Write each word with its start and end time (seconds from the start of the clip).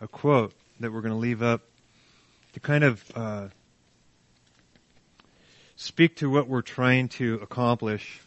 a 0.00 0.08
quote 0.08 0.52
that 0.80 0.92
we're 0.92 1.00
going 1.00 1.14
to 1.14 1.18
leave 1.18 1.42
up 1.42 1.62
to 2.52 2.60
kind 2.60 2.84
of 2.84 3.04
uh, 3.14 3.48
speak 5.76 6.16
to 6.16 6.30
what 6.30 6.48
we're 6.48 6.62
trying 6.62 7.08
to 7.08 7.34
accomplish 7.42 8.20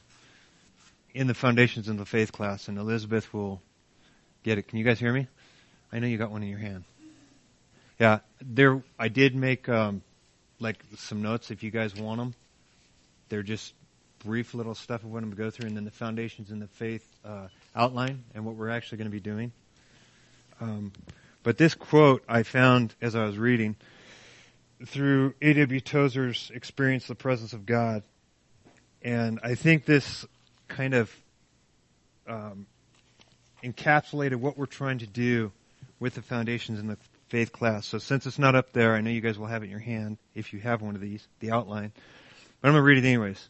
in 1.13 1.27
the 1.27 1.33
Foundations 1.33 1.87
of 1.87 1.97
the 1.97 2.05
Faith 2.05 2.31
class, 2.31 2.67
and 2.67 2.77
Elizabeth 2.77 3.33
will 3.33 3.61
get 4.43 4.57
it. 4.57 4.67
Can 4.67 4.77
you 4.77 4.85
guys 4.85 4.99
hear 4.99 5.11
me? 5.11 5.27
I 5.91 5.99
know 5.99 6.07
you 6.07 6.17
got 6.17 6.31
one 6.31 6.43
in 6.43 6.49
your 6.49 6.59
hand. 6.59 6.83
Yeah, 7.99 8.19
there. 8.41 8.81
I 8.97 9.09
did 9.09 9.35
make 9.35 9.67
um, 9.67 10.01
like 10.59 10.83
some 10.97 11.21
notes 11.21 11.51
if 11.51 11.63
you 11.63 11.71
guys 11.71 11.95
want 11.95 12.19
them. 12.19 12.33
They're 13.29 13.43
just 13.43 13.73
brief 14.19 14.53
little 14.53 14.75
stuff 14.75 15.03
of 15.03 15.11
what 15.11 15.23
I'm 15.23 15.31
going 15.31 15.37
to 15.37 15.43
go 15.43 15.49
through, 15.49 15.67
and 15.67 15.75
then 15.75 15.85
the 15.85 15.91
Foundations 15.91 16.51
in 16.51 16.59
the 16.59 16.67
Faith 16.67 17.07
uh, 17.25 17.47
outline 17.75 18.23
and 18.33 18.45
what 18.45 18.55
we're 18.55 18.69
actually 18.69 18.99
going 18.99 19.09
to 19.09 19.11
be 19.11 19.19
doing. 19.19 19.51
Um, 20.61 20.91
but 21.43 21.57
this 21.57 21.75
quote 21.75 22.23
I 22.27 22.43
found 22.43 22.95
as 23.01 23.15
I 23.15 23.23
was 23.25 23.37
reading 23.37 23.75
through 24.85 25.33
A.W. 25.41 25.79
Tozer's 25.81 26.51
experience 26.53 27.07
the 27.07 27.15
presence 27.15 27.53
of 27.53 27.65
God. 27.65 28.03
And 29.01 29.39
I 29.43 29.55
think 29.55 29.85
this 29.85 30.25
kind 30.67 30.93
of 30.93 31.13
um, 32.27 32.67
encapsulated 33.63 34.35
what 34.35 34.57
we're 34.57 34.65
trying 34.65 34.99
to 34.99 35.07
do 35.07 35.51
with 35.99 36.15
the 36.15 36.21
foundations 36.21 36.79
in 36.79 36.87
the 36.87 36.97
faith 37.27 37.51
class. 37.51 37.85
So 37.85 37.97
since 37.97 38.25
it's 38.25 38.39
not 38.39 38.55
up 38.55 38.71
there, 38.73 38.95
I 38.95 39.01
know 39.01 39.09
you 39.09 39.21
guys 39.21 39.37
will 39.37 39.47
have 39.47 39.61
it 39.61 39.65
in 39.65 39.71
your 39.71 39.79
hand 39.79 40.17
if 40.35 40.53
you 40.53 40.59
have 40.59 40.81
one 40.81 40.95
of 40.95 41.01
these, 41.01 41.27
the 41.39 41.51
outline. 41.51 41.91
But 42.61 42.69
I'm 42.69 42.73
going 42.73 42.81
to 42.81 42.85
read 42.85 42.97
it 43.03 43.07
anyways. 43.07 43.49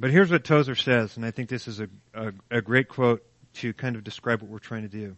But 0.00 0.10
here's 0.10 0.30
what 0.30 0.44
Tozer 0.44 0.76
says, 0.76 1.16
and 1.16 1.26
I 1.26 1.32
think 1.32 1.48
this 1.48 1.66
is 1.66 1.80
a, 1.80 1.88
a, 2.14 2.32
a 2.50 2.60
great 2.60 2.88
quote 2.88 3.24
to 3.54 3.72
kind 3.72 3.96
of 3.96 4.04
describe 4.04 4.42
what 4.42 4.50
we're 4.50 4.58
trying 4.58 4.82
to 4.82 4.88
do. 4.88 5.16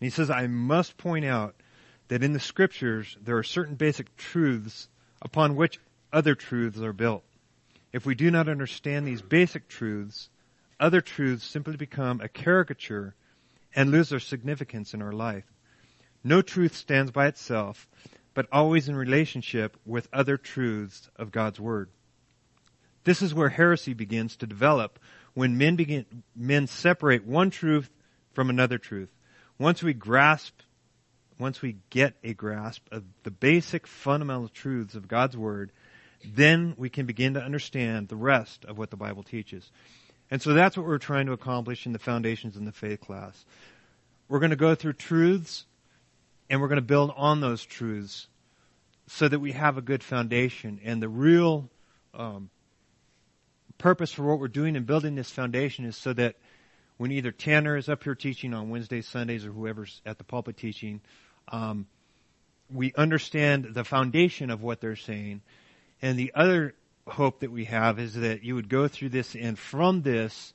And 0.00 0.06
he 0.06 0.10
says, 0.10 0.30
I 0.30 0.46
must 0.46 0.96
point 0.96 1.24
out 1.24 1.54
that 2.08 2.22
in 2.22 2.32
the 2.32 2.40
scriptures 2.40 3.16
there 3.20 3.36
are 3.38 3.42
certain 3.42 3.74
basic 3.74 4.16
truths 4.16 4.88
upon 5.22 5.56
which 5.56 5.80
other 6.12 6.34
truths 6.34 6.80
are 6.80 6.92
built. 6.92 7.24
If 7.92 8.04
we 8.04 8.14
do 8.14 8.30
not 8.30 8.48
understand 8.48 9.06
these 9.06 9.22
basic 9.22 9.68
truths, 9.68 10.28
other 10.78 11.00
truths 11.00 11.44
simply 11.44 11.76
become 11.76 12.20
a 12.20 12.28
caricature 12.28 13.14
and 13.74 13.90
lose 13.90 14.10
their 14.10 14.20
significance 14.20 14.94
in 14.94 15.02
our 15.02 15.12
life. 15.12 15.44
No 16.22 16.42
truth 16.42 16.74
stands 16.74 17.10
by 17.10 17.26
itself, 17.26 17.88
but 18.34 18.46
always 18.52 18.88
in 18.88 18.96
relationship 18.96 19.76
with 19.86 20.08
other 20.12 20.36
truths 20.36 21.08
of 21.16 21.32
God's 21.32 21.58
Word. 21.58 21.88
This 23.04 23.22
is 23.22 23.32
where 23.32 23.48
heresy 23.48 23.94
begins 23.94 24.36
to 24.36 24.46
develop 24.46 24.98
when 25.34 25.56
men 25.56 25.76
begin, 25.76 26.04
men 26.34 26.66
separate 26.66 27.24
one 27.24 27.50
truth 27.50 27.88
from 28.32 28.50
another 28.50 28.78
truth. 28.78 29.08
Once 29.58 29.82
we 29.82 29.94
grasp 29.94 30.60
once 31.38 31.60
we 31.60 31.76
get 31.90 32.14
a 32.24 32.32
grasp 32.32 32.86
of 32.90 33.04
the 33.22 33.30
basic 33.30 33.86
fundamental 33.86 34.48
truths 34.48 34.94
of 34.94 35.08
God's 35.08 35.36
Word, 35.36 35.70
then 36.24 36.74
we 36.76 36.88
can 36.88 37.06
begin 37.06 37.34
to 37.34 37.42
understand 37.42 38.08
the 38.08 38.16
rest 38.16 38.64
of 38.64 38.78
what 38.78 38.90
the 38.90 38.96
Bible 38.96 39.22
teaches. 39.22 39.70
And 40.30 40.40
so 40.40 40.54
that's 40.54 40.76
what 40.76 40.86
we're 40.86 40.98
trying 40.98 41.26
to 41.26 41.32
accomplish 41.32 41.86
in 41.86 41.92
the 41.92 41.98
Foundations 41.98 42.56
in 42.56 42.64
the 42.64 42.72
Faith 42.72 43.00
class. 43.00 43.44
We're 44.28 44.40
going 44.40 44.50
to 44.50 44.56
go 44.56 44.74
through 44.74 44.94
truths 44.94 45.66
and 46.48 46.60
we're 46.60 46.68
going 46.68 46.76
to 46.76 46.82
build 46.82 47.12
on 47.16 47.40
those 47.40 47.64
truths 47.64 48.28
so 49.06 49.28
that 49.28 49.38
we 49.38 49.52
have 49.52 49.76
a 49.76 49.82
good 49.82 50.02
foundation. 50.02 50.80
And 50.84 51.00
the 51.02 51.08
real 51.08 51.68
um, 52.14 52.50
purpose 53.78 54.10
for 54.10 54.22
what 54.22 54.40
we're 54.40 54.48
doing 54.48 54.74
in 54.74 54.84
building 54.84 55.14
this 55.14 55.30
foundation 55.30 55.84
is 55.84 55.96
so 55.96 56.12
that 56.14 56.36
when 56.98 57.12
either 57.12 57.30
Tanner 57.30 57.76
is 57.76 57.88
up 57.88 58.04
here 58.04 58.14
teaching 58.14 58.54
on 58.54 58.70
Wednesdays, 58.70 59.06
Sundays, 59.06 59.44
or 59.44 59.50
whoever's 59.50 60.00
at 60.06 60.18
the 60.18 60.24
pulpit 60.24 60.56
teaching, 60.56 61.00
um, 61.48 61.86
we 62.72 62.92
understand 62.96 63.68
the 63.74 63.84
foundation 63.84 64.50
of 64.50 64.62
what 64.62 64.80
they're 64.80 64.96
saying. 64.96 65.42
And 66.02 66.18
the 66.18 66.32
other 66.34 66.74
hope 67.06 67.40
that 67.40 67.52
we 67.52 67.66
have 67.66 67.98
is 67.98 68.14
that 68.14 68.42
you 68.42 68.54
would 68.54 68.68
go 68.68 68.88
through 68.88 69.10
this 69.10 69.34
and 69.34 69.58
from 69.58 70.02
this, 70.02 70.52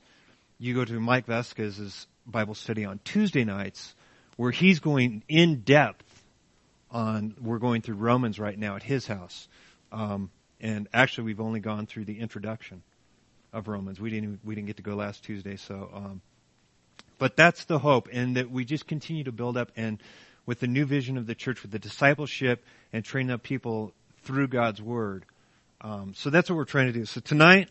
you 0.58 0.74
go 0.74 0.84
to 0.84 1.00
Mike 1.00 1.26
Vasquez's 1.26 2.06
Bible 2.26 2.54
study 2.54 2.84
on 2.84 3.00
Tuesday 3.04 3.44
nights 3.44 3.94
where 4.36 4.50
he's 4.50 4.80
going 4.80 5.22
in 5.28 5.60
depth 5.60 6.04
on, 6.90 7.34
we're 7.40 7.58
going 7.58 7.82
through 7.82 7.96
Romans 7.96 8.38
right 8.38 8.58
now 8.58 8.76
at 8.76 8.82
his 8.82 9.06
house. 9.06 9.48
Um, 9.90 10.30
and 10.60 10.88
actually 10.92 11.24
we've 11.24 11.40
only 11.40 11.60
gone 11.60 11.86
through 11.86 12.04
the 12.04 12.20
introduction 12.20 12.82
of 13.52 13.68
Romans. 13.68 14.00
We 14.00 14.10
didn't, 14.10 14.40
we 14.44 14.54
didn't 14.54 14.66
get 14.66 14.76
to 14.76 14.82
go 14.82 14.94
last 14.94 15.24
Tuesday, 15.24 15.56
so, 15.56 15.90
um, 15.92 16.20
but 17.22 17.36
that's 17.36 17.66
the 17.66 17.78
hope 17.78 18.08
and 18.10 18.36
that 18.36 18.50
we 18.50 18.64
just 18.64 18.88
continue 18.88 19.22
to 19.22 19.30
build 19.30 19.56
up 19.56 19.70
and 19.76 20.02
with 20.44 20.58
the 20.58 20.66
new 20.66 20.84
vision 20.84 21.16
of 21.16 21.24
the 21.24 21.36
church, 21.36 21.62
with 21.62 21.70
the 21.70 21.78
discipleship 21.78 22.64
and 22.92 23.04
training 23.04 23.30
up 23.30 23.44
people 23.44 23.92
through 24.24 24.48
God's 24.48 24.82
Word. 24.82 25.24
Um, 25.82 26.14
so 26.16 26.30
that's 26.30 26.50
what 26.50 26.56
we're 26.56 26.64
trying 26.64 26.88
to 26.88 26.92
do. 26.92 27.04
So 27.04 27.20
tonight, 27.20 27.68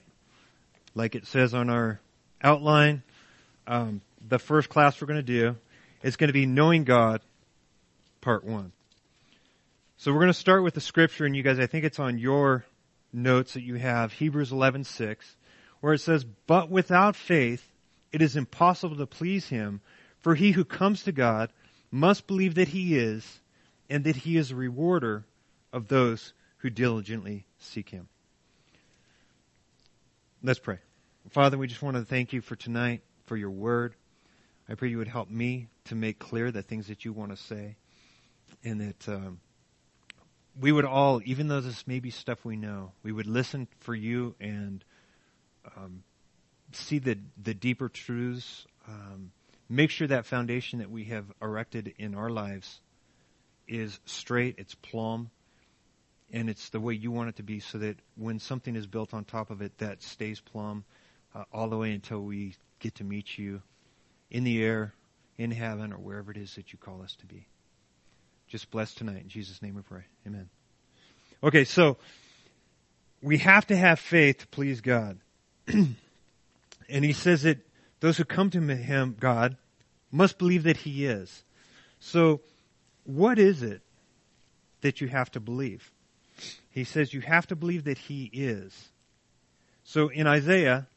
like 0.96 1.16
it 1.16 1.28
says 1.28 1.54
on 1.54 1.70
our 1.70 2.00
outline, 2.42 3.04
um, 3.68 4.00
the 4.26 4.40
first 4.40 4.70
class 4.70 5.02
we're 5.02 5.08
going 5.08 5.20
to 5.20 5.22
do 5.22 5.58
is 6.02 6.16
going 6.16 6.30
to 6.30 6.34
be 6.34 6.46
Knowing 6.46 6.86
God, 6.86 7.20
Part 8.22 8.46
1. 8.46 8.72
So 9.98 10.14
we're 10.14 10.20
going 10.20 10.28
to 10.28 10.34
start 10.34 10.64
with 10.64 10.76
the 10.76 10.80
scripture, 10.80 11.26
and 11.26 11.36
you 11.36 11.44
guys, 11.44 11.60
I 11.60 11.68
think 11.68 11.84
it's 11.84 12.00
on 12.00 12.20
your 12.20 12.64
notes 13.12 13.56
that 13.56 13.64
you 13.64 13.76
have, 13.76 14.14
Hebrews 14.14 14.54
11:6, 14.54 15.36
where 15.82 15.92
it 15.92 16.00
says, 16.00 16.24
"But 16.48 16.70
without 16.70 17.18
faith, 17.18 17.68
it 18.12 18.22
is 18.22 18.36
impossible 18.36 18.98
to 18.98 19.06
please 19.06 19.48
Him, 19.48 19.82
for 20.22 20.36
he 20.36 20.52
who 20.52 20.64
comes 20.64 21.04
to 21.04 21.12
God 21.12 21.52
must 21.92 22.28
believe 22.28 22.56
that 22.56 22.70
he 22.70 22.98
is, 22.98 23.42
and 23.90 24.06
that 24.06 24.16
he 24.16 24.38
is 24.38 24.52
a 24.52 24.56
rewarder 24.56 25.26
of 25.74 25.88
those 25.88 26.34
who 26.58 26.70
diligently 26.70 27.46
seek 27.60 27.90
him. 27.90 28.08
Let's 30.42 30.60
pray. 30.60 30.80
Father, 31.32 31.58
we 31.58 31.68
just 31.68 31.82
want 31.82 31.98
to 31.98 32.06
thank 32.06 32.34
you 32.34 32.42
for 32.42 32.56
tonight, 32.56 33.02
for 33.26 33.36
your 33.36 33.50
word. 33.50 33.94
I 34.70 34.76
pray 34.76 34.90
you 34.90 34.98
would 35.00 35.08
help 35.08 35.30
me 35.30 35.68
to 35.86 35.96
make 35.96 36.18
clear 36.18 36.52
the 36.52 36.62
things 36.62 36.88
that 36.88 37.04
you 37.04 37.12
want 37.12 37.32
to 37.32 37.38
say, 37.38 37.76
and 38.64 38.80
that 38.82 39.10
um, 39.10 39.40
we 40.60 40.72
would 40.72 40.86
all, 40.86 41.22
even 41.26 41.48
though 41.48 41.62
this 41.62 41.86
may 41.86 42.00
be 42.00 42.10
stuff 42.10 42.46
we 42.46 42.56
know, 42.56 42.92
we 43.04 43.12
would 43.12 43.28
listen 43.28 43.68
for 43.82 43.94
you 43.94 44.36
and 44.40 44.84
um, 45.76 46.04
see 46.76 47.00
the 47.00 47.18
the 47.42 47.54
deeper 47.54 47.90
truths. 47.90 48.66
Um, 48.88 49.32
make 49.70 49.90
sure 49.90 50.08
that 50.08 50.26
foundation 50.26 50.80
that 50.80 50.90
we 50.90 51.06
have 51.06 51.26
erected 51.42 51.94
in 51.98 52.16
our 52.16 52.30
lives 52.30 52.80
is 53.68 54.00
straight, 54.06 54.56
it's 54.58 54.76
plumb, 54.76 55.30
and 56.32 56.50
it's 56.50 56.70
the 56.70 56.80
way 56.80 56.94
you 56.94 57.12
want 57.12 57.30
it 57.30 57.36
to 57.38 57.44
be 57.44 57.60
so 57.60 57.78
that 57.78 57.98
when 58.16 58.40
something 58.40 58.76
is 58.76 58.86
built 58.86 59.14
on 59.14 59.24
top 59.24 59.50
of 59.50 59.62
it, 59.62 59.78
that 59.78 60.02
stays 60.04 60.40
plumb 60.40 60.84
uh, 61.34 61.44
all 61.54 61.70
the 61.70 61.78
way 61.78 61.92
until 61.94 62.22
we 62.22 62.56
get 62.80 62.96
to 62.96 63.04
meet 63.04 63.38
you 63.38 63.62
in 64.30 64.44
the 64.44 64.64
air, 64.64 64.94
in 65.38 65.52
heaven, 65.52 65.94
or 65.94 65.98
wherever 65.98 66.32
it 66.32 66.38
is 66.38 66.56
that 66.56 66.74
you 66.74 66.80
call 66.80 67.02
us 67.02 67.16
to 67.16 67.26
be. 67.26 67.46
Just 68.48 68.70
bless 68.72 68.94
tonight. 68.94 69.22
In 69.24 69.30
Jesus' 69.30 69.62
name 69.62 69.76
we 69.76 69.82
pray. 69.82 70.04
Amen. 70.28 70.50
Okay, 71.44 71.64
so 71.64 71.98
we 73.22 73.38
have 73.38 73.66
to 73.68 73.76
have 73.76 74.00
faith 74.00 74.40
to 74.40 74.48
please 74.48 74.82
God. 74.82 75.18
and 76.92 77.04
he 77.06 77.14
says 77.14 77.44
that 77.44 77.60
those 78.00 78.18
who 78.18 78.26
come 78.26 78.50
to 78.52 78.60
him, 78.60 79.16
God, 79.20 79.58
must 80.12 80.38
believe 80.38 80.64
that 80.64 80.78
he 80.78 81.06
is. 81.06 81.44
So, 82.00 82.42
what 83.06 83.40
is 83.40 83.64
it 83.64 83.82
that 84.82 85.02
you 85.02 85.08
have 85.08 85.32
to 85.32 85.40
believe? 85.40 85.92
He 86.70 86.84
says 86.84 87.14
you 87.14 87.22
have 87.22 87.48
to 87.48 87.56
believe 87.56 87.84
that 87.84 87.98
he 87.98 88.30
is. 88.32 88.90
So 89.84 90.08
in 90.08 90.26
Isaiah, 90.26 90.88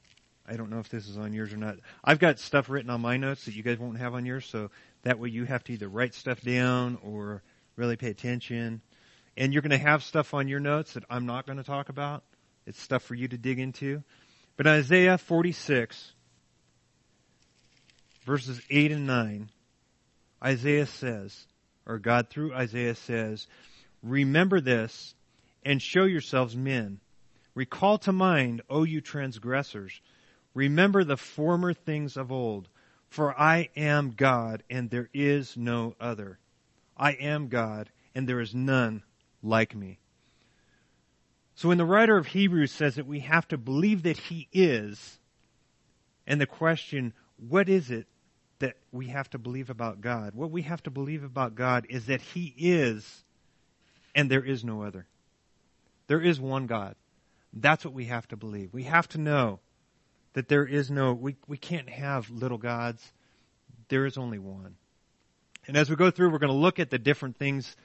I 0.46 0.56
don't 0.56 0.70
know 0.70 0.78
if 0.78 0.88
this 0.88 1.08
is 1.08 1.18
on 1.18 1.32
yours 1.32 1.52
or 1.52 1.56
not. 1.56 1.76
I've 2.04 2.18
got 2.18 2.38
stuff 2.38 2.68
written 2.68 2.90
on 2.90 3.00
my 3.00 3.16
notes 3.16 3.46
that 3.46 3.54
you 3.54 3.62
guys 3.62 3.78
won't 3.78 3.98
have 3.98 4.14
on 4.14 4.24
yours, 4.24 4.46
so 4.46 4.70
that 5.02 5.18
way 5.18 5.30
you 5.30 5.44
have 5.44 5.64
to 5.64 5.72
either 5.72 5.88
write 5.88 6.14
stuff 6.14 6.40
down 6.42 6.98
or 7.02 7.42
really 7.76 7.96
pay 7.96 8.10
attention. 8.10 8.82
And 9.36 9.52
you're 9.52 9.62
going 9.62 9.70
to 9.70 9.78
have 9.78 10.04
stuff 10.04 10.32
on 10.32 10.46
your 10.46 10.60
notes 10.60 10.94
that 10.94 11.04
I'm 11.10 11.26
not 11.26 11.46
going 11.46 11.58
to 11.58 11.64
talk 11.64 11.88
about. 11.88 12.22
It's 12.66 12.80
stuff 12.80 13.02
for 13.02 13.14
you 13.14 13.26
to 13.28 13.36
dig 13.36 13.58
into. 13.58 14.02
But 14.56 14.66
Isaiah 14.66 15.18
46, 15.18 16.12
verses 18.24 18.60
8 18.70 18.92
and 18.92 19.06
9, 19.06 19.50
Isaiah 20.44 20.86
says, 20.86 21.46
or 21.86 21.98
God 21.98 22.28
through 22.30 22.54
Isaiah 22.54 22.94
says, 22.94 23.46
Remember 24.02 24.60
this 24.60 25.14
and 25.64 25.80
show 25.80 26.04
yourselves 26.04 26.56
men. 26.56 27.00
Recall 27.54 27.98
to 27.98 28.12
mind, 28.12 28.62
O 28.68 28.84
you 28.84 29.00
transgressors. 29.00 30.00
Remember 30.54 31.04
the 31.04 31.16
former 31.16 31.72
things 31.72 32.16
of 32.16 32.30
old. 32.30 32.68
For 33.08 33.38
I 33.38 33.70
am 33.76 34.12
God 34.16 34.62
and 34.68 34.90
there 34.90 35.08
is 35.14 35.56
no 35.56 35.94
other. 36.00 36.38
I 36.96 37.12
am 37.12 37.48
God 37.48 37.90
and 38.14 38.28
there 38.28 38.40
is 38.40 38.54
none 38.54 39.02
like 39.42 39.74
me. 39.74 39.98
So 41.54 41.68
when 41.68 41.78
the 41.78 41.84
writer 41.84 42.16
of 42.16 42.28
Hebrews 42.28 42.72
says 42.72 42.96
that 42.96 43.06
we 43.06 43.20
have 43.20 43.46
to 43.48 43.58
believe 43.58 44.02
that 44.02 44.16
He 44.16 44.48
is, 44.52 45.18
and 46.26 46.40
the 46.40 46.46
question, 46.46 47.12
what 47.36 47.68
is 47.68 47.90
it 47.90 48.06
that 48.64 48.76
we 48.92 49.08
have 49.08 49.28
to 49.30 49.38
believe 49.38 49.70
about 49.70 50.00
God. 50.00 50.34
What 50.34 50.50
we 50.50 50.62
have 50.62 50.82
to 50.84 50.90
believe 50.90 51.24
about 51.24 51.54
God 51.54 51.86
is 51.88 52.06
that 52.06 52.20
He 52.20 52.54
is 52.56 53.24
and 54.14 54.30
there 54.30 54.44
is 54.44 54.64
no 54.64 54.82
other. 54.82 55.06
There 56.06 56.20
is 56.20 56.40
one 56.40 56.66
God. 56.66 56.94
That's 57.52 57.84
what 57.84 57.94
we 57.94 58.06
have 58.06 58.26
to 58.28 58.36
believe. 58.36 58.72
We 58.72 58.84
have 58.84 59.08
to 59.08 59.18
know 59.18 59.60
that 60.34 60.48
there 60.48 60.66
is 60.66 60.90
no, 60.90 61.12
we, 61.12 61.36
we 61.46 61.56
can't 61.56 61.88
have 61.88 62.30
little 62.30 62.58
gods. 62.58 63.12
There 63.88 64.06
is 64.06 64.16
only 64.16 64.38
one. 64.38 64.76
And 65.66 65.76
as 65.76 65.90
we 65.90 65.96
go 65.96 66.10
through, 66.10 66.30
we're 66.30 66.38
going 66.38 66.48
to 66.48 66.56
look 66.56 66.78
at 66.78 66.90
the 66.90 66.98
different 66.98 67.36
things 67.36 67.76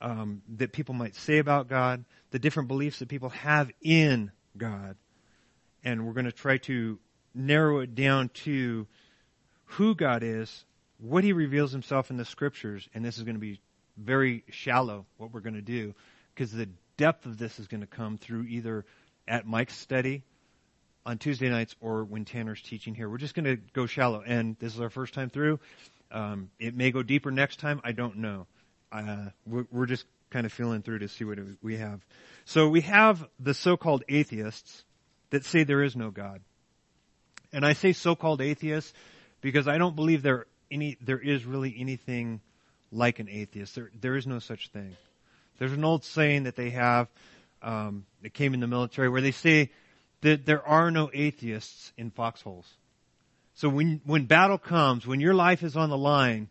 um, 0.00 0.42
that 0.56 0.72
people 0.72 0.94
might 0.94 1.14
say 1.14 1.38
about 1.38 1.68
God, 1.68 2.04
the 2.30 2.38
different 2.38 2.68
beliefs 2.68 3.00
that 3.00 3.08
people 3.08 3.30
have 3.30 3.70
in 3.82 4.30
God, 4.56 4.96
and 5.84 6.06
we're 6.06 6.12
going 6.12 6.26
to 6.26 6.32
try 6.32 6.58
to 6.58 6.98
narrow 7.34 7.80
it 7.80 7.94
down 7.94 8.28
to 8.30 8.86
who 9.64 9.94
God 9.94 10.22
is, 10.22 10.64
what 10.98 11.24
He 11.24 11.32
reveals 11.32 11.72
Himself 11.72 12.10
in 12.10 12.16
the 12.16 12.24
Scriptures, 12.24 12.88
and 12.94 13.04
this 13.04 13.18
is 13.18 13.24
going 13.24 13.36
to 13.36 13.40
be 13.40 13.60
very 13.96 14.44
shallow 14.50 15.06
what 15.16 15.32
we're 15.32 15.40
going 15.40 15.54
to 15.54 15.62
do 15.62 15.94
because 16.34 16.52
the 16.52 16.68
depth 16.96 17.26
of 17.26 17.36
this 17.36 17.58
is 17.58 17.66
going 17.66 17.80
to 17.80 17.86
come 17.86 18.16
through 18.16 18.44
either 18.44 18.84
at 19.26 19.46
Mike's 19.46 19.76
study 19.76 20.22
on 21.04 21.18
Tuesday 21.18 21.48
nights 21.48 21.74
or 21.80 22.04
when 22.04 22.24
Tanner's 22.24 22.62
teaching 22.62 22.94
here. 22.94 23.08
We're 23.08 23.18
just 23.18 23.34
going 23.34 23.44
to 23.44 23.56
go 23.72 23.86
shallow, 23.86 24.22
and 24.24 24.56
this 24.58 24.74
is 24.74 24.80
our 24.80 24.90
first 24.90 25.14
time 25.14 25.30
through. 25.30 25.58
Um, 26.10 26.50
it 26.58 26.76
may 26.76 26.90
go 26.90 27.02
deeper 27.02 27.30
next 27.30 27.58
time. 27.58 27.80
I 27.82 27.92
don't 27.92 28.18
know. 28.18 28.46
Uh, 28.90 29.26
we're, 29.46 29.86
just 29.86 30.06
kind 30.30 30.46
of 30.46 30.52
feeling 30.52 30.82
through 30.82 31.00
to 31.00 31.08
see 31.08 31.24
what 31.24 31.38
we 31.62 31.76
have. 31.76 32.00
So 32.44 32.68
we 32.68 32.82
have 32.82 33.26
the 33.38 33.54
so-called 33.54 34.04
atheists 34.08 34.84
that 35.30 35.44
say 35.44 35.64
there 35.64 35.82
is 35.82 35.94
no 35.94 36.10
God. 36.10 36.40
And 37.52 37.64
I 37.64 37.74
say 37.74 37.92
so-called 37.92 38.40
atheists 38.40 38.92
because 39.40 39.68
I 39.68 39.78
don't 39.78 39.96
believe 39.96 40.22
there 40.22 40.46
any 40.70 40.98
there 41.00 41.18
is 41.18 41.44
really 41.44 41.74
anything 41.78 42.40
like 42.92 43.18
an 43.18 43.28
atheist. 43.28 43.74
There 43.74 43.90
there 43.98 44.16
is 44.16 44.26
no 44.26 44.38
such 44.38 44.68
thing. 44.68 44.96
There's 45.58 45.72
an 45.72 45.84
old 45.84 46.04
saying 46.04 46.44
that 46.44 46.56
they 46.56 46.70
have 46.70 47.08
um, 47.62 48.04
that 48.22 48.34
came 48.34 48.54
in 48.54 48.60
the 48.60 48.66
military 48.66 49.08
where 49.08 49.20
they 49.20 49.32
say 49.32 49.70
that 50.20 50.46
there 50.46 50.66
are 50.66 50.90
no 50.90 51.10
atheists 51.12 51.92
in 51.96 52.10
foxholes. 52.10 52.68
So 53.54 53.68
when 53.68 54.00
when 54.04 54.26
battle 54.26 54.58
comes, 54.58 55.06
when 55.06 55.20
your 55.20 55.34
life 55.34 55.62
is 55.62 55.76
on 55.76 55.90
the 55.90 55.98
line, 55.98 56.48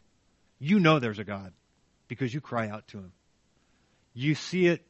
you 0.60 0.80
know 0.80 1.00
there's 1.00 1.20
a 1.20 1.24
God 1.24 1.54
because 2.08 2.34
you 2.34 2.42
cry 2.42 2.70
out 2.70 2.88
to 2.90 2.98
him. 2.98 3.12
You 4.14 4.36
see 4.36 4.68
it 4.68 4.86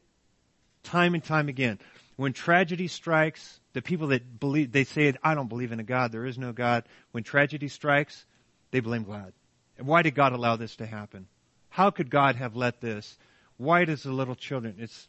time 0.82 1.14
and 1.14 1.22
time 1.22 1.48
again. 1.48 1.78
When 2.16 2.32
tragedy 2.32 2.88
strikes, 2.88 3.60
the 3.74 3.82
people 3.82 4.08
that 4.08 4.40
believe, 4.40 4.72
they 4.72 4.84
say, 4.84 5.12
I 5.22 5.34
don't 5.34 5.48
believe 5.48 5.70
in 5.70 5.80
a 5.80 5.84
God, 5.84 6.10
there 6.10 6.26
is 6.26 6.38
no 6.38 6.52
God. 6.52 6.84
When 7.12 7.22
tragedy 7.22 7.68
strikes, 7.68 8.24
they 8.70 8.80
blame 8.80 9.04
God. 9.04 9.32
And 9.76 9.86
why 9.86 10.02
did 10.02 10.14
God 10.14 10.32
allow 10.32 10.56
this 10.56 10.76
to 10.76 10.86
happen? 10.86 11.28
How 11.68 11.90
could 11.90 12.10
God 12.10 12.36
have 12.36 12.56
let 12.56 12.80
this? 12.80 13.16
Why 13.56 13.84
does 13.84 14.02
the 14.02 14.12
little 14.12 14.34
children, 14.34 14.76
it's, 14.78 15.08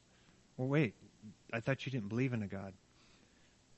well 0.57 0.67
wait, 0.67 0.93
I 1.51 1.61
thought 1.61 1.85
you 1.85 1.91
didn't 1.91 2.09
believe 2.09 2.33
in 2.33 2.43
a 2.43 2.47
God. 2.47 2.73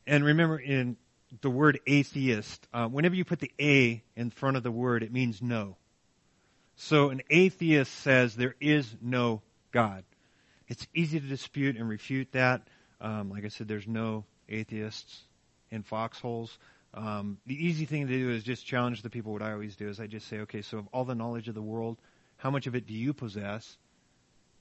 And 0.05 0.25
remember 0.25 0.59
in 0.59 0.97
the 1.41 1.49
word 1.49 1.79
atheist, 1.87 2.67
uh, 2.73 2.87
whenever 2.87 3.15
you 3.15 3.23
put 3.23 3.39
the 3.39 3.51
A 3.61 4.03
in 4.15 4.29
front 4.31 4.57
of 4.57 4.63
the 4.63 4.71
word, 4.71 5.03
it 5.03 5.13
means 5.13 5.41
no. 5.41 5.77
So 6.83 7.11
an 7.11 7.21
atheist 7.29 7.93
says 7.93 8.35
there 8.35 8.55
is 8.59 8.95
no 9.03 9.43
God. 9.71 10.03
It's 10.67 10.87
easy 10.95 11.19
to 11.19 11.27
dispute 11.27 11.77
and 11.77 11.87
refute 11.87 12.31
that. 12.31 12.63
Um, 12.99 13.29
like 13.29 13.45
I 13.45 13.49
said, 13.49 13.67
there's 13.67 13.87
no 13.87 14.25
atheists 14.49 15.21
in 15.69 15.83
foxholes. 15.83 16.57
Um, 16.95 17.37
the 17.45 17.53
easy 17.53 17.85
thing 17.85 18.07
to 18.07 18.11
do 18.11 18.31
is 18.31 18.43
just 18.43 18.65
challenge 18.65 19.03
the 19.03 19.11
people. 19.11 19.31
What 19.31 19.43
I 19.43 19.51
always 19.51 19.75
do 19.75 19.89
is 19.89 19.99
I 19.99 20.07
just 20.07 20.27
say, 20.27 20.39
okay, 20.39 20.63
so 20.63 20.79
of 20.79 20.87
all 20.91 21.05
the 21.05 21.13
knowledge 21.13 21.47
of 21.47 21.53
the 21.53 21.61
world, 21.61 21.99
how 22.37 22.49
much 22.49 22.65
of 22.65 22.73
it 22.73 22.87
do 22.87 22.95
you 22.95 23.13
possess? 23.13 23.77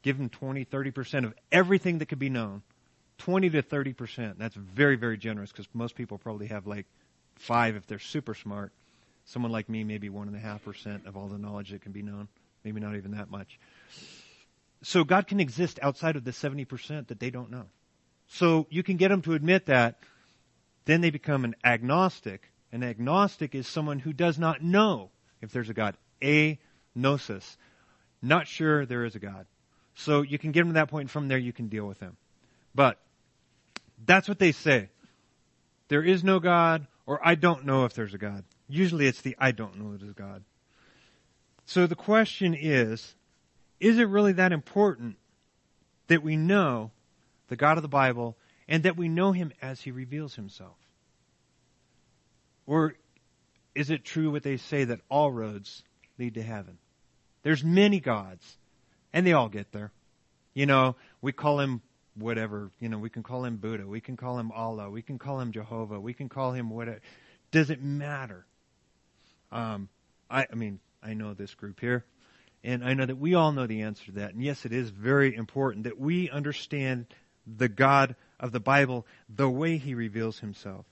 Give 0.02 0.19
them 0.19 0.28
20, 0.28 0.67
30% 0.67 1.25
of 1.25 1.32
everything 1.50 1.99
that 1.99 2.06
could 2.06 2.19
be 2.19 2.28
known. 2.28 2.61
20 3.17 3.49
to 3.49 3.62
30%. 3.62 4.37
That's 4.37 4.55
very, 4.55 4.96
very 4.96 5.17
generous 5.17 5.52
because 5.52 5.69
most 5.72 5.94
people 5.94 6.19
probably 6.19 6.49
have 6.49 6.67
like 6.67 6.84
five 7.37 7.76
if 7.76 7.87
they're 7.87 7.99
super 7.99 8.34
smart. 8.34 8.72
Someone 9.31 9.53
like 9.53 9.69
me, 9.69 9.85
maybe 9.85 10.09
one 10.09 10.27
and 10.27 10.37
a 10.37 10.41
half 10.41 10.65
percent 10.65 11.06
of 11.06 11.17
all 11.17 11.29
the 11.29 11.38
knowledge 11.38 11.71
that 11.71 11.82
can 11.82 11.93
be 11.93 12.03
known. 12.03 12.27
Maybe 12.65 12.81
not 12.81 12.97
even 12.97 13.12
that 13.12 13.31
much. 13.31 13.61
So 14.82 15.05
God 15.05 15.29
can 15.29 15.38
exist 15.38 15.79
outside 15.82 16.17
of 16.17 16.25
the 16.25 16.32
70% 16.32 17.06
that 17.06 17.21
they 17.21 17.31
don't 17.31 17.49
know. 17.49 17.67
So 18.27 18.67
you 18.71 18.82
can 18.82 18.97
get 18.97 19.09
them 19.09 19.23
to 19.23 19.35
admit 19.35 19.67
that. 19.67 20.00
Then 20.85 21.00
they 21.00 21.11
become 21.11 21.44
an 21.44 21.55
agnostic. 21.62 22.50
An 22.73 22.82
agnostic 22.82 23.55
is 23.55 23.69
someone 23.69 24.00
who 24.00 24.12
does 24.12 24.37
not 24.37 24.65
know 24.65 25.11
if 25.41 25.53
there's 25.53 25.71
a 25.71 25.75
God. 25.75 25.97
Agnosis. 26.21 27.56
Not 28.21 28.49
sure 28.49 28.85
there 28.85 29.05
is 29.05 29.15
a 29.15 29.21
God. 29.21 29.47
So 29.94 30.23
you 30.23 30.41
can 30.41 30.50
get 30.50 30.62
them 30.62 30.71
to 30.71 30.75
that 30.75 30.93
and 30.93 31.09
From 31.11 31.29
there, 31.29 31.38
you 31.38 31.53
can 31.53 31.69
deal 31.69 31.87
with 31.87 32.00
them. 32.00 32.17
But 32.75 32.99
that's 34.05 34.27
what 34.27 34.41
they 34.41 34.50
say. 34.50 34.88
There 35.87 36.03
is 36.03 36.25
no 36.25 36.41
God, 36.41 36.88
or 37.06 37.21
I 37.23 37.37
don't 37.37 37.65
know 37.65 37.85
if 37.85 37.94
there's 37.94 38.15
a 38.15 38.19
God. 38.19 38.44
Usually 38.70 39.06
it's 39.06 39.20
the 39.20 39.37
I 39.38 39.52
don't 39.52 39.78
know 39.78 39.96
there's 39.96 40.11
a 40.11 40.14
God. 40.14 40.44
So 41.67 41.87
the 41.87 41.94
question 41.94 42.55
is, 42.55 43.14
is 43.78 43.99
it 43.99 44.05
really 44.05 44.32
that 44.32 44.52
important 44.52 45.17
that 46.06 46.22
we 46.22 46.37
know 46.37 46.90
the 47.49 47.56
God 47.56 47.78
of 47.78 47.82
the 47.82 47.88
Bible 47.88 48.37
and 48.69 48.84
that 48.84 48.96
we 48.96 49.08
know 49.08 49.32
Him 49.32 49.52
as 49.61 49.81
He 49.81 49.90
reveals 49.90 50.34
Himself? 50.34 50.76
Or 52.67 52.94
is 53.75 53.90
it 53.90 54.05
true 54.05 54.31
what 54.31 54.43
they 54.43 54.56
say 54.56 54.84
that 54.84 55.00
all 55.08 55.31
roads 55.31 55.82
lead 56.19 56.34
to 56.34 56.43
heaven? 56.43 56.78
There's 57.43 57.64
many 57.64 58.00
gods 58.00 58.58
and 59.12 59.26
they 59.26 59.32
all 59.32 59.49
get 59.49 59.72
there. 59.72 59.93
You 60.55 60.67
know, 60.67 60.96
we 61.20 61.32
call 61.32 61.61
him 61.61 61.81
whatever, 62.14 62.70
you 62.81 62.88
know, 62.88 62.99
we 62.99 63.11
can 63.11 63.22
call 63.22 63.44
him 63.44 63.56
Buddha, 63.56 63.87
we 63.87 64.00
can 64.00 64.17
call 64.17 64.38
him 64.38 64.52
Allah, 64.52 64.90
we 64.90 65.02
can 65.02 65.19
call 65.19 65.40
him 65.40 65.52
Jehovah, 65.52 66.00
we 66.00 66.12
can 66.12 66.28
call 66.28 66.52
him 66.52 66.70
whatever. 66.70 67.00
Does 67.50 67.70
it 67.70 67.82
matter? 67.82 68.44
Um, 69.52 69.88
I, 70.31 70.47
I 70.50 70.55
mean, 70.55 70.81
I 71.02 71.14
know 71.14 71.35
this 71.35 71.55
group 71.55 71.81
here. 71.81 72.05
And 72.62 72.85
I 72.85 72.94
know 72.94 73.06
that 73.06 73.19
we 73.19 73.35
all 73.35 73.52
know 73.52 73.67
the 73.67 73.82
answer 73.82 74.06
to 74.06 74.12
that. 74.12 74.35
And 74.35 74.43
yes, 74.43 74.64
it 74.64 74.73
is 74.73 74.91
very 74.91 75.35
important 75.35 75.85
that 75.85 75.99
we 75.99 76.29
understand 76.29 77.06
the 77.47 77.69
God 77.69 78.17
of 78.38 78.52
the 78.52 78.61
Bible 78.61 79.06
the 79.29 79.49
way 79.49 79.79
he 79.79 79.94
reveals 79.94 80.38
himself. 80.38 80.85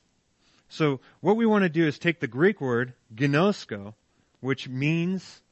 So 0.71 1.01
what 1.21 1.37
we 1.37 1.47
want 1.47 1.63
to 1.63 1.69
do 1.69 1.87
is 1.87 1.99
take 1.99 2.21
the 2.21 2.27
Greek 2.27 2.61
word 2.61 2.95
gnosko, 3.15 3.95
which 4.41 4.69
means 4.69 5.43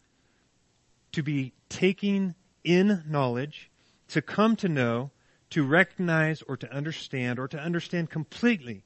to 1.13 1.23
be 1.23 1.53
taking 1.69 2.35
in 2.65 3.03
knowledge, 3.07 3.71
to 4.09 4.23
come 4.23 4.57
to 4.57 4.69
know, 4.69 5.11
to 5.51 5.65
recognize 5.65 6.43
or 6.43 6.57
to 6.57 6.71
understand 6.73 7.39
or 7.39 7.49
to 7.49 7.59
understand 7.59 8.11
completely. 8.11 8.83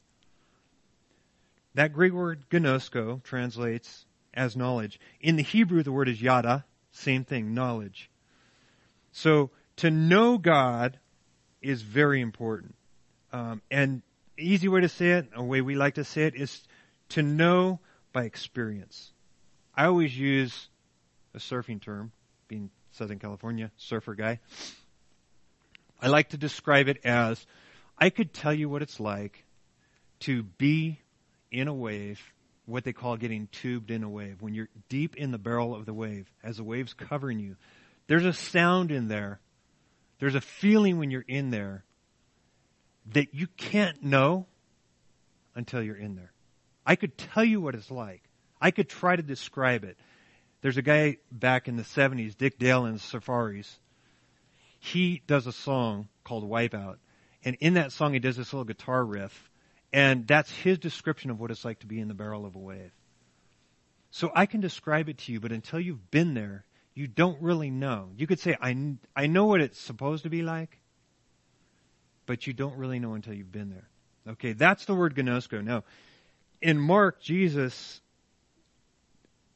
That 1.75 1.93
Greek 1.93 2.13
word 2.13 2.45
gnosko 2.51 3.23
translates 3.23 4.05
as 4.35 4.57
knowledge. 4.57 5.01
In 5.21 5.37
the 5.37 5.43
Hebrew, 5.43 5.83
the 5.83 5.93
word 5.93 6.09
is 6.09 6.21
yada, 6.21 6.65
same 6.93 7.25
thing, 7.25 7.55
knowledge. 7.55 8.11
So 9.13 9.51
to 9.77 9.91
know 9.91 10.39
God 10.39 10.99
is 11.63 11.83
very 11.83 12.21
important. 12.21 12.75
Um, 13.33 13.63
and 13.71 14.03
easy 14.39 14.69
way 14.69 14.81
to 14.81 14.89
say 14.89 15.13
it, 15.13 15.29
a 15.35 15.43
way 15.43 15.61
we 15.61 15.75
like 15.75 15.95
to 15.95 16.05
say 16.05 16.23
it, 16.25 16.35
is 16.35 16.63
to 17.11 17.23
know 17.23 17.81
by 18.13 18.25
experience. 18.25 19.13
I 19.75 19.87
always 19.87 20.17
use 20.17 20.69
a 21.35 21.39
surfing 21.39 21.81
term, 21.81 22.13
being 22.49 22.71
Southern 22.93 23.19
California 23.19 23.71
surfer 23.77 24.15
guy. 24.15 24.41
I 26.01 26.09
like 26.09 26.31
to 26.31 26.39
describe 26.39 26.89
it 26.89 27.05
as 27.05 27.47
I 27.99 28.11
could 28.11 28.33
tell 28.33 28.55
you 28.55 28.69
what 28.69 28.83
it's 28.83 28.99
like 28.99 29.45
to 30.21 30.43
be 30.43 31.01
in 31.51 31.69
a 31.69 31.75
wave 31.75 32.21
what 32.71 32.85
they 32.85 32.93
call 32.93 33.17
getting 33.17 33.49
tubed 33.49 33.91
in 33.91 34.03
a 34.03 34.09
wave. 34.09 34.41
When 34.41 34.55
you're 34.55 34.69
deep 34.89 35.17
in 35.17 35.31
the 35.31 35.39
barrel 35.39 35.75
of 35.75 35.87
the 35.87 35.95
wave, 35.95 36.31
as 36.43 36.57
the 36.57 36.65
wave's 36.65 36.95
covering 36.95 37.39
you, 37.39 37.57
there's 38.07 38.25
a 38.25 38.33
sound 38.33 38.91
in 38.91 39.09
there. 39.09 39.41
There's 40.19 40.35
a 40.35 40.41
feeling 40.41 40.99
when 40.99 41.11
you're 41.11 41.25
in 41.27 41.51
there 41.51 41.85
that 43.13 43.35
you 43.35 43.47
can't 43.57 44.03
know 44.03 44.47
until 45.55 45.83
you're 45.83 45.97
in 45.97 46.17
there. 46.17 46.33
I 46.87 46.97
could 46.97 47.17
tell 47.17 47.45
you 47.45 47.61
what 47.61 47.75
it's 47.75 47.91
like. 47.91 48.23
I 48.61 48.71
could 48.71 48.89
try 48.89 49.17
to 49.17 49.23
describe 49.23 49.85
it. 49.85 49.97
There's 50.63 50.77
a 50.77 50.83
guy 50.83 51.17
back 51.33 51.69
in 51.69 51.77
the 51.77 51.83
70s, 51.83 52.37
Dick 52.37 52.59
Dale 52.59 52.87
in 52.87 52.97
Surfaris. 52.97 53.71
He 54.79 55.23
does 55.27 55.47
a 55.47 55.53
song 55.53 56.09
called 56.25 56.49
Wipeout. 56.49 56.97
And 57.45 57.57
in 57.61 57.75
that 57.75 57.93
song, 57.93 58.13
he 58.13 58.19
does 58.19 58.37
this 58.37 58.53
little 58.53 58.65
guitar 58.65 59.03
riff 59.05 59.50
and 59.93 60.27
that's 60.27 60.51
his 60.51 60.79
description 60.79 61.31
of 61.31 61.41
what 61.41 61.51
it's 61.51 61.65
like 61.65 61.81
to 61.81 61.87
be 61.87 62.01
in 62.01 62.09
the 62.09 62.15
barrel 62.15 62.47
of 62.47 62.55
a 62.55 62.59
wave. 62.59 62.93
So 64.11 64.31
I 64.35 64.47
can 64.47 64.61
describe 64.61 65.09
it 65.09 65.19
to 65.19 65.33
you, 65.33 65.41
but 65.41 65.53
until 65.53 65.81
you've 65.81 66.11
been 66.11 66.35
there, 66.35 66.65
you 66.95 67.07
don't 67.07 67.41
really 67.41 67.71
know. 67.71 68.11
You 68.17 68.27
could 68.27 68.41
say, 68.41 68.57
I, 68.61 68.97
I 69.15 69.27
know 69.27 69.47
what 69.47 69.61
it's 69.61 69.81
supposed 69.81 70.25
to 70.25 70.31
be 70.31 70.43
like, 70.43 70.79
but 72.27 72.47
you 72.47 72.53
don't 72.53 72.77
really 72.77 72.99
know 72.99 73.15
until 73.15 73.35
you've 73.35 73.53
been 73.53 73.71
there. 73.71 73.89
Okay, 74.29 74.53
that's 74.53 74.85
the 74.85 74.95
word 74.95 75.15
gnosko. 75.15 75.65
Now, 75.65 75.85
in 76.61 76.79
Mark, 76.79 77.21
Jesus 77.23 78.01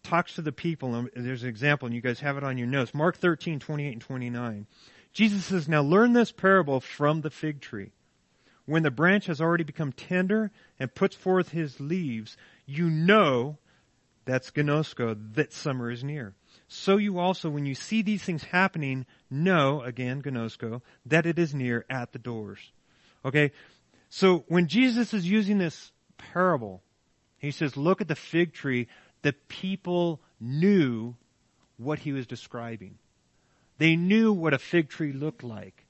talks 0.02 0.34
to 0.36 0.42
the 0.42 0.52
people, 0.52 0.94
and 0.94 1.10
there's 1.14 1.42
an 1.42 1.48
example, 1.48 1.86
and 1.86 1.94
you 1.94 2.00
guys 2.00 2.20
have 2.20 2.36
it 2.36 2.44
on 2.44 2.58
your 2.58 2.66
notes. 2.66 2.94
Mark 2.94 3.16
13, 3.16 3.58
28 3.58 3.92
and 3.92 4.00
29. 4.00 4.66
Jesus 5.12 5.44
says, 5.44 5.68
Now 5.68 5.82
learn 5.82 6.12
this 6.12 6.32
parable 6.32 6.80
from 6.80 7.20
the 7.20 7.30
fig 7.30 7.60
tree. 7.60 7.92
When 8.66 8.82
the 8.82 8.90
branch 8.90 9.26
has 9.26 9.40
already 9.40 9.64
become 9.64 9.92
tender 9.92 10.50
and 10.78 10.94
puts 10.94 11.14
forth 11.14 11.50
his 11.50 11.80
leaves, 11.80 12.36
you 12.66 12.88
know, 12.88 13.58
that's 14.24 14.50
gnosko, 14.50 15.34
that 15.34 15.52
summer 15.52 15.90
is 15.90 16.02
near. 16.02 16.34
So 16.66 16.96
you 16.96 17.18
also, 17.18 17.50
when 17.50 17.66
you 17.66 17.74
see 17.74 18.00
these 18.00 18.22
things 18.22 18.44
happening, 18.44 19.04
know, 19.30 19.82
again, 19.82 20.22
gnosko, 20.22 20.80
that 21.06 21.26
it 21.26 21.38
is 21.38 21.54
near 21.54 21.84
at 21.90 22.12
the 22.12 22.18
doors. 22.18 22.72
Okay? 23.24 23.52
So 24.08 24.44
when 24.48 24.66
Jesus 24.66 25.12
is 25.12 25.28
using 25.28 25.58
this 25.58 25.92
parable, 26.16 26.82
he 27.38 27.50
says, 27.50 27.76
look 27.76 28.00
at 28.00 28.08
the 28.08 28.14
fig 28.14 28.54
tree. 28.54 28.88
The 29.22 29.34
people 29.48 30.22
knew 30.40 31.16
what 31.76 31.98
he 31.98 32.12
was 32.12 32.26
describing. 32.26 32.96
They 33.78 33.96
knew 33.96 34.32
what 34.32 34.54
a 34.54 34.58
fig 34.58 34.88
tree 34.88 35.12
looked 35.12 35.42
like. 35.42 35.83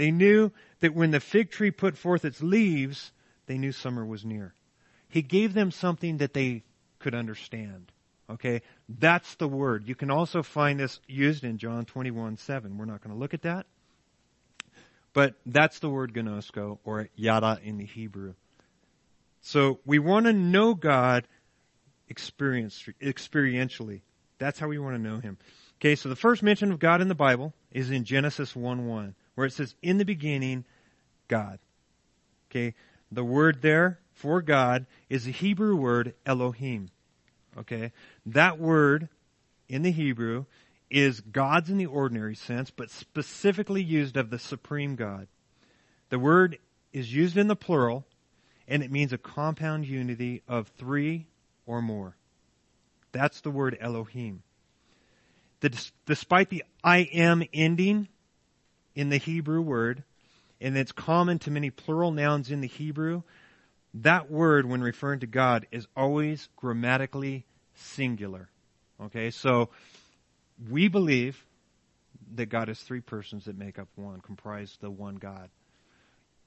They 0.00 0.10
knew 0.10 0.50
that 0.80 0.94
when 0.94 1.10
the 1.10 1.20
fig 1.20 1.50
tree 1.50 1.70
put 1.70 1.94
forth 1.94 2.24
its 2.24 2.42
leaves, 2.42 3.12
they 3.44 3.58
knew 3.58 3.70
summer 3.70 4.02
was 4.02 4.24
near. 4.24 4.54
He 5.10 5.20
gave 5.20 5.52
them 5.52 5.70
something 5.70 6.16
that 6.16 6.32
they 6.32 6.62
could 7.00 7.14
understand. 7.14 7.92
Okay? 8.30 8.62
That's 8.88 9.34
the 9.34 9.46
word. 9.46 9.86
You 9.86 9.94
can 9.94 10.10
also 10.10 10.42
find 10.42 10.80
this 10.80 11.00
used 11.06 11.44
in 11.44 11.58
John 11.58 11.84
21, 11.84 12.38
7. 12.38 12.78
We're 12.78 12.86
not 12.86 13.02
going 13.02 13.14
to 13.14 13.20
look 13.20 13.34
at 13.34 13.42
that. 13.42 13.66
But 15.12 15.34
that's 15.44 15.80
the 15.80 15.90
word 15.90 16.14
gnosko, 16.14 16.78
or 16.82 17.10
yada 17.14 17.58
in 17.62 17.76
the 17.76 17.84
Hebrew. 17.84 18.32
So 19.42 19.80
we 19.84 19.98
want 19.98 20.24
to 20.24 20.32
know 20.32 20.72
God 20.72 21.28
experientially. 22.10 24.00
That's 24.38 24.58
how 24.58 24.68
we 24.68 24.78
want 24.78 24.96
to 24.96 25.02
know 25.02 25.18
Him. 25.18 25.36
Okay, 25.78 25.94
so 25.94 26.08
the 26.08 26.16
first 26.16 26.42
mention 26.42 26.72
of 26.72 26.78
God 26.78 27.02
in 27.02 27.08
the 27.08 27.14
Bible 27.14 27.52
is 27.70 27.90
in 27.90 28.04
Genesis 28.04 28.56
1 28.56 28.86
1, 28.86 29.14
where 29.40 29.46
it 29.46 29.54
says, 29.54 29.74
In 29.80 29.96
the 29.96 30.04
beginning, 30.04 30.66
God. 31.26 31.60
Okay, 32.50 32.74
the 33.10 33.24
word 33.24 33.62
there 33.62 33.98
for 34.12 34.42
God 34.42 34.84
is 35.08 35.24
the 35.24 35.32
Hebrew 35.32 35.76
word 35.76 36.12
Elohim. 36.26 36.90
Okay, 37.56 37.92
that 38.26 38.58
word 38.58 39.08
in 39.66 39.80
the 39.80 39.92
Hebrew 39.92 40.44
is 40.90 41.22
God's 41.22 41.70
in 41.70 41.78
the 41.78 41.86
ordinary 41.86 42.34
sense, 42.34 42.68
but 42.70 42.90
specifically 42.90 43.82
used 43.82 44.18
of 44.18 44.28
the 44.28 44.38
supreme 44.38 44.94
God. 44.94 45.26
The 46.10 46.18
word 46.18 46.58
is 46.92 47.14
used 47.14 47.38
in 47.38 47.48
the 47.48 47.56
plural, 47.56 48.04
and 48.68 48.82
it 48.82 48.90
means 48.90 49.14
a 49.14 49.18
compound 49.18 49.86
unity 49.86 50.42
of 50.48 50.68
three 50.68 51.28
or 51.64 51.80
more. 51.80 52.14
That's 53.12 53.40
the 53.40 53.50
word 53.50 53.78
Elohim. 53.80 54.42
The, 55.60 55.90
despite 56.04 56.50
the 56.50 56.62
I 56.84 57.08
am 57.14 57.42
ending 57.54 58.08
in 58.94 59.08
the 59.08 59.18
Hebrew 59.18 59.60
word, 59.60 60.04
and 60.60 60.76
it's 60.76 60.92
common 60.92 61.38
to 61.40 61.50
many 61.50 61.70
plural 61.70 62.10
nouns 62.10 62.50
in 62.50 62.60
the 62.60 62.68
Hebrew, 62.68 63.22
that 63.94 64.30
word, 64.30 64.66
when 64.66 64.82
referring 64.82 65.20
to 65.20 65.26
God, 65.26 65.66
is 65.72 65.86
always 65.96 66.48
grammatically 66.56 67.46
singular. 67.74 68.48
Okay, 69.00 69.30
so 69.30 69.70
we 70.68 70.88
believe 70.88 71.44
that 72.34 72.46
God 72.46 72.68
is 72.68 72.78
three 72.80 73.00
persons 73.00 73.46
that 73.46 73.58
make 73.58 73.78
up 73.78 73.88
one, 73.96 74.20
comprise 74.20 74.76
the 74.80 74.90
one 74.90 75.16
God. 75.16 75.48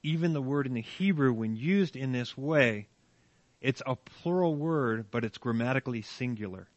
Even 0.04 0.34
the 0.34 0.42
word 0.42 0.68
in 0.68 0.74
the 0.74 0.82
Hebrew, 0.82 1.34
when 1.34 1.56
used 1.56 1.96
in 1.96 2.12
this 2.12 2.38
way, 2.38 2.88
it's 3.62 3.82
a 3.86 3.96
plural 3.96 4.56
word, 4.56 5.08
but 5.10 5.24
it's 5.24 5.38
grammatically 5.38 6.02
singular. 6.02 6.68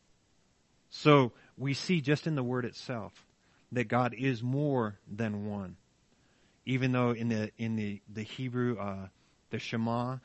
So 0.90 1.32
we 1.58 1.74
see 1.74 2.00
just 2.00 2.26
in 2.26 2.36
the 2.36 2.44
word 2.44 2.64
itself 2.64 3.25
that 3.72 3.88
God 3.88 4.14
is 4.16 4.42
more 4.42 4.98
than 5.10 5.46
one. 5.46 5.76
Even 6.64 6.92
though 6.92 7.10
in 7.10 7.28
the 7.28 7.50
in 7.58 7.76
the 7.76 8.00
the 8.12 8.22
Hebrew, 8.22 8.78
uh, 8.78 9.08
the 9.50 9.58
Shema, 9.58 10.16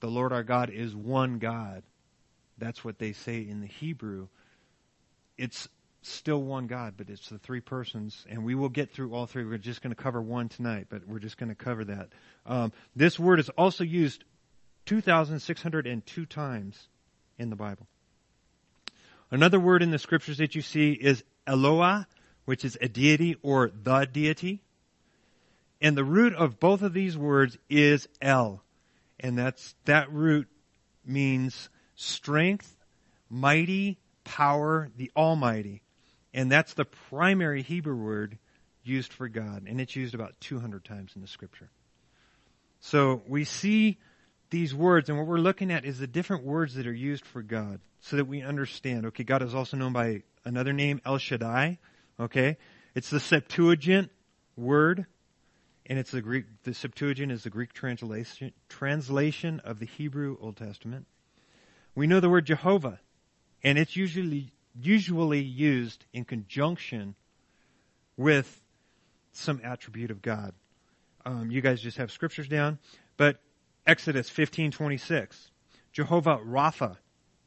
the 0.00 0.08
Lord 0.08 0.32
our 0.32 0.42
God 0.42 0.70
is 0.70 0.94
one 0.94 1.38
God. 1.38 1.82
That's 2.58 2.84
what 2.84 2.98
they 2.98 3.12
say 3.12 3.38
in 3.40 3.60
the 3.60 3.66
Hebrew. 3.66 4.28
It's 5.36 5.68
still 6.02 6.42
one 6.42 6.66
God, 6.66 6.94
but 6.96 7.08
it's 7.08 7.28
the 7.28 7.38
three 7.38 7.60
persons, 7.60 8.24
and 8.28 8.44
we 8.44 8.54
will 8.54 8.68
get 8.68 8.90
through 8.90 9.14
all 9.14 9.26
three. 9.26 9.44
We're 9.44 9.58
just 9.58 9.82
going 9.82 9.94
to 9.94 10.00
cover 10.00 10.20
one 10.20 10.48
tonight, 10.48 10.86
but 10.88 11.06
we're 11.06 11.18
just 11.18 11.38
going 11.38 11.48
to 11.48 11.54
cover 11.54 11.84
that. 11.84 12.08
Um, 12.46 12.72
this 12.96 13.18
word 13.18 13.40
is 13.40 13.48
also 13.50 13.84
used 13.84 14.24
2,602 14.86 16.26
times 16.26 16.88
in 17.38 17.50
the 17.50 17.56
Bible. 17.56 17.86
Another 19.30 19.60
word 19.60 19.82
in 19.82 19.90
the 19.90 19.98
scriptures 19.98 20.38
that 20.38 20.54
you 20.54 20.62
see 20.62 20.92
is 20.92 21.22
Eloah, 21.46 22.06
which 22.50 22.64
is 22.64 22.76
a 22.80 22.88
deity 22.88 23.36
or 23.42 23.70
the 23.84 24.08
deity. 24.12 24.60
And 25.80 25.96
the 25.96 26.02
root 26.02 26.34
of 26.34 26.58
both 26.58 26.82
of 26.82 26.92
these 26.92 27.16
words 27.16 27.56
is 27.68 28.08
El. 28.20 28.60
And 29.20 29.38
that's, 29.38 29.76
that 29.84 30.12
root 30.12 30.48
means 31.06 31.68
strength, 31.94 32.74
mighty, 33.28 34.00
power, 34.24 34.88
the 34.96 35.12
Almighty. 35.16 35.82
And 36.34 36.50
that's 36.50 36.74
the 36.74 36.84
primary 36.84 37.62
Hebrew 37.62 37.94
word 37.94 38.36
used 38.82 39.12
for 39.12 39.28
God. 39.28 39.62
And 39.68 39.80
it's 39.80 39.94
used 39.94 40.16
about 40.16 40.34
200 40.40 40.84
times 40.84 41.12
in 41.14 41.22
the 41.22 41.28
scripture. 41.28 41.70
So 42.80 43.22
we 43.28 43.44
see 43.44 43.98
these 44.50 44.74
words, 44.74 45.08
and 45.08 45.16
what 45.16 45.28
we're 45.28 45.38
looking 45.38 45.70
at 45.70 45.84
is 45.84 46.00
the 46.00 46.08
different 46.08 46.42
words 46.42 46.74
that 46.74 46.88
are 46.88 46.92
used 46.92 47.24
for 47.26 47.42
God 47.42 47.78
so 48.00 48.16
that 48.16 48.26
we 48.26 48.42
understand. 48.42 49.06
Okay, 49.06 49.22
God 49.22 49.40
is 49.40 49.54
also 49.54 49.76
known 49.76 49.92
by 49.92 50.24
another 50.44 50.72
name, 50.72 51.00
El 51.04 51.18
Shaddai. 51.18 51.78
Okay, 52.20 52.58
it's 52.94 53.08
the 53.08 53.18
Septuagint 53.18 54.10
word, 54.54 55.06
and 55.86 55.98
it's 55.98 56.10
the 56.10 56.20
Greek. 56.20 56.44
The 56.64 56.74
Septuagint 56.74 57.32
is 57.32 57.44
the 57.44 57.50
Greek 57.50 57.72
translation 57.72 58.52
translation 58.68 59.58
of 59.60 59.78
the 59.78 59.86
Hebrew 59.86 60.36
Old 60.38 60.58
Testament. 60.58 61.06
We 61.94 62.06
know 62.06 62.20
the 62.20 62.28
word 62.28 62.44
Jehovah, 62.44 63.00
and 63.64 63.78
it's 63.78 63.96
usually 63.96 64.52
usually 64.78 65.40
used 65.40 66.04
in 66.12 66.26
conjunction 66.26 67.14
with 68.18 68.60
some 69.32 69.58
attribute 69.64 70.10
of 70.10 70.20
God. 70.20 70.52
Um, 71.24 71.50
you 71.50 71.62
guys 71.62 71.80
just 71.80 71.96
have 71.96 72.12
scriptures 72.12 72.48
down, 72.48 72.78
but 73.16 73.40
Exodus 73.86 74.28
15:26, 74.28 75.50
Jehovah 75.92 76.36
Rapha, 76.36 76.98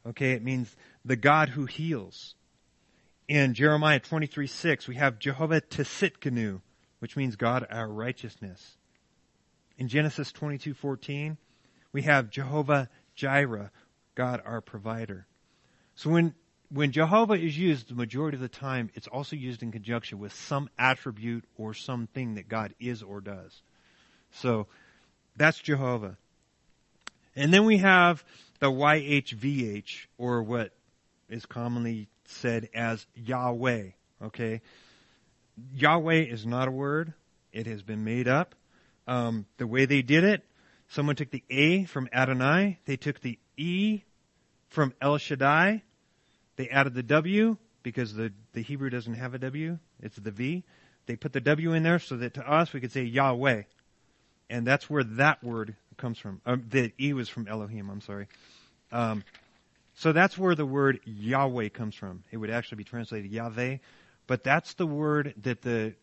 okay, 0.03 0.32
it 0.32 0.44
means 0.44 0.75
the 1.06 1.15
God 1.15 1.50
who 1.50 1.68
heals. 1.68 2.34
In 3.27 3.53
Jeremiah 3.53 4.01
23:6, 4.01 4.88
we 4.88 4.96
have 4.96 5.18
Jehovah 5.18 5.62
Tsidkenu, 5.62 6.62
which 7.00 7.15
means 7.15 7.36
God 7.38 7.65
our 7.70 7.88
righteousness. 7.88 8.77
In 9.77 9.88
Genesis 9.88 10.32
22:14, 10.32 11.38
we 11.94 12.01
have 12.01 12.30
Jehovah 12.30 12.89
Jireh, 13.15 13.72
God 14.15 14.42
our 14.46 14.60
provider. 14.60 15.25
So 15.96 16.10
when 16.10 16.36
when 16.70 16.92
Jehovah 16.92 17.36
is 17.36 17.58
used 17.58 17.89
the 17.89 17.96
majority 17.96 18.36
of 18.36 18.42
the 18.42 18.50
time, 18.50 18.89
it's 18.96 19.08
also 19.08 19.36
used 19.36 19.62
in 19.62 19.72
conjunction 19.72 20.18
with 20.18 20.34
some 20.34 20.70
attribute 20.77 21.46
or 21.56 21.74
something 21.75 22.34
that 22.34 22.50
God 22.50 22.74
is 22.80 23.03
or 23.03 23.22
does. 23.22 23.62
So 24.32 24.68
that's 25.38 25.60
Jehovah. 25.60 26.18
And 27.36 27.53
then 27.53 27.65
we 27.65 27.77
have 27.77 28.24
the 28.60 28.72
YHVH, 28.72 30.08
or 30.18 30.42
what 30.42 30.72
is 31.30 31.46
commonly 31.46 32.08
said 32.25 32.70
as 32.74 33.06
Yahweh. 33.15 33.89
Okay? 34.22 34.62
Yahweh 35.74 36.24
is 36.24 36.46
not 36.46 36.68
a 36.68 36.72
word. 36.72 37.13
It 37.51 37.68
has 37.68 37.84
been 37.84 38.03
made 38.03 38.27
up. 38.27 38.56
Um, 39.08 39.46
the 39.58 39.68
way 39.68 39.86
they 39.86 40.01
did 40.01 40.24
it, 40.24 40.44
someone 40.89 41.15
took 41.15 41.32
the 41.32 41.44
A 41.50 41.86
from 41.86 42.08
Adonai, 42.13 42.80
they 42.86 42.96
took 42.96 43.20
the 43.20 43.38
E 43.58 44.03
from 44.70 44.94
El 45.01 45.18
Shaddai, 45.18 45.84
they 46.56 46.70
added 46.70 46.94
the 46.94 47.03
W 47.03 47.58
because 47.84 48.13
the, 48.13 48.32
the 48.53 48.62
Hebrew 48.62 48.89
doesn't 48.89 49.15
have 49.15 49.34
a 49.34 49.39
W. 49.39 49.77
It's 50.01 50.15
the 50.15 50.32
V. 50.32 50.63
They 51.06 51.15
put 51.15 51.34
the 51.34 51.42
W 51.42 51.74
in 51.74 51.84
there 51.84 52.00
so 52.00 52.15
that 52.18 52.36
to 52.36 52.50
us 52.50 52.72
we 52.74 52.80
could 52.80 52.92
say 52.92 53.03
Yahweh. 53.03 53.63
And 54.50 54.65
that's 54.65 54.89
where 54.89 55.03
that 55.03 55.44
word 55.44 55.75
comes 55.98 56.18
from. 56.18 56.42
Um, 56.46 56.65
the 56.70 56.94
E 57.00 57.13
was 57.13 57.27
from 57.27 57.48
Elohim, 57.48 57.89
I'm 57.89 58.01
sorry. 58.01 58.27
Um, 58.92 59.24
so 59.95 60.12
that's 60.12 60.38
where 60.38 60.55
the 60.55 60.65
word 60.65 61.00
Yahweh 61.05 61.69
comes 61.69 61.95
from. 61.95 62.23
It 62.31 62.38
would 62.38 62.50
actually 62.50 62.77
be 62.77 62.83
translated 62.83 63.31
Yahweh. 63.31 63.77
But 64.25 64.43
that's 64.43 64.73
the 64.73 64.88
word 64.88 65.33
that 65.43 65.62
the, 65.62 65.95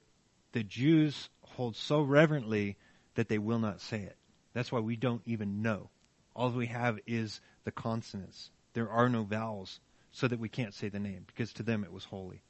the 0.53 0.63
Jews 0.63 1.29
hold 1.43 1.77
so 1.77 2.03
reverently 2.03 2.77
that 3.15 3.29
they 3.29 3.39
will 3.39 3.59
not 3.59 3.81
say 3.81 4.03
it. 4.03 4.17
That's 4.53 4.71
why 4.71 4.81
we 4.81 4.97
don't 4.97 5.23
even 5.27 5.63
know. 5.63 5.91
All 6.35 6.51
we 6.51 6.67
have 6.67 6.99
is 7.07 7.41
the 7.65 7.73
consonants. 7.73 8.51
There 8.75 8.91
are 8.91 9.09
no 9.09 9.25
vowels 9.25 9.81
so 10.13 10.29
that 10.29 10.39
we 10.39 10.49
can't 10.49 10.75
say 10.75 10.89
the 10.89 10.99
name 10.99 11.25
because 11.27 11.53
to 11.55 11.63
them 11.63 11.85
it 11.85 11.93
was 11.93 12.05
holy. 12.05 12.43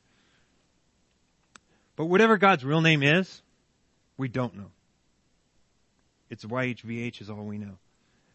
But 1.96 2.06
whatever 2.06 2.36
God's 2.36 2.64
real 2.64 2.80
name 2.80 3.02
is, 3.02 3.42
we 4.16 4.28
don't 4.28 4.56
know. 4.56 4.70
It's 6.28 6.44
YHVH 6.44 7.20
is 7.20 7.30
all 7.30 7.44
we 7.44 7.58
know. 7.58 7.78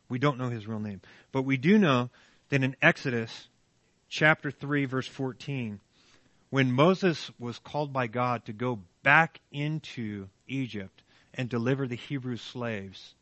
We 0.09 0.19
don't 0.19 0.38
know 0.38 0.50
his 0.50 0.67
real 0.67 0.79
name. 0.79 1.01
But 1.31 1.43
we 1.43 1.57
do 1.57 1.77
know 1.77 2.09
that 2.50 2.64
in 2.64 2.75
Exodus 2.82 3.48
chapter 4.10 4.52
3 4.52 4.86
verse 4.86 5.08
14. 5.08 5.80
When 6.50 6.72
Moses 6.72 7.32
was 7.40 7.60
called 7.60 7.92
by 7.92 8.08
God 8.08 8.46
to 8.46 8.54
go 8.54 8.80
back 9.04 9.42
into 9.52 10.30
Egypt 10.48 11.02
and 11.34 11.50
deliver 11.50 11.88
the 11.88 11.96
Hebrew 11.96 12.38
slaves, 12.38 13.16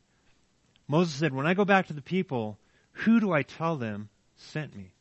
Moses 0.87 1.15
said, 1.15 1.33
when 1.33 1.47
I 1.47 1.53
go 1.53 1.65
back 1.65 1.87
to 1.87 1.93
the 1.93 2.01
people, 2.01 2.59
who 2.91 3.19
do 3.19 3.31
I 3.31 3.43
tell 3.43 3.77
them 3.77 4.09
sent 4.35 4.75
me? 4.75 4.93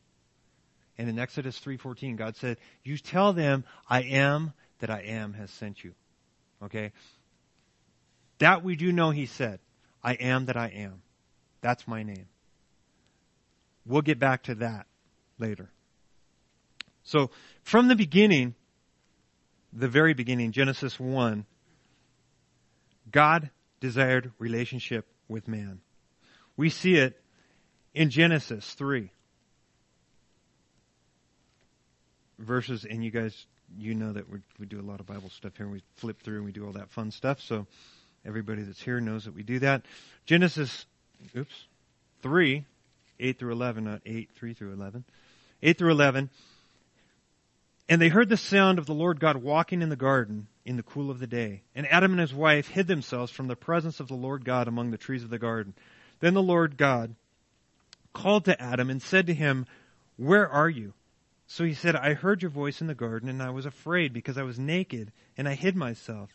And 0.98 1.08
in 1.08 1.18
Exodus 1.18 1.58
3:14, 1.58 2.16
God 2.16 2.36
said, 2.36 2.58
"You 2.84 2.96
tell 2.98 3.32
them, 3.32 3.64
I 3.88 4.02
am 4.02 4.52
that 4.78 4.90
I 4.90 5.00
am 5.00 5.32
has 5.34 5.50
sent 5.50 5.82
you." 5.82 5.94
Okay? 6.62 6.92
That 8.38 8.62
we 8.62 8.76
do 8.76 8.92
know 8.92 9.10
he 9.10 9.26
said, 9.26 9.60
I 10.02 10.14
am 10.14 10.46
that 10.46 10.56
I 10.56 10.68
am. 10.68 11.02
That's 11.60 11.86
my 11.86 12.02
name. 12.02 12.28
We'll 13.84 14.02
get 14.02 14.18
back 14.18 14.44
to 14.44 14.54
that 14.56 14.86
later. 15.38 15.70
So, 17.04 17.30
from 17.62 17.88
the 17.88 17.96
beginning, 17.96 18.54
the 19.72 19.88
very 19.88 20.14
beginning, 20.14 20.52
Genesis 20.52 21.00
1, 21.00 21.44
God 23.10 23.50
desired 23.80 24.32
relationship 24.38 25.06
with 25.28 25.48
man. 25.48 25.80
We 26.56 26.70
see 26.70 26.94
it 26.94 27.20
in 27.94 28.10
Genesis 28.10 28.72
3. 28.74 29.10
Verses, 32.38 32.84
and 32.88 33.04
you 33.04 33.10
guys, 33.10 33.46
you 33.76 33.94
know 33.94 34.12
that 34.12 34.24
we 34.58 34.66
do 34.66 34.80
a 34.80 34.82
lot 34.82 35.00
of 35.00 35.06
Bible 35.06 35.30
stuff 35.30 35.56
here 35.56 35.68
we 35.68 35.82
flip 35.96 36.20
through 36.22 36.36
and 36.36 36.44
we 36.44 36.52
do 36.52 36.66
all 36.66 36.72
that 36.72 36.90
fun 36.90 37.10
stuff. 37.10 37.40
So 37.40 37.66
everybody 38.24 38.62
that's 38.62 38.82
here 38.82 39.00
knows 39.00 39.24
that 39.24 39.34
we 39.34 39.42
do 39.42 39.58
that. 39.60 39.82
Genesis, 40.26 40.86
oops, 41.36 41.66
3, 42.22 42.64
8 43.22 43.38
through 43.38 43.52
11, 43.52 43.84
not 43.84 44.02
8, 44.04 44.30
3 44.34 44.54
through 44.54 44.72
11. 44.72 45.04
8 45.62 45.78
through 45.78 45.92
11. 45.92 46.30
And 47.88 48.00
they 48.00 48.08
heard 48.08 48.28
the 48.28 48.36
sound 48.36 48.78
of 48.78 48.86
the 48.86 48.94
Lord 48.94 49.20
God 49.20 49.36
walking 49.36 49.82
in 49.82 49.88
the 49.88 49.96
garden 49.96 50.48
in 50.64 50.76
the 50.76 50.82
cool 50.82 51.10
of 51.10 51.18
the 51.18 51.26
day. 51.26 51.62
And 51.74 51.86
Adam 51.88 52.12
and 52.12 52.20
his 52.20 52.34
wife 52.34 52.68
hid 52.68 52.86
themselves 52.86 53.32
from 53.32 53.48
the 53.48 53.56
presence 53.56 54.00
of 54.00 54.08
the 54.08 54.14
Lord 54.14 54.44
God 54.44 54.68
among 54.68 54.90
the 54.90 54.98
trees 54.98 55.24
of 55.24 55.30
the 55.30 55.38
garden. 55.38 55.74
Then 56.20 56.34
the 56.34 56.42
Lord 56.42 56.76
God 56.76 57.14
called 58.12 58.44
to 58.46 58.60
Adam 58.60 58.90
and 58.90 59.02
said 59.02 59.26
to 59.26 59.34
him, 59.34 59.66
Where 60.16 60.48
are 60.48 60.68
you? 60.68 60.94
So 61.46 61.64
he 61.64 61.74
said, 61.74 61.96
I 61.96 62.14
heard 62.14 62.42
your 62.42 62.50
voice 62.50 62.80
in 62.80 62.86
the 62.86 62.94
garden 62.94 63.28
and 63.28 63.42
I 63.42 63.50
was 63.50 63.66
afraid 63.66 64.12
because 64.12 64.38
I 64.38 64.42
was 64.42 64.58
naked 64.58 65.12
and 65.36 65.48
I 65.48 65.54
hid 65.54 65.76
myself. 65.76 66.30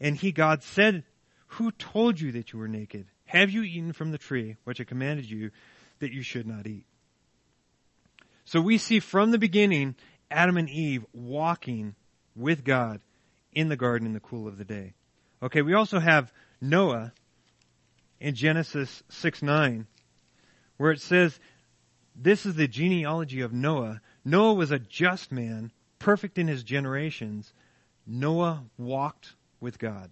And 0.00 0.16
he, 0.16 0.32
God, 0.32 0.62
said, 0.62 1.04
Who 1.48 1.72
told 1.72 2.20
you 2.20 2.32
that 2.32 2.52
you 2.52 2.58
were 2.58 2.68
naked? 2.68 3.06
Have 3.26 3.50
you 3.50 3.62
eaten 3.62 3.92
from 3.92 4.12
the 4.12 4.18
tree 4.18 4.56
which 4.64 4.80
I 4.80 4.84
commanded 4.84 5.28
you 5.28 5.50
that 6.00 6.12
you 6.12 6.22
should 6.22 6.46
not 6.46 6.66
eat? 6.66 6.84
So 8.44 8.60
we 8.60 8.78
see 8.78 9.00
from 9.00 9.30
the 9.30 9.38
beginning 9.38 9.94
Adam 10.30 10.56
and 10.56 10.68
Eve 10.68 11.04
walking 11.12 11.94
with 12.34 12.64
God 12.64 13.00
in 13.52 13.68
the 13.68 13.76
garden 13.76 14.06
in 14.06 14.12
the 14.12 14.20
cool 14.20 14.48
of 14.48 14.58
the 14.58 14.64
day. 14.64 14.94
Okay, 15.42 15.62
we 15.62 15.74
also 15.74 15.98
have 15.98 16.32
Noah 16.60 17.12
in 18.20 18.34
Genesis 18.34 19.02
6 19.08 19.42
9, 19.42 19.86
where 20.76 20.92
it 20.92 21.00
says, 21.00 21.40
This 22.14 22.44
is 22.44 22.54
the 22.54 22.68
genealogy 22.68 23.40
of 23.40 23.52
Noah. 23.52 24.00
Noah 24.24 24.54
was 24.54 24.70
a 24.70 24.78
just 24.78 25.32
man, 25.32 25.72
perfect 25.98 26.38
in 26.38 26.48
his 26.48 26.62
generations. 26.62 27.52
Noah 28.06 28.64
walked 28.76 29.34
with 29.60 29.78
God. 29.78 30.10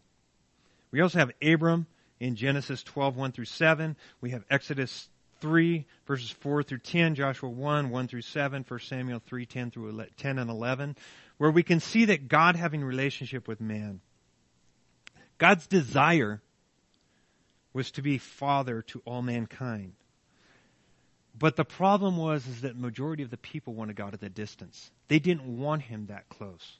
We 0.90 1.00
also 1.00 1.18
have 1.18 1.33
Abram 1.42 1.87
in 2.21 2.37
Genesis 2.37 2.83
12, 2.83 3.16
1 3.16 3.33
through 3.33 3.45
7. 3.45 3.97
We 4.21 4.30
have 4.30 4.45
Exodus 4.50 5.09
3, 5.40 5.87
verses 6.07 6.30
4 6.30 6.62
through 6.62 6.78
10, 6.78 7.14
Joshua 7.14 7.49
1, 7.49 7.90
1 7.90 8.09
through 8.09 8.23
7, 8.23 8.64
1 8.66 8.80
Samuel 8.80 9.23
3, 9.26 9.47
10 9.47 9.71
through 9.71 10.04
10 10.16 10.38
and 10.38 10.50
11, 10.50 10.97
where 11.38 11.50
we 11.50 11.62
can 11.62 11.80
see 11.80 12.07
that 12.07 12.28
God 12.28 12.57
having 12.57 12.83
relationship 12.83 13.47
with 13.47 13.61
man. 13.61 14.01
God's 15.38 15.66
desire 15.66 16.40
was 17.72 17.90
to 17.92 18.03
be 18.03 18.18
father 18.18 18.83
to 18.83 19.03
all 19.05 19.22
mankind. 19.22 19.92
But 21.38 21.55
the 21.55 21.64
problem 21.64 22.16
was 22.16 22.46
is 22.46 22.62
that 22.62 22.77
majority 22.77 23.22
of 23.22 23.31
the 23.31 23.37
people 23.37 23.74
wanted 23.74 23.94
God 23.94 24.14
at 24.14 24.22
a 24.22 24.29
distance. 24.29 24.90
They 25.07 25.20
didn't 25.20 25.59
want 25.59 25.83
him 25.83 26.07
that 26.07 26.29
close. 26.29 26.79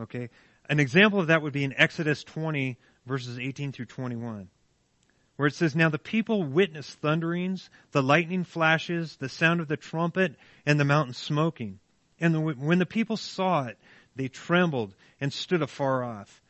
Okay? 0.00 0.30
An 0.68 0.80
example 0.80 1.20
of 1.20 1.28
that 1.28 1.42
would 1.42 1.52
be 1.52 1.62
in 1.62 1.72
Exodus 1.76 2.24
20 2.24 2.76
verses 3.06 3.38
18 3.38 3.72
through 3.72 3.86
21 3.86 4.48
where 5.36 5.48
it 5.48 5.54
says, 5.54 5.74
Now 5.74 5.88
the 5.88 5.98
people 5.98 6.42
witnessed 6.42 6.98
thunderings, 6.98 7.70
the 7.92 8.02
lightning 8.02 8.44
flashes, 8.44 9.16
the 9.16 9.28
sound 9.28 9.60
of 9.60 9.68
the 9.68 9.76
trumpet, 9.76 10.36
and 10.66 10.78
the 10.78 10.84
mountain 10.84 11.14
smoking. 11.14 11.78
And 12.20 12.34
the, 12.34 12.40
when 12.40 12.78
the 12.78 12.86
people 12.86 13.16
saw 13.16 13.66
it, 13.66 13.78
they 14.14 14.28
trembled 14.28 14.94
and 15.20 15.32
stood 15.32 15.62
afar 15.62 16.04
off. 16.04 16.42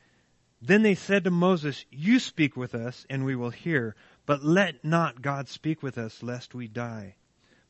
Then 0.60 0.82
they 0.82 0.94
said 0.94 1.24
to 1.24 1.30
Moses, 1.30 1.84
You 1.90 2.18
speak 2.18 2.56
with 2.56 2.74
us, 2.74 3.06
and 3.10 3.24
we 3.24 3.34
will 3.34 3.50
hear, 3.50 3.96
but 4.26 4.44
let 4.44 4.84
not 4.84 5.22
God 5.22 5.48
speak 5.48 5.82
with 5.82 5.98
us, 5.98 6.22
lest 6.22 6.54
we 6.54 6.68
die. 6.68 7.16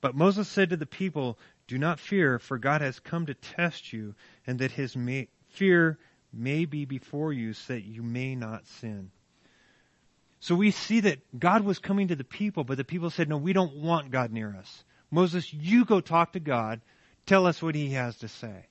But 0.01 0.15
Moses 0.15 0.49
said 0.49 0.71
to 0.71 0.77
the 0.77 0.87
people, 0.87 1.39
Do 1.69 1.79
not 1.79 2.01
fear, 2.01 2.39
for 2.39 2.59
God 2.59 2.81
has 2.81 3.01
come 3.01 3.27
to 3.27 3.35
test 3.35 3.93
you, 3.93 4.15
and 4.47 4.59
that 4.59 4.73
his 4.73 4.97
may, 4.97 5.29
fear 5.49 5.99
may 6.33 6.65
be 6.65 6.85
before 6.85 7.33
you, 7.33 7.53
so 7.53 7.75
that 7.75 7.85
you 7.85 8.03
may 8.03 8.35
not 8.35 8.67
sin. 8.67 9.11
So 10.43 10.57
we 10.57 10.73
see 10.73 10.99
that 11.01 11.39
God 11.39 11.65
was 11.65 11.79
coming 11.79 12.09
to 12.09 12.17
the 12.17 12.25
people, 12.25 12.65
but 12.65 12.77
the 12.77 12.83
people 12.83 13.11
said, 13.11 13.29
no, 13.29 13.37
we 13.37 13.53
don't 13.53 13.77
want 13.77 14.11
God 14.11 14.33
near 14.33 14.57
us. 14.59 14.83
Moses, 15.09 15.53
you 15.55 15.85
go 15.85 16.01
talk 16.01 16.33
to 16.33 16.41
God. 16.41 16.81
Tell 17.27 17.47
us 17.47 17.63
what 17.63 17.77
he 17.77 17.91
has 17.91 18.17
to 18.19 18.29
say. 18.29 18.67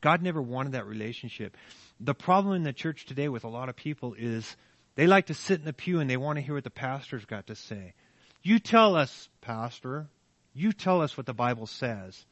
God 0.00 0.20
never 0.20 0.42
wanted 0.42 0.72
that 0.72 0.88
relationship. 0.88 1.56
The 2.00 2.12
problem 2.12 2.56
in 2.56 2.64
the 2.64 2.72
church 2.72 3.06
today 3.06 3.28
with 3.28 3.44
a 3.44 3.48
lot 3.48 3.68
of 3.68 3.76
people 3.76 4.14
is 4.18 4.56
they 4.96 5.06
like 5.06 5.26
to 5.26 5.34
sit 5.34 5.60
in 5.60 5.64
the 5.64 5.72
pew 5.72 6.00
and 6.00 6.10
they 6.10 6.16
want 6.16 6.38
to 6.38 6.42
hear 6.42 6.54
what 6.54 6.64
the 6.64 6.70
pastor's 6.70 7.24
got 7.24 7.46
to 7.46 7.54
say. 7.54 7.94
You 8.42 8.58
tell 8.58 8.96
us, 8.96 9.28
pastor. 9.42 10.08
You 10.54 10.72
tell 10.72 11.02
us 11.02 11.16
what 11.16 11.26
the 11.26 11.32
Bible 11.32 11.68
says 11.68 12.26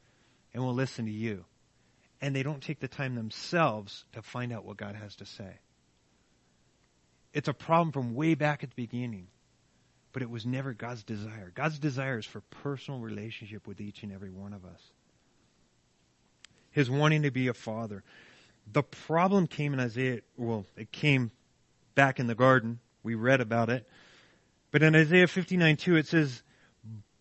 and 0.53 0.65
we'll 0.65 0.75
listen 0.75 1.05
to 1.05 1.13
you. 1.13 1.45
And 2.21 2.35
they 2.35 2.43
don't 2.43 2.61
take 2.61 2.81
the 2.81 2.89
time 2.89 3.15
themselves 3.15 4.05
to 4.15 4.21
find 4.21 4.53
out 4.53 4.65
what 4.65 4.79
God 4.79 4.97
has 4.97 5.15
to 5.17 5.27
say. 5.27 5.61
It's 7.33 7.49
a 7.49 7.55
problem 7.55 7.93
from 7.93 8.15
way 8.15 8.35
back 8.35 8.63
at 8.63 8.71
the 8.71 8.77
beginning. 8.77 9.29
But 10.13 10.23
it 10.23 10.31
was 10.31 10.45
never 10.45 10.73
God's 10.73 11.05
desire. 11.05 11.53
God's 11.55 11.79
desire 11.79 12.19
is 12.19 12.27
for 12.27 12.41
personal 12.41 13.01
relationship 13.01 13.67
with 13.67 13.81
each 13.81 14.03
and 14.03 14.13
every 14.13 14.31
one 14.31 14.53
of 14.53 14.65
us. 14.65 14.81
His 16.73 16.91
wanting 16.91 17.23
to 17.23 17.31
be 17.31 17.47
a 17.47 17.55
father. 17.55 18.03
The 18.73 18.83
problem 18.83 19.47
came 19.47 19.73
in 19.73 19.81
Isaiah, 19.81 20.21
well, 20.37 20.67
it 20.77 20.91
came 20.93 21.31
back 21.95 22.19
in 22.19 22.27
the 22.27 22.35
garden. 22.35 22.81
We 23.03 23.15
read 23.15 23.41
about 23.41 23.71
it. 23.71 23.89
But 24.71 24.83
in 24.83 24.95
Isaiah 24.95 25.27
59 25.27 25.77
2, 25.77 25.97
it 25.97 26.07
says, 26.07 26.43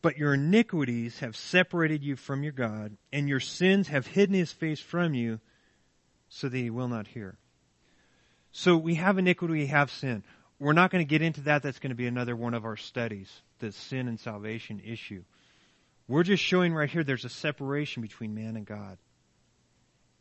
But 0.02 0.18
your 0.18 0.34
iniquities 0.36 1.20
have 1.20 1.36
separated 1.36 2.04
you 2.04 2.16
from 2.16 2.44
your 2.44 2.52
God, 2.52 2.98
and 3.12 3.28
your 3.28 3.40
sins 3.40 3.88
have 3.88 4.08
hidden 4.08 4.36
his 4.36 4.52
face 4.52 4.80
from 4.80 5.14
you, 5.14 5.40
so 6.28 6.50
that 6.50 6.58
he 6.58 6.70
will 6.70 6.88
not 6.88 7.08
hear. 7.08 7.38
So 8.52 8.78
we 8.78 8.96
have 8.96 9.18
iniquity, 9.18 9.54
we 9.54 9.68
have 9.68 9.92
sin. 9.92 10.24
We're 10.60 10.74
not 10.74 10.92
going 10.92 11.06
to 11.06 11.10
get 11.10 11.22
into 11.22 11.42
that. 11.42 11.64
That's 11.64 11.80
going 11.80 11.92
to 11.92 11.96
be 11.96 12.08
another 12.08 12.36
one 12.36 12.54
of 12.54 12.66
our 12.66 12.76
studies, 12.76 13.30
the 13.60 13.72
sin 13.72 14.08
and 14.08 14.20
salvation 14.20 14.82
issue. 14.86 15.24
We're 16.08 16.24
just 16.24 16.44
showing 16.44 16.74
right 16.74 16.90
here 16.90 17.04
there's 17.04 17.26
a 17.26 17.30
separation 17.30 18.02
between 18.02 18.36
man 18.36 18.58
and 18.58 18.66
God. 18.66 18.98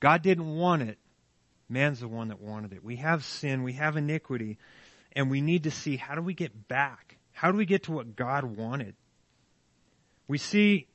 God 0.00 0.22
didn't 0.22 0.54
want 0.54 0.82
it. 0.82 0.98
Man's 1.68 2.00
the 2.00 2.08
one 2.08 2.28
that 2.28 2.40
wanted 2.40 2.72
it. 2.72 2.84
We 2.84 2.96
have 2.96 3.24
sin, 3.24 3.62
we 3.62 3.74
have 3.74 3.96
iniquity, 3.96 4.58
and 5.12 5.30
we 5.30 5.40
need 5.40 5.64
to 5.64 5.70
see 5.70 5.96
how 5.96 6.14
do 6.14 6.22
we 6.22 6.34
get 6.34 6.68
back? 6.68 7.16
How 7.32 7.50
do 7.50 7.58
we 7.58 7.66
get 7.66 7.84
to 7.84 7.92
what 7.92 8.14
God 8.14 8.44
wanted? 8.44 8.94
We 10.28 10.38
see 10.38 10.86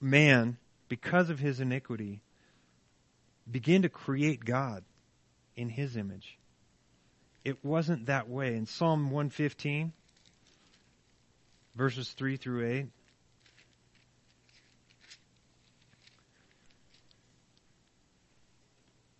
man, 0.00 0.56
because 0.88 1.30
of 1.30 1.38
his 1.38 1.60
iniquity, 1.60 2.22
begin 3.50 3.82
to 3.82 3.88
create 3.88 4.44
God 4.44 4.82
in 5.60 5.68
his 5.68 5.96
image. 5.96 6.38
It 7.44 7.62
wasn't 7.62 8.06
that 8.06 8.28
way. 8.28 8.56
In 8.56 8.66
Psalm 8.66 9.10
115, 9.10 9.92
verses 11.74 12.10
3 12.10 12.36
through 12.36 12.66
8, 12.66 12.86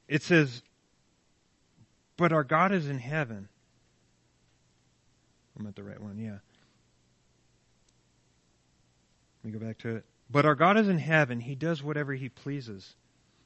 it 0.08 0.22
says, 0.22 0.62
But 2.16 2.32
our 2.32 2.44
God 2.44 2.72
is 2.72 2.88
in 2.88 2.98
heaven. 2.98 3.48
I'm 5.58 5.66
at 5.66 5.76
the 5.76 5.82
right 5.82 6.00
one, 6.00 6.18
yeah. 6.18 6.38
Let 9.44 9.52
me 9.52 9.58
go 9.58 9.64
back 9.64 9.78
to 9.78 9.96
it. 9.96 10.04
But 10.30 10.46
our 10.46 10.54
God 10.54 10.78
is 10.78 10.88
in 10.88 10.98
heaven. 10.98 11.40
He 11.40 11.54
does 11.54 11.82
whatever 11.82 12.14
he 12.14 12.30
pleases. 12.30 12.94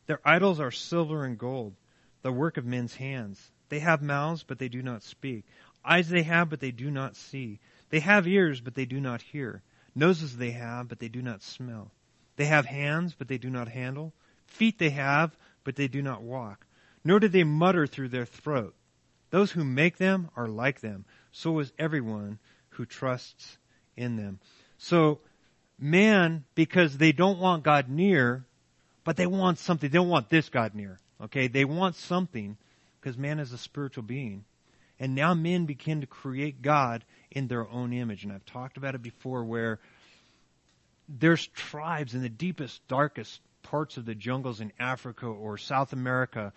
Their 0.07 0.21
idols 0.25 0.61
are 0.61 0.71
silver 0.71 1.25
and 1.25 1.39
gold 1.39 1.75
the 2.25 2.33
work 2.33 2.57
of 2.57 2.65
men's 2.65 2.95
hands. 2.97 3.53
They 3.69 3.81
have 3.81 4.01
mouths, 4.03 4.43
but 4.43 4.59
they 4.59 4.69
do 4.69 4.83
not 4.83 5.03
speak. 5.03 5.45
Eyes 5.85 6.09
they 6.09 6.23
have, 6.23 6.49
but 6.49 6.59
they 6.59 6.71
do 6.71 6.91
not 6.91 7.17
see. 7.17 7.61
They 7.91 8.01
have 8.01 8.27
ears, 8.27 8.63
but 8.63 8.75
they 8.75 8.87
do 8.87 8.99
not 8.99 9.21
hear. 9.21 9.63
Noses 9.95 10.39
they 10.39 10.53
have, 10.53 10.89
but 10.89 10.99
they 10.99 11.09
do 11.09 11.21
not 11.21 11.43
smell. 11.43 11.93
They 12.37 12.47
have 12.47 12.65
hands, 12.65 13.15
but 13.17 13.29
they 13.29 13.37
do 13.37 13.51
not 13.51 13.69
handle. 13.69 14.15
Feet 14.47 14.79
they 14.79 14.89
have, 14.91 15.37
but 15.65 15.77
they 15.77 15.87
do 15.87 16.01
not 16.01 16.23
walk. 16.23 16.67
Nor 17.05 17.21
do 17.21 17.29
they 17.29 17.45
mutter 17.45 17.87
through 17.87 18.09
their 18.09 18.25
throat. 18.25 18.75
Those 19.29 19.53
who 19.53 19.63
make 19.63 19.99
them 19.99 20.31
are 20.35 20.49
like 20.49 20.81
them. 20.81 21.05
So 21.31 21.59
is 21.59 21.73
everyone 21.79 22.39
who 22.71 22.87
trusts 22.87 23.59
in 23.99 24.17
them. 24.17 24.41
So, 24.79 25.21
man, 25.79 26.45
because 26.55 26.97
they 26.97 27.13
don't 27.13 27.39
want 27.39 27.65
God 27.65 27.91
near, 27.91 28.47
but 29.05 29.19
they 29.19 29.27
want 29.27 29.59
something. 29.59 29.91
They 29.91 29.99
don't 29.99 30.09
want 30.09 30.31
this 30.31 30.49
God 30.49 30.75
near. 30.75 30.99
Okay? 31.22 31.48
They 31.48 31.64
want 31.64 31.96
something 31.96 32.57
because 33.00 33.18
man 33.18 33.38
is 33.38 33.53
a 33.53 33.59
spiritual 33.59 34.03
being. 34.03 34.44
And 34.98 35.14
now 35.14 35.35
men 35.35 35.66
begin 35.66 36.00
to 36.00 36.07
create 36.07 36.62
God 36.62 37.05
in 37.31 37.48
their 37.48 37.68
own 37.68 37.92
image. 37.92 38.24
And 38.24 38.33
I've 38.33 38.46
talked 38.46 38.77
about 38.77 38.94
it 38.94 39.03
before 39.03 39.44
where 39.44 39.81
there's 41.09 41.46
tribes 41.48 42.14
in 42.14 42.22
the 42.22 42.29
deepest, 42.29 42.87
darkest 42.88 43.40
parts 43.62 43.96
of 43.96 44.05
the 44.05 44.14
jungles 44.14 44.61
in 44.61 44.72
Africa 44.79 45.27
or 45.27 45.59
South 45.59 45.92
America 45.92 46.53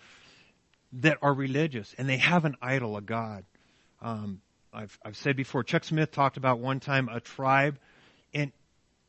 that 0.94 1.18
are 1.20 1.34
religious 1.34 1.94
and 1.98 2.08
they 2.08 2.16
have 2.16 2.44
an 2.44 2.56
idol, 2.62 2.96
a 2.96 3.02
god. 3.02 3.44
Um, 4.00 4.40
I've, 4.72 4.98
I've 5.04 5.16
said 5.16 5.36
before, 5.36 5.64
Chuck 5.64 5.84
Smith 5.84 6.12
talked 6.12 6.36
about 6.36 6.60
one 6.60 6.80
time 6.80 7.08
a 7.08 7.20
tribe 7.20 7.78
and 8.32 8.52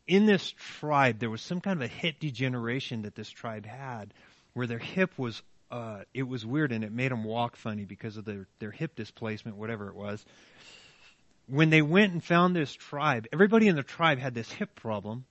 in 0.07 0.25
this 0.25 0.51
tribe 0.79 1.19
there 1.19 1.29
was 1.29 1.41
some 1.41 1.62
kind 1.62 1.81
of 1.81 1.83
a 1.83 1.93
hit 1.93 2.19
degeneration 2.19 3.03
that 3.03 3.15
this 3.15 3.29
tribe 3.29 3.65
had 3.65 4.13
where 4.60 4.67
their 4.67 4.78
hip 4.78 5.17
was 5.17 5.41
uh, 5.72 6.00
it 6.13 6.24
was 6.24 6.45
weird 6.45 6.74
and 6.74 6.84
it 6.84 6.91
made 6.91 7.12
them 7.13 7.24
walk 7.24 7.56
funny 7.56 7.86
because 7.86 8.17
of 8.17 8.26
their, 8.26 8.45
their 8.60 8.72
hip 8.72 8.93
displacement, 8.93 9.56
whatever 9.56 9.88
it 9.88 9.95
was. 9.95 10.26
When 11.48 11.69
they 11.69 11.82
went 11.82 12.12
and 12.12 12.22
found 12.22 12.56
this 12.56 12.74
tribe, 12.74 13.26
everybody 13.32 13.69
in 13.69 13.78
the 13.78 13.84
tribe 13.84 14.19
had 14.19 14.34
this 14.34 14.52
hip 14.52 14.76
problem. 14.76 15.24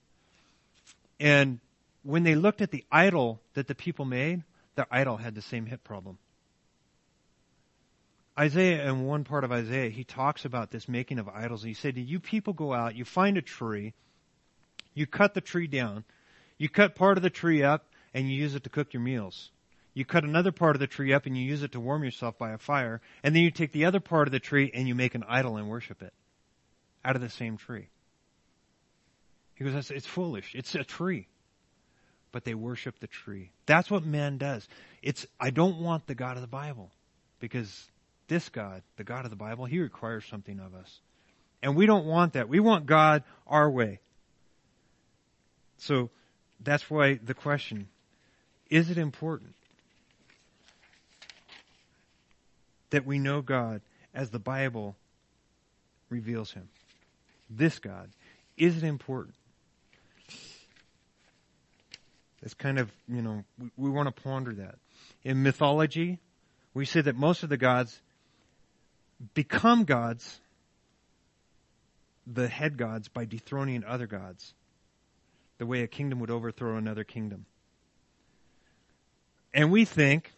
And 1.19 1.59
when 2.01 2.23
they 2.23 2.33
looked 2.33 2.61
at 2.61 2.71
the 2.71 2.83
idol 2.91 3.39
that 3.53 3.67
the 3.67 3.75
people 3.75 4.03
made, 4.03 4.41
their 4.73 4.87
idol 4.89 5.17
had 5.17 5.35
the 5.35 5.43
same 5.43 5.67
hip 5.67 5.83
problem. 5.83 6.17
Isaiah, 8.37 8.89
in 8.89 9.05
one 9.05 9.25
part 9.25 9.43
of 9.43 9.51
Isaiah, 9.51 9.89
he 9.91 10.05
talks 10.05 10.43
about 10.43 10.71
this 10.71 10.89
making 10.89 11.19
of 11.19 11.29
idols. 11.29 11.61
He 11.61 11.75
said, 11.75 11.97
You 11.97 12.19
people 12.19 12.53
go 12.53 12.73
out, 12.73 12.95
you 12.95 13.05
find 13.05 13.37
a 13.37 13.43
tree, 13.43 13.93
you 14.95 15.05
cut 15.05 15.35
the 15.35 15.41
tree 15.41 15.67
down, 15.67 16.05
you 16.57 16.69
cut 16.69 16.95
part 16.95 17.17
of 17.17 17.21
the 17.21 17.29
tree 17.29 17.61
up, 17.61 17.85
and 18.13 18.29
you 18.29 18.35
use 18.35 18.55
it 18.55 18.63
to 18.63 18.69
cook 18.69 18.93
your 18.93 19.01
meals. 19.01 19.51
You 19.93 20.05
cut 20.05 20.23
another 20.23 20.51
part 20.51 20.75
of 20.75 20.79
the 20.79 20.87
tree 20.87 21.13
up 21.13 21.25
and 21.25 21.37
you 21.37 21.43
use 21.43 21.63
it 21.63 21.71
to 21.73 21.79
warm 21.79 22.03
yourself 22.03 22.37
by 22.37 22.51
a 22.51 22.57
fire, 22.57 23.01
and 23.23 23.35
then 23.35 23.43
you 23.43 23.51
take 23.51 23.71
the 23.71 23.85
other 23.85 23.99
part 23.99 24.27
of 24.27 24.31
the 24.31 24.39
tree 24.39 24.71
and 24.73 24.87
you 24.87 24.95
make 24.95 25.15
an 25.15 25.23
idol 25.27 25.57
and 25.57 25.67
worship 25.67 26.01
it 26.01 26.13
out 27.03 27.15
of 27.15 27.21
the 27.21 27.29
same 27.29 27.57
tree. 27.57 27.89
He 29.55 29.65
goes, 29.65 29.91
it's 29.91 30.07
foolish. 30.07 30.53
It's 30.55 30.73
a 30.75 30.83
tree. 30.83 31.27
But 32.31 32.45
they 32.45 32.53
worship 32.53 32.99
the 32.99 33.07
tree. 33.07 33.51
That's 33.65 33.91
what 33.91 34.05
man 34.05 34.37
does. 34.37 34.67
It's, 35.01 35.25
I 35.39 35.49
don't 35.49 35.81
want 35.81 36.07
the 36.07 36.15
God 36.15 36.37
of 36.37 36.41
the 36.41 36.47
Bible 36.47 36.91
because 37.39 37.89
this 38.27 38.47
God, 38.47 38.83
the 38.95 39.03
God 39.03 39.25
of 39.25 39.31
the 39.31 39.37
Bible, 39.37 39.65
he 39.65 39.79
requires 39.79 40.23
something 40.25 40.59
of 40.59 40.73
us. 40.75 41.01
And 41.61 41.75
we 41.75 41.85
don't 41.85 42.05
want 42.05 42.33
that. 42.33 42.47
We 42.47 42.61
want 42.61 42.85
God 42.85 43.23
our 43.47 43.69
way. 43.69 43.99
So 45.77 46.09
that's 46.61 46.89
why 46.89 47.19
the 47.21 47.33
question, 47.33 47.89
is 48.69 48.89
it 48.89 48.97
important 48.97 49.55
that 52.91 53.05
we 53.05 53.19
know 53.19 53.41
God 53.41 53.81
as 54.13 54.29
the 54.29 54.39
Bible 54.39 54.95
reveals 56.09 56.51
him? 56.51 56.69
This 57.49 57.79
God. 57.79 58.09
Is 58.57 58.77
it 58.77 58.83
important? 58.83 59.35
It's 62.41 62.53
kind 62.53 62.79
of, 62.79 62.91
you 63.07 63.21
know, 63.21 63.43
we, 63.59 63.71
we 63.75 63.89
want 63.89 64.13
to 64.13 64.23
ponder 64.23 64.53
that. 64.53 64.75
In 65.23 65.43
mythology, 65.43 66.19
we 66.73 66.85
say 66.85 67.01
that 67.01 67.15
most 67.15 67.43
of 67.43 67.49
the 67.49 67.57
gods 67.57 67.99
become 69.33 69.83
gods, 69.83 70.39
the 72.25 72.47
head 72.47 72.77
gods, 72.77 73.07
by 73.07 73.25
dethroning 73.25 73.83
other 73.83 74.07
gods, 74.07 74.53
the 75.57 75.65
way 75.65 75.81
a 75.81 75.87
kingdom 75.87 76.19
would 76.19 76.31
overthrow 76.31 76.77
another 76.77 77.03
kingdom. 77.03 77.45
And 79.53 79.71
we 79.71 79.85
think 79.85 80.31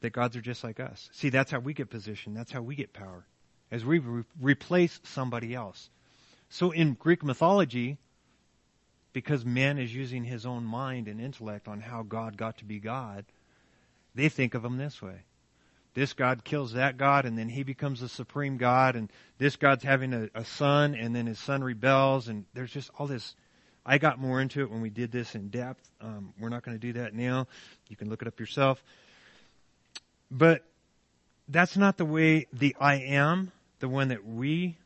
that 0.00 0.12
gods 0.12 0.36
are 0.36 0.40
just 0.40 0.62
like 0.62 0.80
us. 0.80 1.08
See, 1.12 1.30
that's 1.30 1.50
how 1.50 1.60
we 1.60 1.74
get 1.74 1.90
position. 1.90 2.34
That's 2.34 2.52
how 2.52 2.62
we 2.62 2.74
get 2.74 2.92
power, 2.92 3.24
as 3.70 3.84
we 3.84 3.98
re- 3.98 4.24
replace 4.40 5.00
somebody 5.02 5.54
else. 5.54 5.88
So 6.50 6.70
in 6.70 6.94
Greek 6.94 7.24
mythology, 7.24 7.98
because 9.12 9.44
man 9.44 9.78
is 9.78 9.94
using 9.94 10.24
his 10.24 10.44
own 10.44 10.64
mind 10.64 11.08
and 11.08 11.20
intellect 11.20 11.68
on 11.68 11.80
how 11.80 12.02
God 12.02 12.36
got 12.36 12.58
to 12.58 12.64
be 12.64 12.78
God, 12.80 13.24
they 14.14 14.28
think 14.28 14.54
of 14.54 14.64
him 14.64 14.76
this 14.76 15.00
way. 15.00 15.22
This 15.94 16.12
God 16.12 16.44
kills 16.44 16.72
that 16.72 16.96
God 16.96 17.24
and 17.24 17.38
then 17.38 17.48
he 17.48 17.62
becomes 17.62 18.00
the 18.00 18.08
supreme 18.08 18.56
God 18.56 18.96
and 18.96 19.10
this 19.38 19.56
God's 19.56 19.84
having 19.84 20.12
a, 20.12 20.28
a 20.34 20.44
son 20.44 20.94
and 20.94 21.14
then 21.14 21.26
his 21.26 21.38
son 21.38 21.62
rebels 21.62 22.28
and 22.28 22.44
there's 22.52 22.72
just 22.72 22.90
all 22.98 23.06
this. 23.06 23.34
I 23.86 23.98
got 23.98 24.18
more 24.18 24.40
into 24.40 24.62
it 24.62 24.70
when 24.70 24.80
we 24.80 24.90
did 24.90 25.12
this 25.12 25.34
in 25.34 25.48
depth. 25.48 25.82
Um, 26.00 26.32
we're 26.38 26.48
not 26.48 26.62
going 26.62 26.78
to 26.78 26.80
do 26.80 26.94
that 26.94 27.14
now. 27.14 27.46
You 27.88 27.96
can 27.96 28.08
look 28.08 28.22
it 28.22 28.28
up 28.28 28.40
yourself. 28.40 28.82
But 30.30 30.64
that's 31.48 31.76
not 31.76 31.98
the 31.98 32.04
way 32.04 32.46
the 32.52 32.74
I 32.80 32.96
am, 32.96 33.52
the 33.80 33.88
one 33.88 34.08
that 34.08 34.26
we 34.26 34.78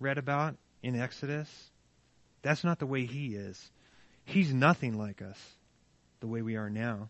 read 0.00 0.18
about 0.18 0.56
in 0.82 1.00
Exodus, 1.00 1.48
that's 2.42 2.64
not 2.64 2.78
the 2.78 2.86
way 2.86 3.04
he 3.04 3.34
is. 3.34 3.70
He's 4.24 4.52
nothing 4.52 4.98
like 4.98 5.22
us, 5.22 5.38
the 6.20 6.26
way 6.26 6.42
we 6.42 6.56
are 6.56 6.70
now. 6.70 7.08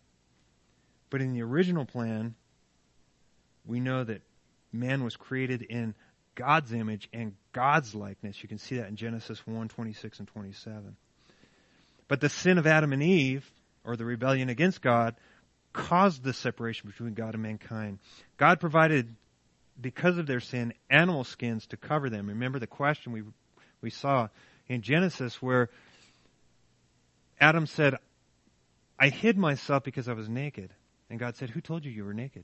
But 1.08 1.20
in 1.20 1.32
the 1.32 1.42
original 1.42 1.84
plan, 1.84 2.34
we 3.64 3.80
know 3.80 4.04
that 4.04 4.22
man 4.72 5.04
was 5.04 5.16
created 5.16 5.62
in 5.62 5.94
God's 6.34 6.72
image 6.72 7.08
and 7.12 7.34
God's 7.52 7.94
likeness. 7.94 8.42
You 8.42 8.48
can 8.48 8.58
see 8.58 8.76
that 8.76 8.88
in 8.88 8.96
Genesis 8.96 9.46
1, 9.46 9.68
26 9.68 10.18
and 10.20 10.28
27. 10.28 10.96
But 12.10 12.20
the 12.20 12.28
sin 12.28 12.58
of 12.58 12.66
Adam 12.66 12.92
and 12.92 13.04
Eve, 13.04 13.48
or 13.84 13.96
the 13.96 14.04
rebellion 14.04 14.48
against 14.48 14.82
God, 14.82 15.14
caused 15.72 16.24
the 16.24 16.32
separation 16.32 16.90
between 16.90 17.14
God 17.14 17.34
and 17.34 17.42
mankind. 17.44 18.00
God 18.36 18.58
provided, 18.58 19.14
because 19.80 20.18
of 20.18 20.26
their 20.26 20.40
sin, 20.40 20.74
animal 20.90 21.22
skins 21.22 21.68
to 21.68 21.76
cover 21.76 22.10
them. 22.10 22.26
Remember 22.26 22.58
the 22.58 22.66
question 22.66 23.12
we 23.12 23.22
we 23.80 23.90
saw 23.90 24.26
in 24.66 24.82
Genesis 24.82 25.40
where 25.40 25.70
Adam 27.40 27.66
said, 27.66 27.94
I 28.98 29.08
hid 29.08 29.38
myself 29.38 29.84
because 29.84 30.08
I 30.08 30.14
was 30.14 30.28
naked. 30.28 30.74
And 31.10 31.20
God 31.20 31.36
said, 31.36 31.50
Who 31.50 31.60
told 31.60 31.84
you 31.84 31.92
you 31.92 32.04
were 32.04 32.12
naked? 32.12 32.42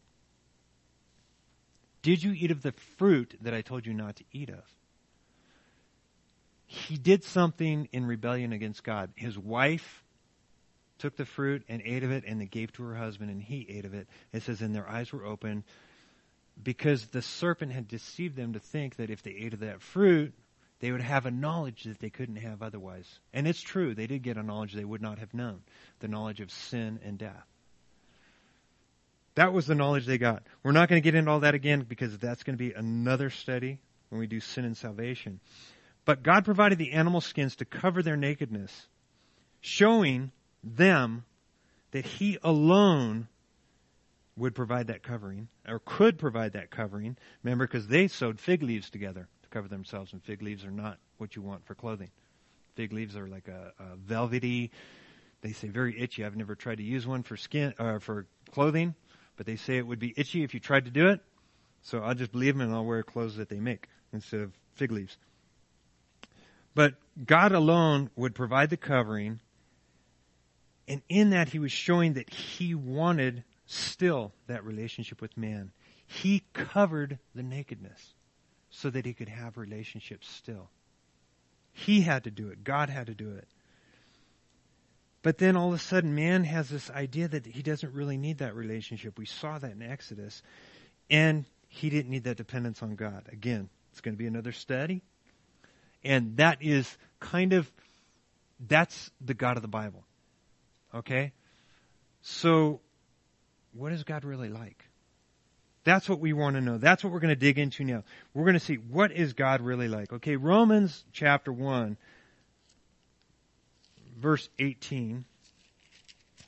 Did 2.02 2.22
you 2.22 2.30
eat 2.30 2.52
of 2.52 2.62
the 2.62 2.72
fruit 2.98 3.36
that 3.40 3.52
I 3.52 3.62
told 3.62 3.84
you 3.84 3.94
not 3.94 4.14
to 4.14 4.24
eat 4.30 4.48
of? 4.48 4.62
He 6.66 6.96
did 6.96 7.24
something 7.24 7.88
in 7.92 8.06
rebellion 8.06 8.52
against 8.52 8.82
God. 8.82 9.10
His 9.14 9.38
wife 9.38 10.02
took 10.98 11.16
the 11.16 11.24
fruit 11.24 11.62
and 11.68 11.82
ate 11.84 12.02
of 12.02 12.10
it 12.10 12.24
and 12.26 12.40
they 12.40 12.46
gave 12.46 12.72
to 12.72 12.82
her 12.84 12.94
husband 12.94 13.30
and 13.30 13.40
he 13.40 13.66
ate 13.68 13.84
of 13.84 13.94
it. 13.94 14.08
It 14.32 14.42
says, 14.42 14.60
and 14.62 14.74
their 14.74 14.88
eyes 14.88 15.12
were 15.12 15.24
open 15.24 15.64
because 16.60 17.06
the 17.06 17.22
serpent 17.22 17.72
had 17.72 17.86
deceived 17.86 18.36
them 18.36 18.54
to 18.54 18.58
think 18.58 18.96
that 18.96 19.10
if 19.10 19.22
they 19.22 19.32
ate 19.32 19.54
of 19.54 19.60
that 19.60 19.82
fruit, 19.82 20.32
they 20.80 20.90
would 20.90 21.02
have 21.02 21.26
a 21.26 21.30
knowledge 21.30 21.84
that 21.84 22.00
they 22.00 22.10
couldn't 22.10 22.36
have 22.36 22.62
otherwise. 22.62 23.20
And 23.32 23.46
it's 23.46 23.60
true, 23.60 23.94
they 23.94 24.06
did 24.06 24.22
get 24.22 24.36
a 24.36 24.42
knowledge 24.42 24.72
they 24.72 24.84
would 24.84 25.02
not 25.02 25.18
have 25.18 25.34
known 25.34 25.62
the 26.00 26.08
knowledge 26.08 26.40
of 26.40 26.50
sin 26.50 26.98
and 27.04 27.18
death. 27.18 27.46
That 29.34 29.52
was 29.52 29.66
the 29.66 29.74
knowledge 29.74 30.06
they 30.06 30.18
got. 30.18 30.42
We're 30.62 30.72
not 30.72 30.88
going 30.88 31.00
to 31.00 31.04
get 31.04 31.14
into 31.14 31.30
all 31.30 31.40
that 31.40 31.54
again 31.54 31.84
because 31.86 32.16
that's 32.18 32.42
going 32.42 32.56
to 32.56 32.64
be 32.64 32.72
another 32.72 33.28
study 33.28 33.78
when 34.08 34.18
we 34.18 34.26
do 34.26 34.40
sin 34.40 34.64
and 34.64 34.76
salvation. 34.76 35.40
But 36.06 36.22
God 36.22 36.44
provided 36.44 36.78
the 36.78 36.92
animal 36.92 37.20
skins 37.20 37.56
to 37.56 37.64
cover 37.64 38.02
their 38.02 38.16
nakedness, 38.16 38.86
showing 39.60 40.30
them 40.62 41.24
that 41.90 42.06
He 42.06 42.38
alone 42.42 43.28
would 44.36 44.54
provide 44.54 44.86
that 44.86 45.02
covering, 45.02 45.48
or 45.66 45.80
could 45.84 46.18
provide 46.18 46.52
that 46.52 46.70
covering. 46.70 47.16
Remember, 47.42 47.66
because 47.66 47.88
they 47.88 48.06
sewed 48.06 48.38
fig 48.38 48.62
leaves 48.62 48.88
together 48.88 49.28
to 49.42 49.48
cover 49.48 49.66
themselves, 49.66 50.12
and 50.12 50.22
fig 50.22 50.42
leaves 50.42 50.64
are 50.64 50.70
not 50.70 50.98
what 51.18 51.34
you 51.34 51.42
want 51.42 51.66
for 51.66 51.74
clothing. 51.74 52.10
Fig 52.76 52.92
leaves 52.92 53.16
are 53.16 53.26
like 53.26 53.48
a, 53.48 53.72
a 53.78 53.96
velvety. 53.96 54.70
They 55.40 55.52
say 55.52 55.68
very 55.68 56.00
itchy. 56.00 56.24
I've 56.24 56.36
never 56.36 56.54
tried 56.54 56.76
to 56.76 56.84
use 56.84 57.06
one 57.06 57.24
for 57.24 57.36
skin 57.36 57.74
uh, 57.78 57.98
for 57.98 58.26
clothing, 58.52 58.94
but 59.36 59.46
they 59.46 59.56
say 59.56 59.78
it 59.78 59.86
would 59.86 59.98
be 59.98 60.14
itchy 60.16 60.44
if 60.44 60.54
you 60.54 60.60
tried 60.60 60.84
to 60.84 60.90
do 60.90 61.08
it. 61.08 61.20
So 61.82 62.00
I'll 62.00 62.14
just 62.14 62.32
believe 62.32 62.54
them 62.54 62.60
and 62.60 62.74
I'll 62.74 62.84
wear 62.84 63.02
clothes 63.02 63.36
that 63.36 63.48
they 63.48 63.58
make 63.58 63.88
instead 64.12 64.40
of 64.40 64.52
fig 64.74 64.92
leaves. 64.92 65.16
But 66.76 66.94
God 67.24 67.52
alone 67.52 68.10
would 68.16 68.34
provide 68.34 68.68
the 68.68 68.76
covering, 68.76 69.40
and 70.86 71.00
in 71.08 71.30
that 71.30 71.48
He 71.48 71.58
was 71.58 71.72
showing 71.72 72.12
that 72.12 72.28
He 72.28 72.74
wanted 72.74 73.44
still 73.64 74.32
that 74.46 74.62
relationship 74.62 75.22
with 75.22 75.38
man. 75.38 75.72
He 76.06 76.44
covered 76.52 77.18
the 77.34 77.42
nakedness 77.42 78.14
so 78.68 78.90
that 78.90 79.06
he 79.06 79.14
could 79.14 79.30
have 79.30 79.56
relationships 79.56 80.28
still. 80.28 80.68
He 81.72 82.02
had 82.02 82.24
to 82.24 82.30
do 82.30 82.48
it. 82.48 82.62
God 82.62 82.90
had 82.90 83.06
to 83.06 83.14
do 83.14 83.32
it. 83.32 83.48
But 85.22 85.38
then 85.38 85.56
all 85.56 85.68
of 85.68 85.74
a 85.74 85.78
sudden, 85.78 86.14
man 86.14 86.44
has 86.44 86.68
this 86.68 86.90
idea 86.90 87.26
that 87.26 87.46
he 87.46 87.62
doesn't 87.62 87.94
really 87.94 88.18
need 88.18 88.38
that 88.38 88.54
relationship. 88.54 89.18
We 89.18 89.26
saw 89.26 89.58
that 89.58 89.72
in 89.72 89.82
Exodus. 89.82 90.42
And 91.10 91.46
he 91.68 91.90
didn't 91.90 92.10
need 92.10 92.24
that 92.24 92.36
dependence 92.36 92.82
on 92.82 92.94
God. 92.94 93.28
Again, 93.32 93.70
it's 93.92 94.02
going 94.02 94.14
to 94.14 94.18
be 94.18 94.26
another 94.26 94.52
study. 94.52 95.02
And 96.04 96.36
that 96.36 96.58
is 96.60 96.96
kind 97.20 97.52
of, 97.52 97.70
that's 98.60 99.10
the 99.20 99.34
God 99.34 99.56
of 99.56 99.62
the 99.62 99.68
Bible. 99.68 100.04
Okay? 100.94 101.32
So, 102.22 102.80
what 103.72 103.92
is 103.92 104.04
God 104.04 104.24
really 104.24 104.48
like? 104.48 104.84
That's 105.84 106.08
what 106.08 106.18
we 106.18 106.32
want 106.32 106.56
to 106.56 106.60
know. 106.60 106.78
That's 106.78 107.04
what 107.04 107.12
we're 107.12 107.20
going 107.20 107.34
to 107.34 107.36
dig 107.36 107.58
into 107.60 107.84
now. 107.84 108.02
We're 108.34 108.42
going 108.42 108.54
to 108.54 108.60
see 108.60 108.74
what 108.74 109.12
is 109.12 109.34
God 109.34 109.60
really 109.60 109.86
like. 109.86 110.12
Okay, 110.12 110.34
Romans 110.34 111.04
chapter 111.12 111.52
1, 111.52 111.96
verse 114.18 114.48
18 114.58 115.24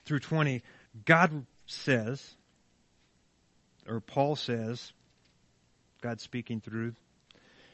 through 0.04 0.18
20, 0.18 0.62
God 1.04 1.46
says, 1.66 2.34
or 3.86 4.00
Paul 4.00 4.34
says, 4.34 4.92
God 6.00 6.20
speaking 6.20 6.60
through, 6.60 6.94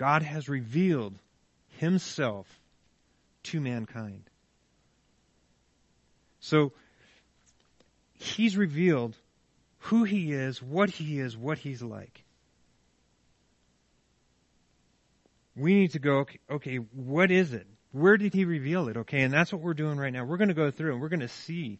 God 0.00 0.22
has 0.22 0.48
revealed 0.48 1.14
himself 1.76 2.46
to 3.42 3.60
mankind. 3.60 4.22
So, 6.40 6.72
he's 8.14 8.56
revealed 8.56 9.14
who 9.80 10.04
he 10.04 10.32
is, 10.32 10.62
what 10.62 10.88
he 10.88 11.20
is, 11.20 11.36
what 11.36 11.58
he's 11.58 11.82
like. 11.82 12.24
We 15.54 15.74
need 15.74 15.90
to 15.90 15.98
go, 15.98 16.20
okay, 16.20 16.38
okay, 16.50 16.76
what 16.76 17.30
is 17.30 17.52
it? 17.52 17.66
Where 17.92 18.16
did 18.16 18.32
he 18.32 18.46
reveal 18.46 18.88
it? 18.88 18.96
Okay, 18.96 19.20
and 19.20 19.34
that's 19.34 19.52
what 19.52 19.60
we're 19.60 19.74
doing 19.74 19.98
right 19.98 20.14
now. 20.14 20.24
We're 20.24 20.38
going 20.38 20.48
to 20.48 20.54
go 20.54 20.70
through 20.70 20.92
and 20.92 21.02
we're 21.02 21.10
going 21.10 21.20
to 21.20 21.28
see 21.28 21.78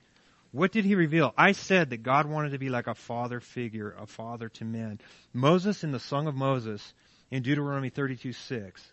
what 0.52 0.72
did 0.72 0.85
he 0.85 0.94
reveal? 0.94 1.33
I 1.38 1.52
said 1.52 1.88
that 1.88 2.02
God 2.02 2.26
wanted 2.26 2.50
to 2.50 2.59
be 2.59 2.68
like 2.68 2.87
a 2.87 2.94
father 2.94 3.40
figure, 3.40 3.96
a 3.98 4.06
father 4.06 4.50
to 4.50 4.64
men. 4.66 5.00
Moses 5.33 5.85
in 5.85 5.92
the 5.92 6.00
Song 6.00 6.26
of 6.26 6.35
Moses 6.35 6.92
in 7.30 7.42
Deuteronomy 7.42 7.90
32 7.90 8.32
6, 8.32 8.92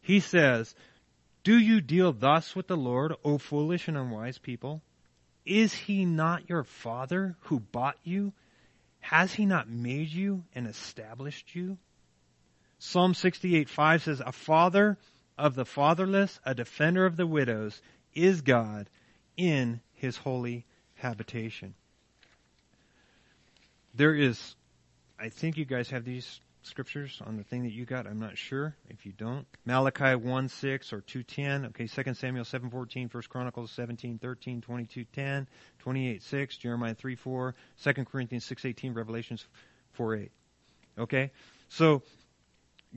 he 0.00 0.20
says, 0.20 0.74
Do 1.42 1.58
you 1.58 1.80
deal 1.80 2.12
thus 2.12 2.54
with 2.54 2.66
the 2.66 2.76
Lord, 2.76 3.14
O 3.24 3.38
foolish 3.38 3.88
and 3.88 3.96
unwise 3.96 4.38
people? 4.38 4.82
Is 5.44 5.72
he 5.72 6.04
not 6.04 6.48
your 6.48 6.64
father 6.64 7.36
who 7.42 7.60
bought 7.60 7.96
you? 8.04 8.32
Has 9.00 9.34
he 9.34 9.44
not 9.44 9.68
made 9.68 10.08
you 10.08 10.44
and 10.54 10.66
established 10.66 11.54
you? 11.54 11.76
Psalm 12.78 13.14
68 13.14 13.68
5 13.68 14.02
says, 14.02 14.20
A 14.20 14.32
father 14.32 14.98
of 15.36 15.54
the 15.54 15.64
fatherless, 15.64 16.38
a 16.44 16.54
defender 16.54 17.04
of 17.06 17.16
the 17.16 17.26
widows, 17.26 17.80
is 18.14 18.40
God 18.42 18.88
in 19.36 19.80
his 19.94 20.16
holy 20.16 20.64
habitation. 20.96 21.74
There 23.94 24.14
is, 24.14 24.54
I 25.18 25.28
think 25.28 25.56
you 25.56 25.64
guys 25.64 25.90
have 25.90 26.04
these 26.04 26.40
scriptures 26.66 27.20
on 27.26 27.36
the 27.36 27.44
thing 27.44 27.62
that 27.62 27.72
you 27.72 27.84
got? 27.84 28.06
I'm 28.06 28.18
not 28.18 28.36
sure. 28.36 28.74
If 28.88 29.06
you 29.06 29.12
don't, 29.12 29.46
Malachi 29.64 30.14
1 30.14 30.48
6 30.48 30.92
or 30.92 31.00
210. 31.02 31.66
Okay, 31.66 31.86
2 31.86 32.14
Samuel 32.14 32.44
7 32.44 32.70
14, 32.70 33.08
1 33.10 33.22
Chronicles 33.28 33.70
17 33.72 34.18
13, 34.18 34.60
22 34.60 35.04
10, 35.04 35.48
28 35.78 36.22
6, 36.22 36.56
Jeremiah 36.56 36.94
3 36.94 37.14
4, 37.14 37.54
2 37.82 37.92
Corinthians 38.04 38.44
6 38.44 38.64
18, 38.64 38.94
Revelations 38.94 39.46
4 39.92 40.16
8. 40.16 40.30
Okay? 40.98 41.30
So, 41.68 42.02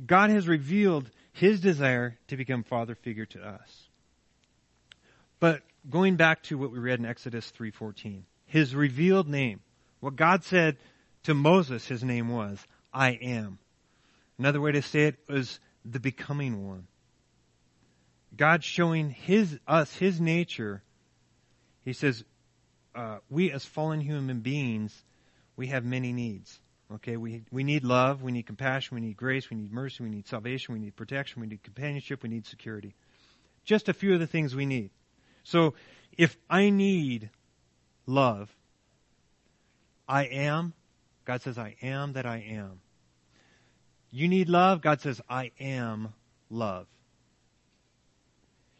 God 0.05 0.29
has 0.29 0.47
revealed 0.47 1.09
His 1.33 1.59
desire 1.59 2.17
to 2.27 2.37
become 2.37 2.63
father 2.63 2.95
figure 2.95 3.25
to 3.25 3.41
us. 3.41 3.87
But 5.39 5.61
going 5.89 6.15
back 6.15 6.43
to 6.43 6.57
what 6.57 6.71
we 6.71 6.79
read 6.79 6.99
in 6.99 7.05
Exodus 7.05 7.51
3:14, 7.51 8.23
his 8.45 8.73
revealed 8.75 9.27
name, 9.27 9.61
what 9.99 10.15
God 10.15 10.43
said 10.43 10.77
to 11.23 11.33
Moses 11.33 11.87
his 11.87 12.03
name 12.03 12.29
was, 12.29 12.65
I 12.93 13.11
am. 13.11 13.59
Another 14.37 14.61
way 14.61 14.71
to 14.73 14.81
say 14.81 15.05
it 15.05 15.15
is 15.29 15.59
the 15.83 15.99
becoming 15.99 16.67
one. 16.67 16.87
God 18.35 18.63
showing 18.63 19.09
his, 19.09 19.59
us 19.67 19.93
his 19.95 20.21
nature. 20.21 20.83
He 21.83 21.93
says, 21.93 22.23
uh, 22.93 23.17
we 23.29 23.51
as 23.51 23.65
fallen 23.65 24.01
human 24.01 24.41
beings, 24.41 25.03
we 25.55 25.67
have 25.67 25.85
many 25.85 26.13
needs. 26.13 26.59
Okay, 26.93 27.17
we, 27.17 27.43
we 27.51 27.63
need 27.63 27.83
love, 27.83 28.21
we 28.21 28.31
need 28.31 28.45
compassion, 28.45 28.95
we 28.95 29.01
need 29.01 29.17
grace, 29.17 29.49
we 29.49 29.57
need 29.57 29.73
mercy, 29.73 30.03
we 30.03 30.09
need 30.09 30.27
salvation, 30.27 30.73
we 30.73 30.79
need 30.79 30.95
protection, 30.95 31.41
we 31.41 31.47
need 31.47 31.61
companionship, 31.61 32.23
we 32.23 32.29
need 32.29 32.45
security. 32.45 32.95
Just 33.65 33.89
a 33.89 33.93
few 33.93 34.13
of 34.13 34.21
the 34.21 34.27
things 34.27 34.55
we 34.55 34.65
need. 34.65 34.91
So, 35.43 35.73
if 36.17 36.37
I 36.49 36.69
need 36.69 37.29
love, 38.05 38.49
I 40.07 40.23
am 40.25 40.73
God 41.27 41.41
says, 41.41 41.57
I 41.57 41.75
am 41.81 42.13
that 42.13 42.25
I 42.25 42.37
am. 42.37 42.79
You 44.11 44.29
need 44.29 44.47
love? 44.47 44.81
God 44.81 45.01
says, 45.01 45.19
I 45.29 45.51
am 45.59 46.13
love. 46.49 46.87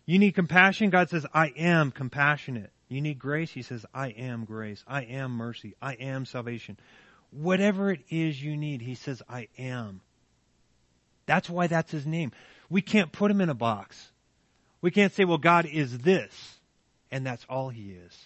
You 0.06 0.18
need 0.18 0.32
compassion? 0.32 0.90
God 0.90 1.10
says, 1.10 1.26
I 1.34 1.48
am 1.58 1.92
compassionate. 1.92 2.72
You 2.88 3.02
need 3.02 3.20
grace? 3.20 3.52
He 3.52 3.64
says, 3.64 3.86
I 3.94 4.12
am 4.12 4.46
grace. 4.46 4.82
I 4.88 5.02
am 5.04 5.32
mercy. 5.32 5.76
I 5.82 5.96
am 5.96 6.26
salvation. 6.26 6.80
Whatever 7.32 7.92
it 7.92 8.00
is 8.10 8.42
you 8.42 8.56
need, 8.56 8.82
He 8.82 8.96
says, 8.96 9.22
I 9.28 9.50
am. 9.58 10.00
That's 11.26 11.50
why 11.50 11.68
that's 11.68 11.92
His 11.92 12.08
name. 12.08 12.32
We 12.70 12.82
can't 12.82 13.12
put 13.12 13.30
Him 13.30 13.42
in 13.42 13.50
a 13.50 13.56
box. 13.56 14.10
We 14.80 14.92
can't 14.92 15.12
say, 15.12 15.26
well, 15.26 15.38
God 15.38 15.66
is 15.66 15.98
this, 15.98 16.34
and 17.12 17.26
that's 17.26 17.46
all 17.50 17.68
He 17.68 17.92
is. 17.92 18.18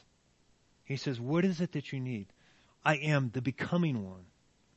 He 0.84 0.96
says, 0.96 1.20
what 1.20 1.44
is 1.44 1.60
it 1.60 1.72
that 1.72 1.92
you 1.92 2.00
need? 2.00 2.28
I 2.84 2.96
am 2.96 3.30
the 3.34 3.42
becoming 3.42 4.06
one. 4.06 4.26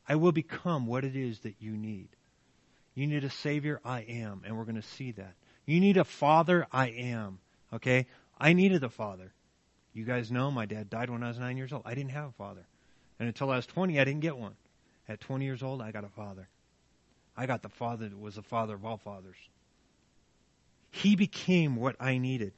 I 0.08 0.16
will 0.16 0.32
become 0.32 0.86
what 0.86 1.04
it 1.04 1.16
is 1.16 1.40
that 1.40 1.56
you 1.60 1.72
need. 1.72 2.08
You 2.94 3.06
need 3.06 3.24
a 3.24 3.30
Savior? 3.30 3.80
I 3.84 4.00
am. 4.00 4.42
And 4.44 4.56
we're 4.56 4.64
going 4.64 4.80
to 4.80 4.82
see 4.82 5.12
that. 5.12 5.34
You 5.66 5.80
need 5.80 5.96
a 5.96 6.04
Father? 6.04 6.66
I 6.70 6.88
am. 6.88 7.38
Okay? 7.72 8.06
I 8.38 8.52
needed 8.52 8.84
a 8.84 8.90
Father. 8.90 9.32
You 9.94 10.04
guys 10.04 10.30
know 10.30 10.50
my 10.50 10.66
dad 10.66 10.90
died 10.90 11.08
when 11.08 11.22
I 11.22 11.28
was 11.28 11.38
nine 11.38 11.56
years 11.56 11.72
old. 11.72 11.82
I 11.86 11.94
didn't 11.94 12.10
have 12.10 12.30
a 12.30 12.32
father. 12.32 12.66
And 13.18 13.28
until 13.28 13.50
I 13.50 13.56
was 13.56 13.66
20, 13.66 13.98
I 14.00 14.04
didn't 14.04 14.20
get 14.20 14.36
one. 14.36 14.56
At 15.08 15.20
20 15.20 15.44
years 15.44 15.62
old, 15.62 15.80
I 15.80 15.92
got 15.92 16.04
a 16.04 16.08
father. 16.08 16.48
I 17.36 17.46
got 17.46 17.62
the 17.62 17.68
father 17.68 18.08
that 18.08 18.18
was 18.18 18.34
the 18.34 18.42
father 18.42 18.74
of 18.74 18.84
all 18.84 18.96
fathers. 18.96 19.36
He 20.90 21.14
became 21.14 21.76
what 21.76 21.94
I 22.00 22.18
needed. 22.18 22.52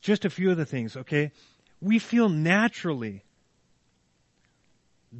Just 0.00 0.24
a 0.24 0.30
few 0.30 0.50
of 0.50 0.56
the 0.56 0.66
things, 0.66 0.96
okay? 0.96 1.32
We 1.80 1.98
feel 1.98 2.28
naturally 2.28 3.24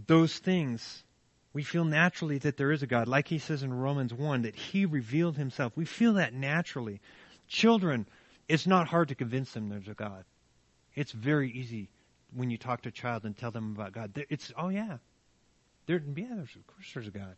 those 0.06 0.38
things, 0.38 1.04
we 1.52 1.62
feel 1.62 1.84
naturally 1.84 2.38
that 2.38 2.56
there 2.56 2.72
is 2.72 2.82
a 2.82 2.86
God. 2.86 3.08
Like 3.08 3.28
he 3.28 3.38
says 3.38 3.62
in 3.62 3.72
Romans 3.72 4.12
1, 4.12 4.42
that 4.42 4.56
he 4.56 4.86
revealed 4.86 5.36
himself. 5.36 5.72
We 5.76 5.84
feel 5.84 6.14
that 6.14 6.34
naturally. 6.34 7.00
Children, 7.46 8.06
it's 8.48 8.66
not 8.66 8.88
hard 8.88 9.08
to 9.08 9.14
convince 9.14 9.52
them 9.52 9.68
there's 9.68 9.88
a 9.88 9.94
God. 9.94 10.24
It's 10.94 11.12
very 11.12 11.50
easy 11.50 11.88
when 12.34 12.50
you 12.50 12.58
talk 12.58 12.82
to 12.82 12.88
a 12.88 12.92
child 12.92 13.24
and 13.24 13.36
tell 13.36 13.50
them 13.50 13.74
about 13.74 13.92
God. 13.92 14.24
It's, 14.28 14.52
oh 14.58 14.68
yeah. 14.68 14.98
There, 15.86 16.02
yeah, 16.16 16.34
there's, 16.34 16.56
of 16.56 16.66
course 16.66 16.90
there's 16.92 17.06
a 17.06 17.12
God. 17.12 17.36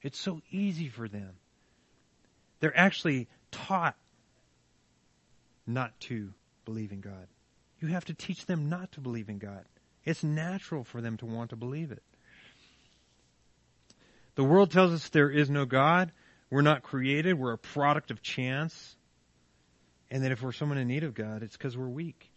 It's 0.00 0.18
so 0.18 0.40
easy 0.50 0.88
for 0.88 1.08
them. 1.08 1.32
They're 2.60 2.76
actually 2.76 3.28
taught 3.50 3.96
not 5.66 5.98
to 6.00 6.32
believe 6.64 6.92
in 6.92 7.00
God. 7.00 7.26
You 7.80 7.88
have 7.88 8.04
to 8.06 8.14
teach 8.14 8.46
them 8.46 8.68
not 8.68 8.92
to 8.92 9.00
believe 9.00 9.28
in 9.28 9.38
God. 9.38 9.64
It's 10.04 10.22
natural 10.22 10.84
for 10.84 11.00
them 11.00 11.16
to 11.18 11.26
want 11.26 11.50
to 11.50 11.56
believe 11.56 11.92
it. 11.92 12.02
The 14.34 14.44
world 14.44 14.70
tells 14.70 14.92
us 14.92 15.08
there 15.10 15.30
is 15.30 15.50
no 15.50 15.64
God. 15.64 16.12
We're 16.50 16.62
not 16.62 16.82
created. 16.82 17.38
We're 17.38 17.52
a 17.52 17.58
product 17.58 18.10
of 18.10 18.22
chance. 18.22 18.96
And 20.10 20.24
that 20.24 20.32
if 20.32 20.42
we're 20.42 20.52
someone 20.52 20.78
in 20.78 20.88
need 20.88 21.04
of 21.04 21.14
God, 21.14 21.42
it's 21.42 21.56
because 21.56 21.76
we're 21.76 21.88
weak. 21.88 22.30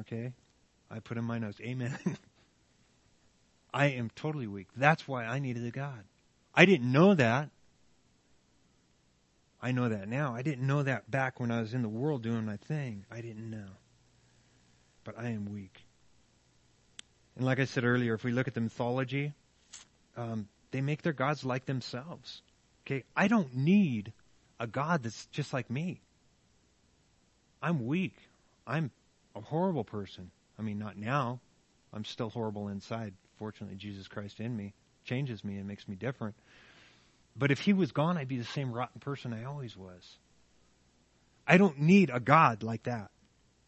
Okay? 0.00 0.32
I 0.90 1.00
put 1.00 1.16
in 1.16 1.24
my 1.24 1.38
notes, 1.38 1.60
Amen. 1.60 1.98
I 3.74 3.86
am 3.86 4.10
totally 4.14 4.46
weak. 4.46 4.68
That's 4.76 5.06
why 5.06 5.24
I 5.24 5.38
needed 5.38 5.64
a 5.64 5.70
God. 5.70 6.04
I 6.54 6.64
didn't 6.64 6.90
know 6.90 7.14
that. 7.14 7.50
I 9.62 9.72
know 9.72 9.88
that 9.88 10.08
now. 10.08 10.34
I 10.34 10.42
didn't 10.42 10.66
know 10.66 10.82
that 10.82 11.10
back 11.10 11.38
when 11.38 11.50
I 11.50 11.60
was 11.60 11.74
in 11.74 11.82
the 11.82 11.88
world 11.88 12.22
doing 12.22 12.44
my 12.46 12.56
thing. 12.56 13.04
I 13.10 13.20
didn't 13.20 13.48
know. 13.48 13.68
But 15.04 15.18
I 15.18 15.28
am 15.28 15.52
weak. 15.52 15.84
And 17.40 17.46
like 17.46 17.58
I 17.58 17.64
said 17.64 17.84
earlier, 17.84 18.12
if 18.12 18.22
we 18.22 18.32
look 18.32 18.48
at 18.48 18.52
the 18.52 18.60
mythology, 18.60 19.32
um, 20.14 20.46
they 20.72 20.82
make 20.82 21.00
their 21.00 21.14
gods 21.14 21.42
like 21.42 21.64
themselves. 21.64 22.42
Okay, 22.84 23.04
I 23.16 23.28
don't 23.28 23.56
need 23.56 24.12
a 24.58 24.66
God 24.66 25.04
that's 25.04 25.24
just 25.32 25.54
like 25.54 25.70
me. 25.70 26.02
I'm 27.62 27.86
weak. 27.86 28.14
I'm 28.66 28.90
a 29.34 29.40
horrible 29.40 29.84
person. 29.84 30.30
I 30.58 30.62
mean, 30.62 30.78
not 30.78 30.98
now. 30.98 31.40
I'm 31.94 32.04
still 32.04 32.28
horrible 32.28 32.68
inside. 32.68 33.14
Fortunately, 33.38 33.76
Jesus 33.76 34.06
Christ 34.06 34.38
in 34.38 34.54
me 34.54 34.74
changes 35.06 35.42
me 35.42 35.56
and 35.56 35.66
makes 35.66 35.88
me 35.88 35.96
different. 35.96 36.34
But 37.34 37.50
if 37.50 37.60
he 37.60 37.72
was 37.72 37.90
gone, 37.90 38.18
I'd 38.18 38.28
be 38.28 38.36
the 38.36 38.44
same 38.44 38.70
rotten 38.70 39.00
person 39.00 39.32
I 39.32 39.44
always 39.44 39.74
was. 39.78 40.18
I 41.46 41.56
don't 41.56 41.80
need 41.80 42.10
a 42.12 42.20
God 42.20 42.62
like 42.62 42.82
that. 42.82 43.10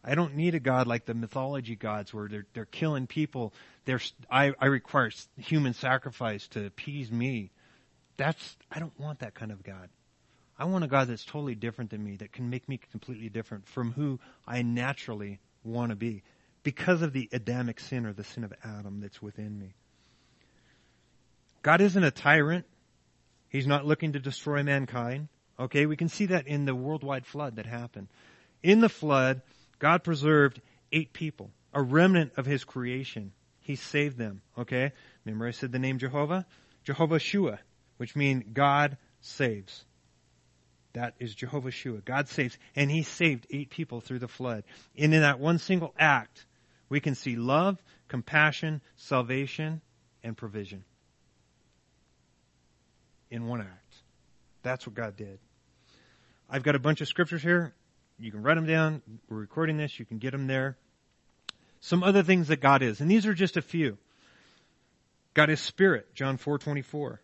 I 0.05 0.15
don't 0.15 0.35
need 0.35 0.55
a 0.55 0.61
God 0.61 0.87
like 0.87 1.05
the 1.05 1.15
mythology 1.15 1.77
gods 1.77 2.13
where 2.13 2.29
they're, 2.29 2.47
they're 2.55 2.65
killing 2.65 3.07
people. 3.07 3.53
They're, 3.85 4.01
I, 4.31 4.53
I 4.59 4.67
require 4.67 5.11
human 5.39 5.75
sacrifice 5.75 6.49
to 6.49 6.67
appease 6.67 7.11
me. 7.11 7.53
That's, 8.17 8.57
I 8.71 8.81
don't 8.81 8.99
want 8.99 9.21
that 9.21 9.35
kind 9.35 9.53
of 9.53 9.63
God. 9.63 9.89
I 10.59 10.65
want 10.65 10.85
a 10.85 10.89
God 10.89 11.09
that's 11.09 11.25
totally 11.25 11.55
different 11.55 11.91
than 11.91 12.05
me, 12.05 12.17
that 12.17 12.33
can 12.33 12.51
make 12.51 12.69
me 12.69 12.81
completely 12.91 13.29
different 13.29 13.67
from 13.69 13.93
who 13.93 14.19
I 14.47 14.63
naturally 14.63 15.41
want 15.65 15.91
to 15.91 15.97
be 15.97 16.23
because 16.63 17.03
of 17.03 17.13
the 17.13 17.29
Adamic 17.33 17.81
sin 17.81 18.07
or 18.07 18.13
the 18.13 18.25
sin 18.25 18.45
of 18.45 18.53
Adam 18.65 19.01
that's 19.01 19.23
within 19.23 19.59
me. 19.59 19.75
God 21.63 21.81
isn't 21.81 22.03
a 22.05 22.11
tyrant. 22.11 22.67
He's 23.49 23.67
not 23.67 23.87
looking 23.87 24.13
to 24.13 24.19
destroy 24.19 24.63
mankind. 24.63 25.29
Okay, 25.59 25.87
we 25.87 25.97
can 25.97 26.09
see 26.09 26.27
that 26.27 26.47
in 26.47 26.65
the 26.65 26.75
worldwide 26.75 27.27
flood 27.27 27.57
that 27.57 27.67
happened. 27.67 28.09
In 28.63 28.81
the 28.81 28.89
flood, 28.89 29.43
God 29.83 30.05
preserved 30.05 30.61
eight 30.93 31.13
people, 31.13 31.51
a 31.75 31.83
remnant 31.83 32.35
of 32.37 32.47
his 32.47 32.63
creation. 32.63 33.33
He 33.63 33.75
saved 33.75 34.17
them. 34.17 34.41
Okay? 34.57 34.93
Remember 35.25 35.49
I 35.49 35.51
said 35.51 35.73
the 35.73 35.81
name 35.81 35.99
Jehovah? 35.99 36.47
Jehovah 36.85 37.19
Shua, 37.19 37.59
which 37.97 38.15
means 38.15 38.45
God 38.53 38.97
saves. 39.23 39.85
That 40.93 41.15
is 41.19 41.35
Jehovah 41.35 41.73
Shua. 41.73 41.99
God 41.99 42.29
saves. 42.29 42.57
And 42.77 42.93
he 42.93 43.03
saved 43.03 43.49
eight 43.51 43.71
people 43.71 44.01
through 44.01 44.21
the 44.21 44.29
flood. 44.29 44.63
And 44.97 45.13
in 45.13 45.23
that 45.23 45.41
one 45.41 45.59
single 45.59 45.93
act, 45.99 46.47
we 46.89 47.01
can 47.01 47.17
see 47.17 47.35
love, 47.35 47.83
compassion, 48.07 48.83
salvation, 48.99 49.81
and 50.23 50.37
provision. 50.37 50.85
In 53.33 53.49
one 53.49 53.63
act. 53.63 53.95
That's 54.63 54.87
what 54.87 54.95
God 54.95 55.17
did. 55.17 55.41
I've 56.49 56.63
got 56.63 56.77
a 56.77 56.79
bunch 56.79 57.01
of 57.01 57.09
scriptures 57.09 57.43
here. 57.43 57.75
You 58.23 58.31
can 58.31 58.43
write 58.43 58.55
them 58.55 58.67
down. 58.67 59.03
We're 59.29 59.39
recording 59.39 59.77
this. 59.77 59.99
You 59.99 60.05
can 60.05 60.19
get 60.19 60.31
them 60.31 60.47
there. 60.47 60.77
Some 61.81 62.05
other 62.05 62.23
things 62.23 62.49
that 62.49 62.61
God 62.61 62.81
is. 62.81 63.01
And 63.01 63.11
these 63.11 63.27
are 63.27 63.35
just 63.35 63.57
a 63.57 63.63
few. 63.63 63.99
God 65.35 65.51
is 65.51 65.61
spirit, 65.61 66.15
John 66.15 66.39
4:24. 66.39 67.21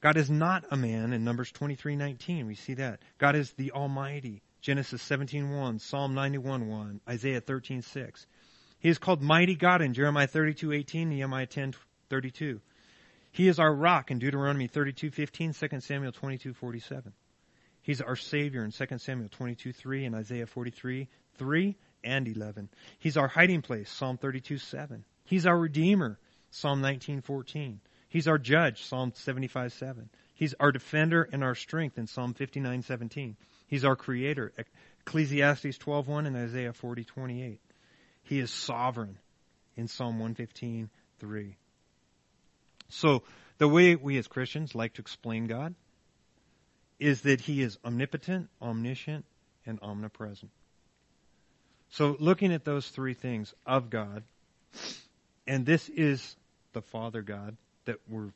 God 0.00 0.16
is 0.16 0.30
not 0.30 0.66
a 0.70 0.76
man 0.76 1.12
in 1.12 1.24
Numbers 1.24 1.50
23:19. 1.50 2.46
We 2.46 2.54
see 2.54 2.74
that. 2.74 3.02
God 3.18 3.34
is 3.34 3.52
the 3.54 3.72
Almighty. 3.72 4.42
Genesis 4.60 5.02
17:1, 5.02 5.80
Psalm 5.80 6.14
91:1, 6.14 7.00
Isaiah 7.08 7.40
13:6. 7.40 8.26
He 8.78 8.90
is 8.90 8.98
called 8.98 9.20
Mighty 9.20 9.56
God 9.56 9.82
in 9.82 9.94
Jeremiah 9.94 10.28
32:18, 10.28 11.08
Nehemiah 11.08 11.48
10:32. 11.48 12.60
He 13.32 13.48
is 13.48 13.58
our 13.58 13.74
rock 13.74 14.12
in 14.12 14.20
Deuteronomy 14.20 14.68
32:15, 14.68 15.52
2 15.52 15.80
Samuel 15.80 16.12
22:47. 16.12 17.14
He's 17.84 18.00
our 18.00 18.16
Savior 18.16 18.64
in 18.64 18.70
2 18.70 18.98
Samuel 18.98 19.28
22:3 19.28 20.06
and 20.06 20.14
Isaiah 20.14 20.46
43:3 20.46 21.76
and 22.02 22.26
11. 22.26 22.70
He's 22.98 23.18
our 23.18 23.28
hiding 23.28 23.60
place, 23.60 23.90
Psalm 23.90 24.16
32:7. 24.16 25.04
He's 25.26 25.44
our 25.44 25.58
Redeemer, 25.58 26.18
Psalm 26.50 26.80
19:14. 26.80 27.80
He's 28.08 28.26
our 28.26 28.38
judge, 28.38 28.84
Psalm 28.84 29.12
75, 29.14 29.74
7. 29.74 30.08
He's 30.32 30.54
our 30.54 30.72
defender 30.72 31.28
and 31.30 31.44
our 31.44 31.54
strength 31.54 31.98
in 31.98 32.06
Psalm 32.06 32.32
59, 32.32 32.80
17. 32.80 33.36
He's 33.66 33.84
our 33.84 33.96
creator, 33.96 34.54
Ecclesiastes 35.00 35.76
12, 35.76 36.08
1 36.08 36.24
and 36.24 36.36
Isaiah 36.36 36.72
40, 36.72 37.04
28. 37.04 37.60
He 38.22 38.38
is 38.38 38.50
sovereign 38.50 39.18
in 39.76 39.88
Psalm 39.88 40.18
115, 40.18 40.88
3. 41.18 41.56
So, 42.88 43.24
the 43.58 43.68
way 43.68 43.94
we 43.94 44.16
as 44.16 44.26
Christians 44.26 44.74
like 44.74 44.94
to 44.94 45.02
explain 45.02 45.48
God 45.48 45.74
is 46.98 47.22
that 47.22 47.40
He 47.40 47.62
is 47.62 47.78
omnipotent, 47.84 48.48
omniscient, 48.60 49.24
and 49.66 49.78
omnipresent. 49.82 50.50
So, 51.90 52.16
looking 52.18 52.52
at 52.52 52.64
those 52.64 52.88
three 52.88 53.14
things 53.14 53.54
of 53.66 53.90
God, 53.90 54.24
and 55.46 55.64
this 55.64 55.88
is 55.88 56.36
the 56.72 56.82
Father 56.82 57.22
God, 57.22 57.56
that 57.84 57.96
we're 58.08 58.30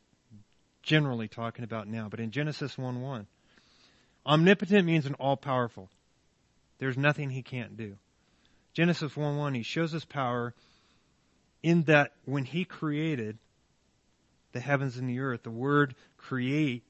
generally 0.83 1.29
talking 1.29 1.65
about 1.65 1.89
now. 1.89 2.09
But 2.09 2.21
in 2.21 2.31
Genesis 2.31 2.79
1 2.79 3.03
1, 3.03 3.27
omnipotent 4.27 4.87
means 4.87 5.07
an 5.07 5.15
all 5.15 5.37
powerful. 5.37 5.89
There's 6.79 6.97
nothing 6.97 7.31
he 7.31 7.43
can't 7.43 7.77
do. 7.77 7.97
Genesis 8.75 9.17
1 9.17 9.37
1, 9.37 9.55
he 9.55 9.63
shows 9.63 9.93
his 9.93 10.05
power 10.05 10.55
in 11.63 11.83
that 11.85 12.13
when 12.25 12.45
he 12.45 12.65
created 12.65 13.39
the 14.53 14.61
heavens 14.61 14.97
and 14.97 15.09
the 15.09 15.19
earth, 15.21 15.43
the 15.43 15.51
word 15.51 15.95
create 16.17 16.85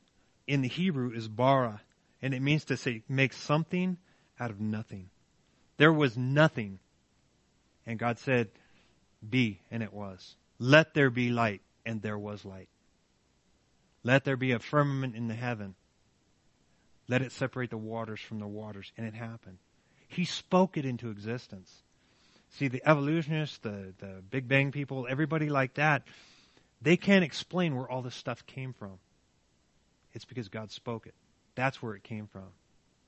in 0.49 0.63
the 0.63 0.69
Hebrew 0.69 1.13
is 1.13 1.29
bara, 1.29 1.83
and 2.21 2.35
it 2.35 2.43
means 2.43 2.65
to 2.65 2.77
say 2.77 3.03
make 3.09 3.33
something 3.33 3.99
out 4.41 4.51
of 4.51 4.61
nothing. 4.61 5.11
There 5.77 5.93
was 5.93 6.17
nothing. 6.17 6.81
And 7.87 7.99
God 7.99 8.19
said, 8.19 8.49
be, 9.29 9.61
and 9.71 9.83
it 9.83 9.93
was. 9.93 10.35
Let 10.59 10.95
there 10.95 11.11
be 11.11 11.31
light 11.31 11.61
and 11.87 12.03
there 12.03 12.19
was 12.19 12.45
light. 12.45 12.69
Let 14.03 14.25
there 14.25 14.37
be 14.37 14.53
a 14.53 14.59
firmament 14.59 15.15
in 15.15 15.29
the 15.29 15.35
heaven. 15.35 15.75
Let 17.09 17.23
it 17.23 17.33
separate 17.33 17.71
the 17.71 17.79
waters 17.79 18.21
from 18.21 18.39
the 18.39 18.47
waters. 18.47 18.93
And 18.97 19.07
it 19.07 19.15
happened. 19.15 19.59
He 20.09 20.25
spoke 20.25 20.77
it 20.77 20.85
into 20.85 21.11
existence. 21.11 21.83
See, 22.51 22.69
the 22.69 22.83
evolutionists, 22.85 23.59
the, 23.59 23.95
the 23.99 24.23
Big 24.31 24.49
Bang 24.49 24.73
people, 24.73 25.07
everybody 25.09 25.49
like 25.49 25.75
that, 25.75 26.03
they 26.81 26.97
can't 26.97 27.25
explain 27.25 27.77
where 27.77 27.89
all 27.89 28.03
this 28.03 28.15
stuff 28.15 28.47
came 28.47 28.73
from. 28.73 28.99
It's 30.19 30.25
because 30.25 30.49
God 30.49 30.73
spoke 30.73 31.07
it. 31.07 31.15
That's 31.55 31.81
where 31.81 31.95
it 31.95 32.03
came 32.03 32.27
from. 32.27 32.49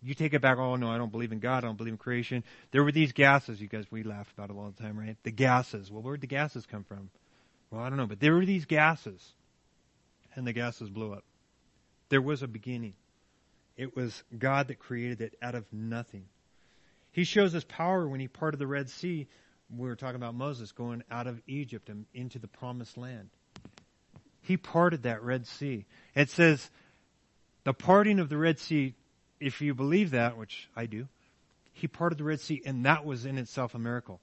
You 0.01 0.14
take 0.14 0.33
it 0.33 0.40
back, 0.40 0.59
oh 0.59 0.77
no, 0.77 0.88
I 0.88 0.96
don't 0.96 1.11
believe 1.11 1.33
in 1.33 1.40
God, 1.40 1.64
I 1.64 1.66
don't 1.66 1.77
believe 1.77 1.94
in 1.94 1.99
creation. 1.99 2.44
There 2.70 2.85
were 2.85 2.92
these 2.92 3.11
gases, 3.11 3.61
you 3.61 3.66
guys, 3.66 3.85
we 3.90 4.05
laugh 4.05 4.33
about 4.38 4.49
it 4.51 4.57
all 4.57 4.70
the 4.70 4.81
time, 4.81 4.96
right? 4.96 5.16
The 5.25 5.33
gases. 5.33 5.90
Well, 5.90 6.03
where'd 6.03 6.20
the 6.20 6.29
gases 6.29 6.66
come 6.66 6.85
from? 6.85 7.11
Well, 7.68 7.83
I 7.83 7.88
don't 7.88 7.99
know, 7.99 8.07
but 8.07 8.20
there 8.20 8.33
were 8.35 8.46
these 8.46 8.64
gases, 8.64 9.29
and 10.37 10.46
the 10.46 10.53
gases 10.53 10.88
blew 10.88 11.12
up. 11.12 11.25
There 12.11 12.23
was 12.23 12.44
a 12.44 12.46
beginning. 12.46 12.94
It 13.77 13.96
was 13.96 14.23
God 14.38 14.68
that 14.68 14.79
created 14.79 15.20
it 15.20 15.35
out 15.42 15.57
of 15.57 15.64
nothing. 15.73 16.27
He 17.11 17.25
shows 17.25 17.51
his 17.51 17.64
power 17.64 18.07
when 18.07 18.20
he 18.20 18.29
parted 18.29 18.61
the 18.61 18.68
Red 18.68 18.88
Sea. 18.88 19.27
We 19.77 19.88
were 19.88 19.96
talking 19.96 20.14
about 20.14 20.37
Moses 20.37 20.70
going 20.70 21.03
out 21.11 21.27
of 21.27 21.42
Egypt 21.49 21.88
and 21.88 22.07
into 22.14 22.38
the 22.38 22.46
promised 22.46 22.96
land. 22.96 23.31
He 24.42 24.57
parted 24.57 25.03
that 25.03 25.25
Red 25.25 25.49
Sea. 25.49 25.87
It 26.14 26.31
says 26.31 26.70
the 27.70 27.74
parting 27.74 28.18
of 28.18 28.28
the 28.28 28.37
Red 28.37 28.59
Sea, 28.59 28.96
if 29.38 29.61
you 29.61 29.74
believe 29.76 30.11
that, 30.11 30.37
which 30.37 30.68
I 30.74 30.87
do, 30.87 31.06
he 31.72 31.87
parted 31.87 32.18
the 32.18 32.24
Red 32.24 32.40
Sea 32.40 32.61
and 32.66 32.85
that 32.85 33.04
was 33.04 33.24
in 33.24 33.38
itself 33.38 33.76
a 33.76 33.78
miracle. 33.78 34.20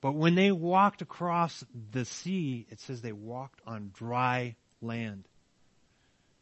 But 0.00 0.16
when 0.16 0.34
they 0.34 0.50
walked 0.50 1.02
across 1.02 1.64
the 1.92 2.04
sea, 2.04 2.66
it 2.68 2.80
says 2.80 3.00
they 3.00 3.12
walked 3.12 3.60
on 3.64 3.92
dry 3.94 4.56
land. 4.82 5.28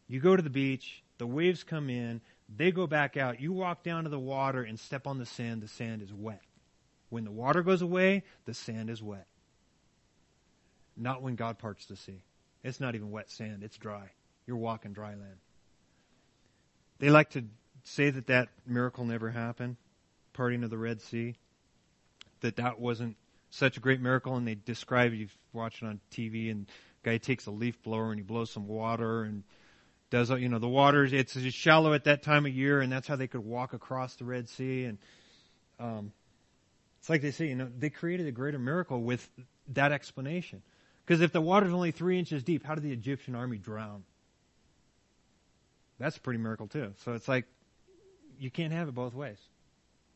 You 0.08 0.20
go 0.20 0.34
to 0.34 0.42
the 0.42 0.48
beach, 0.48 1.02
the 1.18 1.26
waves 1.26 1.64
come 1.64 1.90
in, 1.90 2.22
they 2.48 2.72
go 2.72 2.86
back 2.86 3.18
out. 3.18 3.38
You 3.38 3.52
walk 3.52 3.82
down 3.82 4.04
to 4.04 4.08
the 4.08 4.18
water 4.18 4.62
and 4.62 4.80
step 4.80 5.06
on 5.06 5.18
the 5.18 5.26
sand, 5.26 5.60
the 5.60 5.68
sand 5.68 6.00
is 6.00 6.14
wet. 6.14 6.40
When 7.10 7.24
the 7.24 7.30
water 7.30 7.62
goes 7.62 7.82
away, 7.82 8.22
the 8.46 8.54
sand 8.54 8.88
is 8.88 9.02
wet. 9.02 9.26
Not 10.96 11.20
when 11.20 11.34
God 11.34 11.58
parts 11.58 11.84
the 11.84 11.96
sea. 11.96 12.22
It's 12.62 12.80
not 12.80 12.94
even 12.94 13.10
wet 13.10 13.30
sand, 13.30 13.62
it's 13.62 13.76
dry. 13.76 14.12
You're 14.46 14.56
walking 14.56 14.94
dry 14.94 15.10
land. 15.10 15.40
They 17.04 17.10
like 17.10 17.28
to 17.32 17.44
say 17.82 18.08
that 18.08 18.28
that 18.28 18.48
miracle 18.66 19.04
never 19.04 19.28
happened, 19.28 19.76
parting 20.32 20.64
of 20.64 20.70
the 20.70 20.78
Red 20.78 21.02
Sea, 21.02 21.34
that 22.40 22.56
that 22.56 22.80
wasn't 22.80 23.18
such 23.50 23.76
a 23.76 23.80
great 23.80 24.00
miracle, 24.00 24.36
and 24.36 24.48
they 24.48 24.54
describe. 24.54 25.12
You've 25.12 25.36
watched 25.52 25.82
it 25.82 25.86
on 25.86 26.00
TV, 26.10 26.50
and 26.50 26.66
guy 27.02 27.18
takes 27.18 27.44
a 27.44 27.50
leaf 27.50 27.82
blower 27.82 28.08
and 28.08 28.18
he 28.18 28.22
blows 28.22 28.50
some 28.50 28.66
water 28.66 29.24
and 29.24 29.42
does 30.08 30.30
you 30.30 30.48
know 30.48 30.58
the 30.58 30.66
waters. 30.66 31.12
It's 31.12 31.38
shallow 31.52 31.92
at 31.92 32.04
that 32.04 32.22
time 32.22 32.46
of 32.46 32.54
year, 32.54 32.80
and 32.80 32.90
that's 32.90 33.06
how 33.06 33.16
they 33.16 33.26
could 33.26 33.44
walk 33.44 33.74
across 33.74 34.14
the 34.14 34.24
Red 34.24 34.48
Sea. 34.48 34.84
And 34.84 34.98
um, 35.78 36.10
it's 37.00 37.10
like 37.10 37.20
they 37.20 37.32
say, 37.32 37.48
you 37.48 37.54
know, 37.54 37.68
they 37.78 37.90
created 37.90 38.28
a 38.28 38.32
greater 38.32 38.58
miracle 38.58 39.02
with 39.02 39.28
that 39.74 39.92
explanation. 39.92 40.62
Because 41.04 41.20
if 41.20 41.32
the 41.32 41.42
water's 41.42 41.74
only 41.74 41.90
three 41.90 42.18
inches 42.18 42.42
deep, 42.42 42.64
how 42.64 42.74
did 42.74 42.82
the 42.82 42.92
Egyptian 42.92 43.34
army 43.34 43.58
drown? 43.58 44.04
That's 45.98 46.16
a 46.16 46.20
pretty 46.20 46.38
miracle 46.38 46.66
too. 46.66 46.92
So 47.04 47.12
it's 47.12 47.28
like 47.28 47.46
you 48.38 48.50
can't 48.50 48.72
have 48.72 48.88
it 48.88 48.94
both 48.94 49.14
ways. 49.14 49.38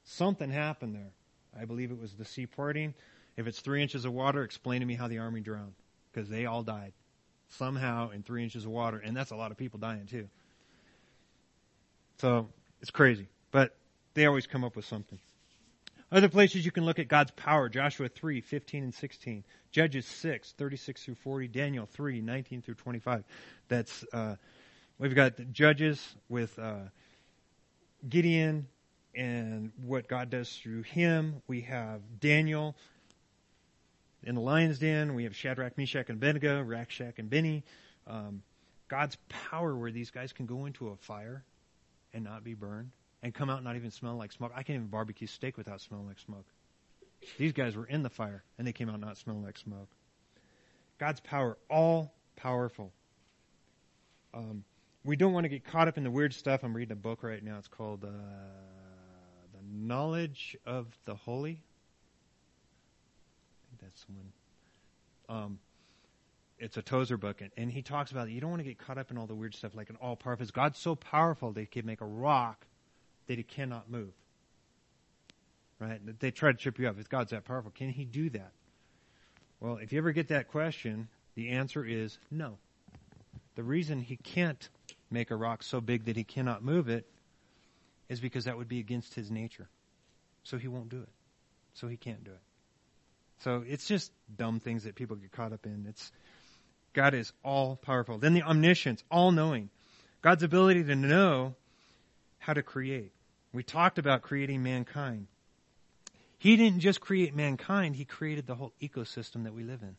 Something 0.05 0.51
happened 0.51 0.95
there. 0.95 1.13
I 1.61 1.65
believe 1.65 1.91
it 1.91 2.01
was 2.01 2.15
the 2.15 2.25
sea 2.25 2.47
parting. 2.47 2.95
If 3.37 3.47
it's 3.47 3.61
three 3.61 3.83
inches 3.83 4.05
of 4.05 4.13
water, 4.13 4.43
explain 4.43 4.81
to 4.81 4.87
me 4.87 4.95
how 4.95 5.09
the 5.09 5.19
army 5.19 5.41
drowned. 5.41 5.75
Because 6.13 6.29
they 6.29 6.47
all 6.47 6.63
died. 6.63 6.93
Somehow 7.51 8.11
in 8.11 8.23
three 8.23 8.43
inches 8.43 8.65
of 8.65 8.71
water. 8.71 8.99
And 8.99 9.17
that's 9.17 9.31
a 9.31 9.37
lot 9.37 9.51
of 9.51 9.57
people 9.57 9.79
dying 9.79 10.07
too. 10.07 10.29
So, 12.19 12.49
it's 12.81 12.91
crazy. 12.91 13.29
But 13.53 13.77
they 14.15 14.27
always 14.27 14.47
come 14.47 14.65
up 14.65 14.75
with 14.75 14.85
something. 14.85 15.19
Other 16.11 16.29
places 16.29 16.65
you 16.65 16.73
can 16.73 16.85
look 16.85 16.99
at 16.99 17.07
God's 17.07 17.31
power, 17.33 17.69
Joshua 17.69 18.09
3, 18.09 18.41
15 18.41 18.83
and 18.83 18.95
16, 18.95 19.45
Judges 19.71 20.07
6, 20.07 20.55
36 20.57 21.05
through 21.05 21.15
40, 21.17 21.49
Daniel 21.49 21.87
3, 21.87 22.23
19 22.23 22.63
through 22.63 22.75
25. 22.75 23.25
That's, 23.69 24.05
uh, 24.13 24.37
we've 24.99 25.15
got 25.15 25.53
Judges 25.53 26.17
with, 26.29 26.59
uh, 26.59 26.89
Gideon 28.09 28.69
and 29.15 29.73
what 29.85 30.09
God 30.09 30.31
does 30.31 30.55
through 30.57 30.83
him. 30.83 31.43
We 31.49 31.63
have 31.63 32.01
Daniel 32.21 32.77
in 34.23 34.35
the 34.35 34.41
lion's 34.41 34.79
den. 34.79 35.15
We 35.15 35.25
have 35.25 35.35
Shadrach, 35.35 35.77
Meshach, 35.77 36.09
and 36.09 36.19
Abednego, 36.19 36.63
Rack, 36.63 36.91
Shack, 36.91 37.19
and 37.19 37.29
Benny. 37.29 37.65
Um, 38.07 38.43
God's 38.89 39.17
power 39.29 39.75
where 39.75 39.91
these 39.91 40.11
guys 40.11 40.33
can 40.33 40.47
go 40.47 40.67
into 40.67 40.89
a 40.89 40.97
fire 40.97 41.45
and 42.13 42.25
not 42.25 42.45
be 42.45 42.55
burned 42.55 42.91
and 43.23 43.35
come 43.35 43.51
out 43.51 43.59
and 43.59 43.65
not 43.65 43.77
even 43.77 43.91
smell 43.91 44.17
like 44.17 44.33
smoke. 44.33 44.53
I 44.55 44.63
can't 44.63 44.77
even 44.77 44.89
barbecue 44.89 45.27
steak 45.27 45.57
without 45.57 45.81
smelling 45.81 46.07
like 46.07 46.19
smoke. 46.21 46.47
These 47.37 47.53
guys 47.53 47.77
were 47.77 47.87
in 47.87 48.03
the 48.03 48.11
fire 48.11 48.45
and 48.57 48.67
they 48.67 48.73
came 48.73 48.89
out 48.89 49.01
not 49.01 49.17
smelling 49.19 49.45
like 49.45 49.59
smoke. 49.59 49.89
God's 50.99 51.21
power, 51.21 51.59
all 51.69 52.15
powerful. 52.37 52.93
Um, 54.33 54.65
we 55.05 55.17
don't 55.17 55.33
want 55.33 55.45
to 55.45 55.49
get 55.49 55.65
caught 55.65 55.89
up 55.89 55.97
in 55.97 56.05
the 56.05 56.11
weird 56.11 56.35
stuff. 56.35 56.63
I'm 56.63 56.75
reading 56.75 56.93
a 56.93 56.97
book 56.97 57.23
right 57.23 57.43
now. 57.43 57.57
It's 57.59 57.69
called 57.69 58.05
uh, 58.05 58.09
The 58.09 59.63
Knowledge 59.71 60.57
of 60.67 60.87
the 61.05 61.15
Holy. 61.15 61.63
I 63.63 63.65
think 63.71 63.81
that's 63.81 64.07
one. 64.09 64.33
Um, 65.29 65.59
it's 66.59 66.77
a 66.77 66.83
Tozer 66.83 67.17
book, 67.17 67.41
and, 67.41 67.51
and 67.57 67.71
he 67.71 67.83
talks 67.83 68.11
about 68.11 68.29
it. 68.29 68.33
You 68.33 68.41
don't 68.41 68.51
want 68.51 68.61
to 68.61 68.69
get 68.69 68.79
caught 68.79 68.99
up 68.99 69.11
in 69.11 69.19
all 69.19 69.27
the 69.27 69.35
weird 69.35 69.55
stuff 69.55 69.75
like 69.75 69.91
an 69.91 69.97
all 69.97 70.17
powerful. 70.17 70.45
God's 70.53 70.79
so 70.79 70.95
powerful 70.95 71.53
that 71.53 71.61
he 71.61 71.67
can 71.67 71.87
make 71.87 72.01
a 72.01 72.07
rock 72.07 72.67
that 73.29 73.39
he 73.39 73.45
cannot 73.45 73.91
move. 73.91 74.13
Right? 75.79 76.01
They 76.19 76.33
try 76.33 76.51
to 76.51 76.59
trip 76.59 76.79
you 76.81 76.89
up. 76.89 76.99
If 76.99 77.09
God's 77.09 77.31
that 77.31 77.45
powerful, 77.45 77.71
can 77.71 77.91
he 77.91 78.05
do 78.05 78.31
that? 78.31 78.51
Well, 79.61 79.77
if 79.77 79.93
you 79.93 79.99
ever 79.99 80.11
get 80.11 80.29
that 80.29 80.49
question, 80.49 81.09
the 81.37 81.51
answer 81.51 81.85
is 81.85 82.19
no. 82.31 82.59
The 83.55 83.63
reason 83.63 84.01
he 84.01 84.17
can't 84.17 84.69
make 85.11 85.31
a 85.31 85.37
rock 85.37 85.63
so 85.63 85.81
big 85.81 86.05
that 86.07 86.17
he 86.17 86.25
cannot 86.25 86.63
move 86.63 86.89
it 86.89 87.07
is 88.09 88.21
because 88.21 88.45
that 88.45 88.57
would 88.57 88.69
be 88.69 88.81
against 88.81 89.15
his 89.15 89.31
nature. 89.31 89.69
So 90.45 90.59
he 90.59 90.69
won't 90.69 90.89
do 90.89 91.01
it. 91.03 91.09
So 91.75 91.89
he 91.89 91.97
can't 91.97 92.25
do 92.25 92.31
it. 92.31 92.41
So 93.41 93.65
it's 93.67 93.87
just 93.87 94.11
dumb 94.35 94.61
things 94.61 94.85
that 94.85 94.95
people 94.95 95.17
get 95.17 95.31
caught 95.31 95.53
up 95.53 95.67
in. 95.67 95.87
It's 95.89 96.11
God 96.93 97.15
is 97.15 97.33
all 97.45 97.77
powerful. 97.77 98.19
Then 98.19 98.35
the 98.35 98.43
omniscience, 98.43 99.05
all 99.11 99.31
knowing. 99.31 99.71
God's 100.23 100.43
ability 100.43 100.85
to 100.85 100.97
know 100.97 101.55
how 102.39 102.55
to 102.55 102.63
create. 102.63 103.13
We 103.53 103.63
talked 103.63 103.99
about 103.99 104.23
creating 104.23 104.63
mankind. 104.63 105.29
He 106.39 106.57
didn't 106.57 106.81
just 106.81 107.01
create 107.01 107.35
mankind, 107.35 107.97
he 107.97 108.05
created 108.05 108.47
the 108.47 108.55
whole 108.55 108.73
ecosystem 108.81 109.45
that 109.45 109.55
we 109.55 109.65
live 109.65 109.83
in. 109.83 109.97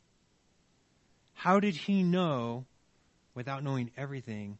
How 1.33 1.59
did 1.59 1.75
he 1.75 2.03
know, 2.03 2.65
without 3.33 3.63
knowing 3.63 3.91
everything, 3.97 4.57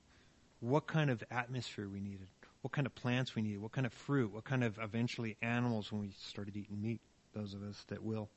what 0.59 0.87
kind 0.87 1.09
of 1.09 1.23
atmosphere 1.31 1.87
we 1.87 1.99
needed? 1.99 2.27
What 2.61 2.71
kind 2.73 2.85
of 2.85 2.93
plants 2.95 3.35
we 3.35 3.41
needed? 3.41 3.61
What 3.61 3.71
kind 3.71 3.87
of 3.87 3.93
fruit? 3.93 4.33
What 4.33 4.43
kind 4.43 4.63
of 4.63 4.77
eventually 4.79 5.37
animals 5.41 5.91
when 5.91 6.01
we 6.01 6.11
started 6.27 6.57
eating 6.57 6.81
meat? 6.81 6.99
Those 7.33 7.53
of 7.53 7.63
us 7.63 7.81
that 7.87 8.03
will. 8.03 8.29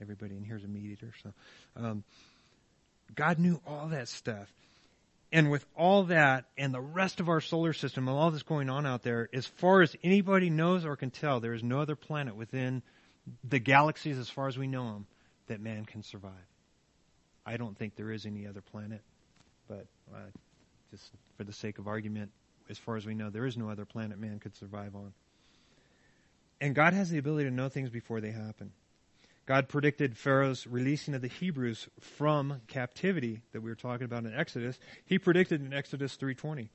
Everybody 0.00 0.36
in 0.36 0.44
here 0.44 0.56
is 0.56 0.64
a 0.64 0.68
meat 0.68 0.84
eater, 0.84 1.12
so. 1.22 1.32
Um, 1.76 2.04
God 3.14 3.38
knew 3.38 3.60
all 3.66 3.88
that 3.88 4.08
stuff. 4.08 4.52
And 5.30 5.50
with 5.50 5.66
all 5.76 6.04
that 6.04 6.46
and 6.56 6.72
the 6.72 6.80
rest 6.80 7.20
of 7.20 7.28
our 7.28 7.40
solar 7.40 7.74
system 7.74 8.08
and 8.08 8.16
all 8.16 8.30
this 8.30 8.42
going 8.42 8.70
on 8.70 8.86
out 8.86 9.02
there, 9.02 9.28
as 9.32 9.46
far 9.46 9.82
as 9.82 9.94
anybody 10.02 10.48
knows 10.48 10.86
or 10.86 10.96
can 10.96 11.10
tell, 11.10 11.40
there 11.40 11.52
is 11.52 11.62
no 11.62 11.80
other 11.80 11.96
planet 11.96 12.34
within 12.34 12.82
the 13.44 13.58
galaxies 13.58 14.18
as 14.18 14.30
far 14.30 14.48
as 14.48 14.56
we 14.56 14.66
know 14.66 14.92
them 14.92 15.06
that 15.48 15.60
man 15.60 15.84
can 15.84 16.02
survive. 16.02 16.32
I 17.44 17.58
don't 17.58 17.76
think 17.76 17.96
there 17.96 18.10
is 18.10 18.24
any 18.24 18.46
other 18.46 18.62
planet, 18.62 19.02
but 19.68 19.86
uh, 20.14 20.18
just 20.90 21.10
for 21.36 21.44
the 21.44 21.52
sake 21.52 21.78
of 21.78 21.86
argument, 21.86 22.30
as 22.68 22.78
far 22.78 22.96
as 22.96 23.06
we 23.06 23.14
know, 23.14 23.30
there 23.30 23.46
is 23.46 23.56
no 23.56 23.70
other 23.70 23.84
planet 23.84 24.18
man 24.18 24.38
could 24.38 24.54
survive 24.56 24.94
on. 24.94 25.12
And 26.60 26.74
God 26.74 26.92
has 26.92 27.10
the 27.10 27.18
ability 27.18 27.48
to 27.48 27.54
know 27.54 27.68
things 27.68 27.90
before 27.90 28.20
they 28.20 28.30
happen. 28.30 28.72
God 29.46 29.68
predicted 29.68 30.18
Pharaoh's 30.18 30.66
releasing 30.66 31.14
of 31.14 31.22
the 31.22 31.28
Hebrews 31.28 31.88
from 32.00 32.60
captivity 32.66 33.40
that 33.52 33.62
we 33.62 33.70
were 33.70 33.76
talking 33.76 34.04
about 34.04 34.24
in 34.24 34.34
Exodus. 34.34 34.78
He 35.06 35.18
predicted 35.18 35.64
in 35.64 35.72
Exodus 35.72 36.16
3:20. 36.16 36.68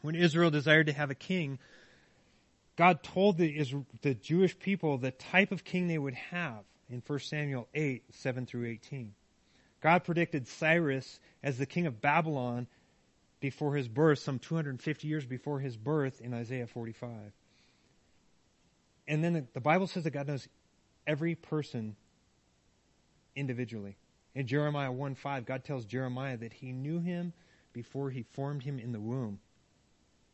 When 0.00 0.14
Israel 0.14 0.50
desired 0.50 0.86
to 0.86 0.92
have 0.92 1.10
a 1.10 1.14
king, 1.14 1.58
God 2.76 3.02
told 3.02 3.36
the, 3.36 3.66
the 4.02 4.14
Jewish 4.14 4.58
people 4.58 4.96
the 4.96 5.10
type 5.10 5.52
of 5.52 5.64
king 5.64 5.88
they 5.88 5.98
would 5.98 6.14
have 6.14 6.64
in 6.88 7.02
1 7.06 7.18
Samuel 7.18 7.68
8, 7.74 8.04
7 8.14 8.46
through 8.46 8.66
18. 8.66 9.14
God 9.80 10.04
predicted 10.04 10.46
Cyrus 10.48 11.20
as 11.42 11.58
the 11.58 11.66
king 11.66 11.86
of 11.86 12.00
Babylon 12.00 12.66
before 13.40 13.74
his 13.74 13.88
birth, 13.88 14.18
some 14.18 14.38
250 14.38 15.06
years 15.06 15.24
before 15.24 15.60
his 15.60 15.76
birth 15.76 16.20
in 16.20 16.34
Isaiah 16.34 16.66
45. 16.66 17.10
And 19.06 19.24
then 19.24 19.48
the 19.52 19.60
Bible 19.60 19.86
says 19.86 20.04
that 20.04 20.10
God 20.10 20.26
knows 20.26 20.48
every 21.06 21.34
person 21.34 21.96
individually. 23.34 23.96
In 24.34 24.46
Jeremiah 24.46 24.92
1 24.92 25.14
5, 25.14 25.46
God 25.46 25.64
tells 25.64 25.84
Jeremiah 25.84 26.36
that 26.36 26.52
he 26.52 26.72
knew 26.72 27.00
him 27.00 27.32
before 27.72 28.10
he 28.10 28.22
formed 28.22 28.62
him 28.62 28.78
in 28.78 28.92
the 28.92 29.00
womb. 29.00 29.40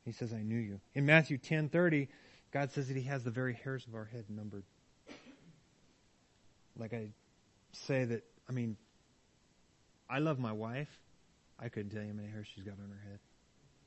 He 0.05 0.12
says, 0.12 0.32
I 0.32 0.42
knew 0.42 0.59
you. 0.59 0.80
In 0.94 1.07
Matthew 1.07 1.38
ten 1.38 1.68
thirty, 1.68 2.09
God 2.52 2.72
says 2.72 2.88
that 2.88 2.96
he 2.96 3.05
has 3.05 3.24
the 3.24 3.30
very 3.30 3.55
hairs 3.55 3.86
of 3.86 3.94
our 3.94 4.05
head 4.05 4.26
numbered. 4.28 4.64
Like 6.76 6.92
I 6.92 7.09
say 7.72 8.05
that, 8.05 8.24
I 8.48 8.52
mean, 8.52 8.76
I 10.09 10.18
love 10.18 10.38
my 10.38 10.52
wife. 10.52 10.88
I 11.59 11.68
couldn't 11.68 11.90
tell 11.90 12.02
you 12.02 12.09
how 12.09 12.14
many 12.14 12.28
hairs 12.28 12.46
she's 12.52 12.64
got 12.64 12.74
on 12.74 12.90
her 12.90 13.11
head. 13.11 13.18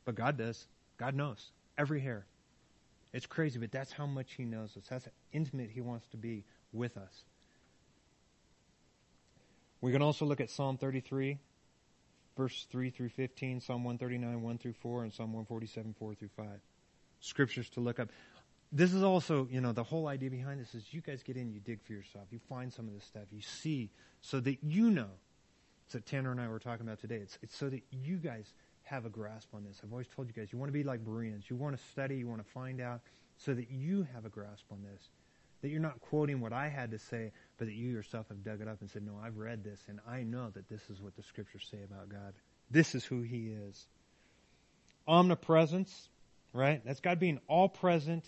But 0.06 0.16
God 0.16 0.38
does. 0.38 0.68
God 0.98 1.16
knows. 1.16 1.52
Every 1.78 2.00
hair. 2.00 2.26
It's 3.14 3.26
crazy, 3.26 3.60
but 3.60 3.72
that's 3.72 3.92
how 3.92 4.06
much 4.06 4.34
He 4.34 4.46
knows 4.46 4.76
us. 4.78 4.84
That's 4.90 5.06
how 5.06 5.12
intimate 5.32 5.70
He 5.70 5.82
wants 5.82 6.08
to 6.08 6.18
be 6.18 6.44
with 6.74 6.98
us. 6.98 7.24
We 9.82 9.92
can 9.92 10.02
also 10.02 10.26
look 10.26 10.42
at 10.42 10.50
Psalm 10.50 10.78
33, 10.78 11.38
verse 12.36 12.68
3 12.72 12.90
through 12.90 13.10
15, 13.10 13.62
Psalm 13.62 13.84
139, 13.84 14.42
1 14.42 14.58
through 14.58 14.74
4, 14.74 15.04
and 15.04 15.14
Psalm 15.14 15.34
147, 15.34 15.96
4 15.98 16.16
through 16.16 16.30
5. 16.36 16.48
Scriptures 17.20 17.70
to 17.72 17.80
look 17.80 18.00
up. 18.00 18.10
This 18.72 18.94
is 18.94 19.04
also, 19.04 19.48
you 19.50 19.62
know, 19.62 19.72
the 19.72 19.84
whole 19.84 20.08
idea 20.08 20.30
behind 20.30 20.60
this 20.60 20.76
is 20.76 20.94
you 20.94 21.02
guys 21.02 21.24
get 21.24 21.38
in, 21.38 21.52
you 21.52 21.60
dig 21.60 21.82
for 21.84 21.94
yourself, 21.94 22.28
you 22.32 22.40
find 22.50 22.74
some 22.74 22.88
of 22.88 22.94
this 22.94 23.06
stuff, 23.06 23.24
you 23.32 23.42
see, 23.42 23.92
so 24.22 24.40
that 24.42 24.58
you 24.64 24.90
know. 24.90 25.10
What 25.94 26.06
Tanner 26.06 26.32
and 26.32 26.42
I 26.42 26.48
were 26.48 26.60
talking 26.60 26.86
about 26.86 27.00
today. 27.00 27.16
It's, 27.16 27.38
it's 27.42 27.56
so 27.56 27.70
that 27.70 27.82
you 27.92 28.18
guys 28.18 28.54
have 28.84 29.06
a 29.06 29.10
grasp 29.10 29.50
on 29.54 29.64
this. 29.64 29.82
I've 29.84 29.92
always 29.92 30.08
told 30.08 30.28
you 30.28 30.34
guys, 30.34 30.52
you 30.52 30.58
want 30.58 30.70
to 30.70 30.74
be 30.74 30.84
like 30.84 31.04
Bereans. 31.04 31.50
You 31.50 31.56
want 31.56 31.78
to 31.78 31.84
study, 31.92 32.16
you 32.18 32.28
want 32.28 32.44
to 32.44 32.52
find 32.52 32.80
out, 32.82 33.02
so 33.38 33.54
that 33.54 33.70
you 33.70 34.08
have 34.14 34.26
a 34.26 34.30
grasp 34.30 34.66
on 34.72 34.82
this. 34.84 35.10
That 35.62 35.70
you're 35.70 35.82
not 35.82 36.00
quoting 36.02 36.40
what 36.40 36.54
I 36.54 36.68
had 36.70 36.92
to 36.92 37.00
say, 37.00 37.32
but 37.58 37.68
that 37.68 37.74
you 37.74 37.90
yourself 37.90 38.28
have 38.30 38.44
dug 38.44 38.62
it 38.62 38.68
up 38.68 38.80
and 38.82 38.90
said, 38.90 39.04
no, 39.06 39.14
I've 39.22 39.38
read 39.38 39.64
this 39.64 39.82
and 39.88 40.00
I 40.08 40.24
know 40.24 40.50
that 40.54 40.70
this 40.70 40.82
is 40.90 41.02
what 41.02 41.16
the 41.16 41.24
scriptures 41.24 41.68
say 41.70 41.80
about 41.84 42.10
God. 42.10 42.34
This 42.70 42.96
is 42.96 43.04
who 43.04 43.22
He 43.22 43.48
is. 43.48 43.88
Omnipresence, 45.08 46.10
right? 46.54 46.82
That's 46.86 47.00
God 47.00 47.20
being 47.20 47.40
all 47.48 47.70
present 47.70 48.26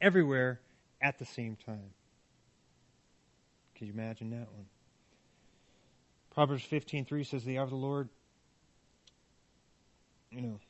everywhere 0.00 0.60
at 1.00 1.18
the 1.18 1.24
same 1.24 1.56
time. 1.64 1.90
Can 3.76 3.86
you 3.86 3.92
imagine 3.92 4.30
that 4.30 4.52
one? 4.52 4.66
Proverbs 6.38 6.64
15:3 6.70 7.26
says 7.26 7.44
the 7.44 7.58
eye 7.58 7.62
of 7.62 7.70
the 7.70 7.74
Lord 7.74 8.08
you 10.30 10.40
know 10.40 10.60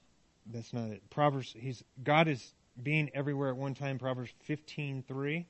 that's 0.46 0.72
not 0.72 0.88
it. 0.88 1.02
Proverbs 1.10 1.54
he's 1.58 1.84
God 2.02 2.26
is 2.26 2.54
being 2.82 3.10
everywhere 3.12 3.50
at 3.50 3.56
one 3.58 3.74
time 3.74 3.98
Proverbs 3.98 4.32
15:3 4.48 5.44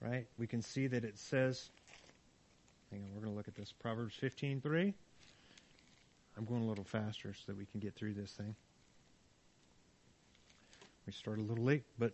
right? 0.00 0.28
We 0.38 0.46
can 0.46 0.62
see 0.62 0.86
that 0.86 1.04
it 1.04 1.18
says, 1.18 1.70
hang 2.92 3.02
on, 3.02 3.08
we're 3.12 3.20
going 3.22 3.32
to 3.32 3.36
look 3.36 3.48
at 3.48 3.56
this. 3.56 3.72
Proverbs 3.72 4.14
15:3. 4.22 4.94
I'm 6.36 6.44
going 6.44 6.62
a 6.62 6.66
little 6.66 6.84
faster 6.84 7.34
so 7.34 7.42
that 7.48 7.58
we 7.58 7.66
can 7.66 7.80
get 7.80 7.96
through 7.96 8.14
this 8.14 8.30
thing. 8.30 8.54
We 11.04 11.12
start 11.12 11.40
a 11.40 11.42
little 11.42 11.64
late, 11.64 11.82
but 11.98 12.12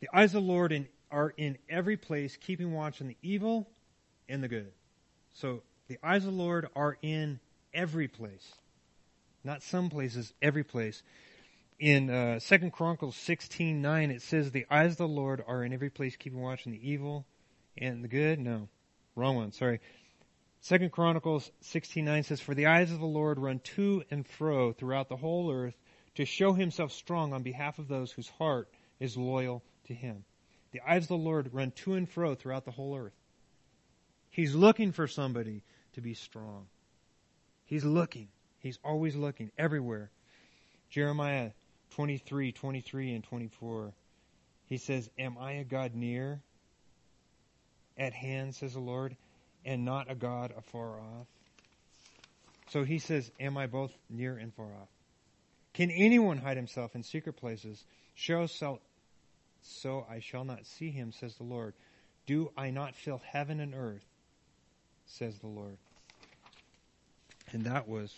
the 0.00 0.10
eyes 0.12 0.34
of 0.34 0.42
the 0.42 0.52
Lord 0.52 0.72
in, 0.72 0.86
are 1.10 1.32
in 1.38 1.56
every 1.70 1.96
place, 1.96 2.36
keeping 2.36 2.70
watch 2.70 3.00
on 3.00 3.08
the 3.08 3.16
evil 3.22 3.66
and 4.28 4.42
the 4.42 4.48
good. 4.48 4.72
So 5.32 5.62
the 5.92 6.08
eyes 6.08 6.24
of 6.24 6.32
the 6.32 6.38
Lord 6.38 6.68
are 6.74 6.96
in 7.02 7.38
every 7.74 8.08
place. 8.08 8.54
Not 9.44 9.62
some 9.62 9.90
places, 9.90 10.32
every 10.40 10.64
place. 10.64 11.02
in 11.78 12.08
uh, 12.08 12.40
Chronicles 12.72 13.14
sixteen 13.14 13.82
nine, 13.82 14.10
it 14.10 14.22
says, 14.22 14.50
"The 14.50 14.64
eyes 14.70 14.92
of 14.92 14.96
the 14.96 15.08
Lord 15.08 15.44
are 15.46 15.62
in 15.62 15.74
every 15.74 15.90
place, 15.90 16.16
keeping 16.16 16.40
watch 16.40 16.66
on 16.66 16.72
the 16.72 16.90
evil 16.90 17.26
and 17.76 18.02
the 18.02 18.08
good." 18.08 18.38
No, 18.38 18.68
wrong 19.16 19.36
one. 19.36 19.52
Sorry. 19.52 19.80
Second 20.62 20.92
Chronicles 20.92 21.52
sixteen 21.60 22.06
nine 22.06 22.22
says, 22.22 22.40
"For 22.40 22.54
the 22.54 22.66
eyes 22.66 22.90
of 22.90 22.98
the 22.98 23.04
Lord 23.04 23.38
run 23.38 23.58
to 23.74 24.02
and 24.10 24.26
fro 24.26 24.72
throughout 24.72 25.10
the 25.10 25.16
whole 25.16 25.52
earth 25.52 25.76
to 26.14 26.24
show 26.24 26.54
Himself 26.54 26.92
strong 26.92 27.34
on 27.34 27.42
behalf 27.42 27.78
of 27.78 27.88
those 27.88 28.12
whose 28.12 28.30
heart 28.30 28.70
is 28.98 29.18
loyal 29.18 29.62
to 29.88 29.94
Him." 29.94 30.24
The 30.70 30.80
eyes 30.88 31.02
of 31.02 31.08
the 31.08 31.16
Lord 31.18 31.52
run 31.52 31.72
to 31.72 31.92
and 31.92 32.08
fro 32.08 32.34
throughout 32.34 32.64
the 32.64 32.70
whole 32.70 32.96
earth. 32.96 33.12
He's 34.30 34.54
looking 34.54 34.92
for 34.92 35.06
somebody 35.06 35.62
to 35.94 36.00
be 36.00 36.14
strong. 36.14 36.66
He's 37.64 37.84
looking. 37.84 38.28
He's 38.60 38.78
always 38.84 39.16
looking 39.16 39.50
everywhere. 39.58 40.10
Jeremiah 40.90 41.50
23, 41.94 42.52
23 42.52 43.14
and 43.14 43.24
24. 43.24 43.92
He 44.66 44.78
says, 44.78 45.08
Am 45.18 45.36
I 45.38 45.52
a 45.52 45.64
God 45.64 45.94
near 45.94 46.40
at 47.98 48.12
hand, 48.12 48.54
says 48.54 48.74
the 48.74 48.80
Lord, 48.80 49.16
and 49.64 49.84
not 49.84 50.10
a 50.10 50.14
God 50.14 50.52
afar 50.56 51.00
off? 51.00 51.26
So 52.68 52.84
he 52.84 52.98
says, 52.98 53.30
Am 53.38 53.56
I 53.58 53.66
both 53.66 53.92
near 54.08 54.36
and 54.36 54.54
far 54.54 54.66
off? 54.66 54.88
Can 55.74 55.90
anyone 55.90 56.38
hide 56.38 56.56
himself 56.56 56.94
in 56.94 57.02
secret 57.02 57.34
places? 57.34 57.84
Show 58.14 58.46
so, 58.46 58.80
so 59.62 60.06
I 60.10 60.20
shall 60.20 60.44
not 60.44 60.66
see 60.66 60.90
him, 60.90 61.12
says 61.12 61.34
the 61.36 61.44
Lord. 61.44 61.74
Do 62.26 62.50
I 62.56 62.70
not 62.70 62.94
fill 62.94 63.20
heaven 63.32 63.60
and 63.60 63.74
earth, 63.74 64.04
says 65.12 65.38
the 65.38 65.46
Lord. 65.46 65.76
And 67.52 67.64
that 67.64 67.86
was, 67.86 68.14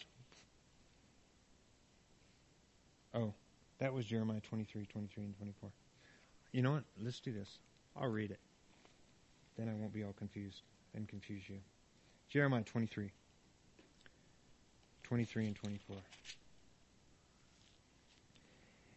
oh, 3.15 3.35
that 3.79 3.93
was 3.93 4.07
Jeremiah 4.07 4.41
23, 4.41 4.87
23, 4.87 5.25
and 5.25 5.37
24. 5.37 5.71
You 6.53 6.63
know 6.63 6.73
what? 6.73 6.85
Let's 7.03 7.19
do 7.21 7.33
this. 7.33 7.59
I'll 7.97 8.09
read 8.09 8.31
it. 8.31 8.39
Then 9.59 9.69
I 9.69 9.75
won't 9.75 9.93
be 9.93 10.05
all 10.05 10.13
confused 10.13 10.63
and 10.95 11.09
confuse 11.09 11.43
you. 11.49 11.59
Jeremiah 12.29 12.63
23, 12.63 13.11
23 15.03 15.47
and 15.47 15.57
24. 15.57 15.97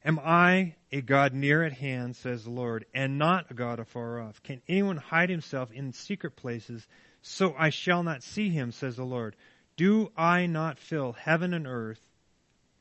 Am 0.05 0.19
I 0.19 0.75
a 0.91 1.01
God 1.01 1.33
near 1.33 1.63
at 1.63 1.73
hand, 1.73 2.15
says 2.15 2.43
the 2.43 2.49
Lord, 2.49 2.85
and 2.93 3.17
not 3.17 3.47
a 3.49 3.53
God 3.53 3.79
afar 3.79 4.21
off? 4.21 4.41
Can 4.43 4.61
anyone 4.67 4.97
hide 4.97 5.29
himself 5.29 5.71
in 5.71 5.91
secret 5.93 6.35
places 6.35 6.87
so 7.21 7.55
I 7.57 7.69
shall 7.69 8.03
not 8.03 8.23
see 8.23 8.49
him, 8.49 8.71
says 8.71 8.95
the 8.95 9.03
Lord? 9.03 9.35
Do 9.75 10.11
I 10.17 10.47
not 10.47 10.79
fill 10.79 11.13
heaven 11.13 11.53
and 11.53 11.67
earth, 11.67 12.01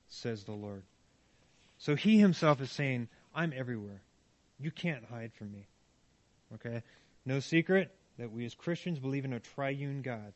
says 0.09 0.45
the 0.45 0.53
Lord? 0.53 0.82
So 1.78 1.95
he 1.95 2.18
himself 2.18 2.61
is 2.61 2.70
saying, 2.70 3.09
I'm 3.34 3.53
everywhere. 3.55 4.03
You 4.59 4.70
can't 4.70 5.05
hide 5.05 5.32
from 5.34 5.53
me. 5.53 5.66
Okay? 6.55 6.82
No 7.24 7.41
secret 7.41 7.95
that 8.18 8.32
we 8.32 8.47
as 8.47 8.55
Christians 8.55 8.99
believe 8.99 9.24
in 9.24 9.34
a 9.34 9.41
triune 9.41 10.01
God. 10.01 10.32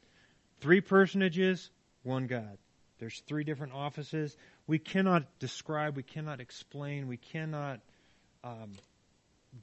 Three 0.61 0.83
personages, 0.83 1.71
one 2.03 2.27
God. 2.27 2.59
There's 2.99 3.23
three 3.27 3.45
different 3.45 3.73
offices. 3.73 4.37
We 4.67 4.79
cannot 4.79 5.39
describe, 5.39 5.97
we 5.97 6.03
cannot 6.03 6.41
explain, 6.41 7.09
we 7.09 7.17
cannot 7.17 7.81
um, 8.45 8.73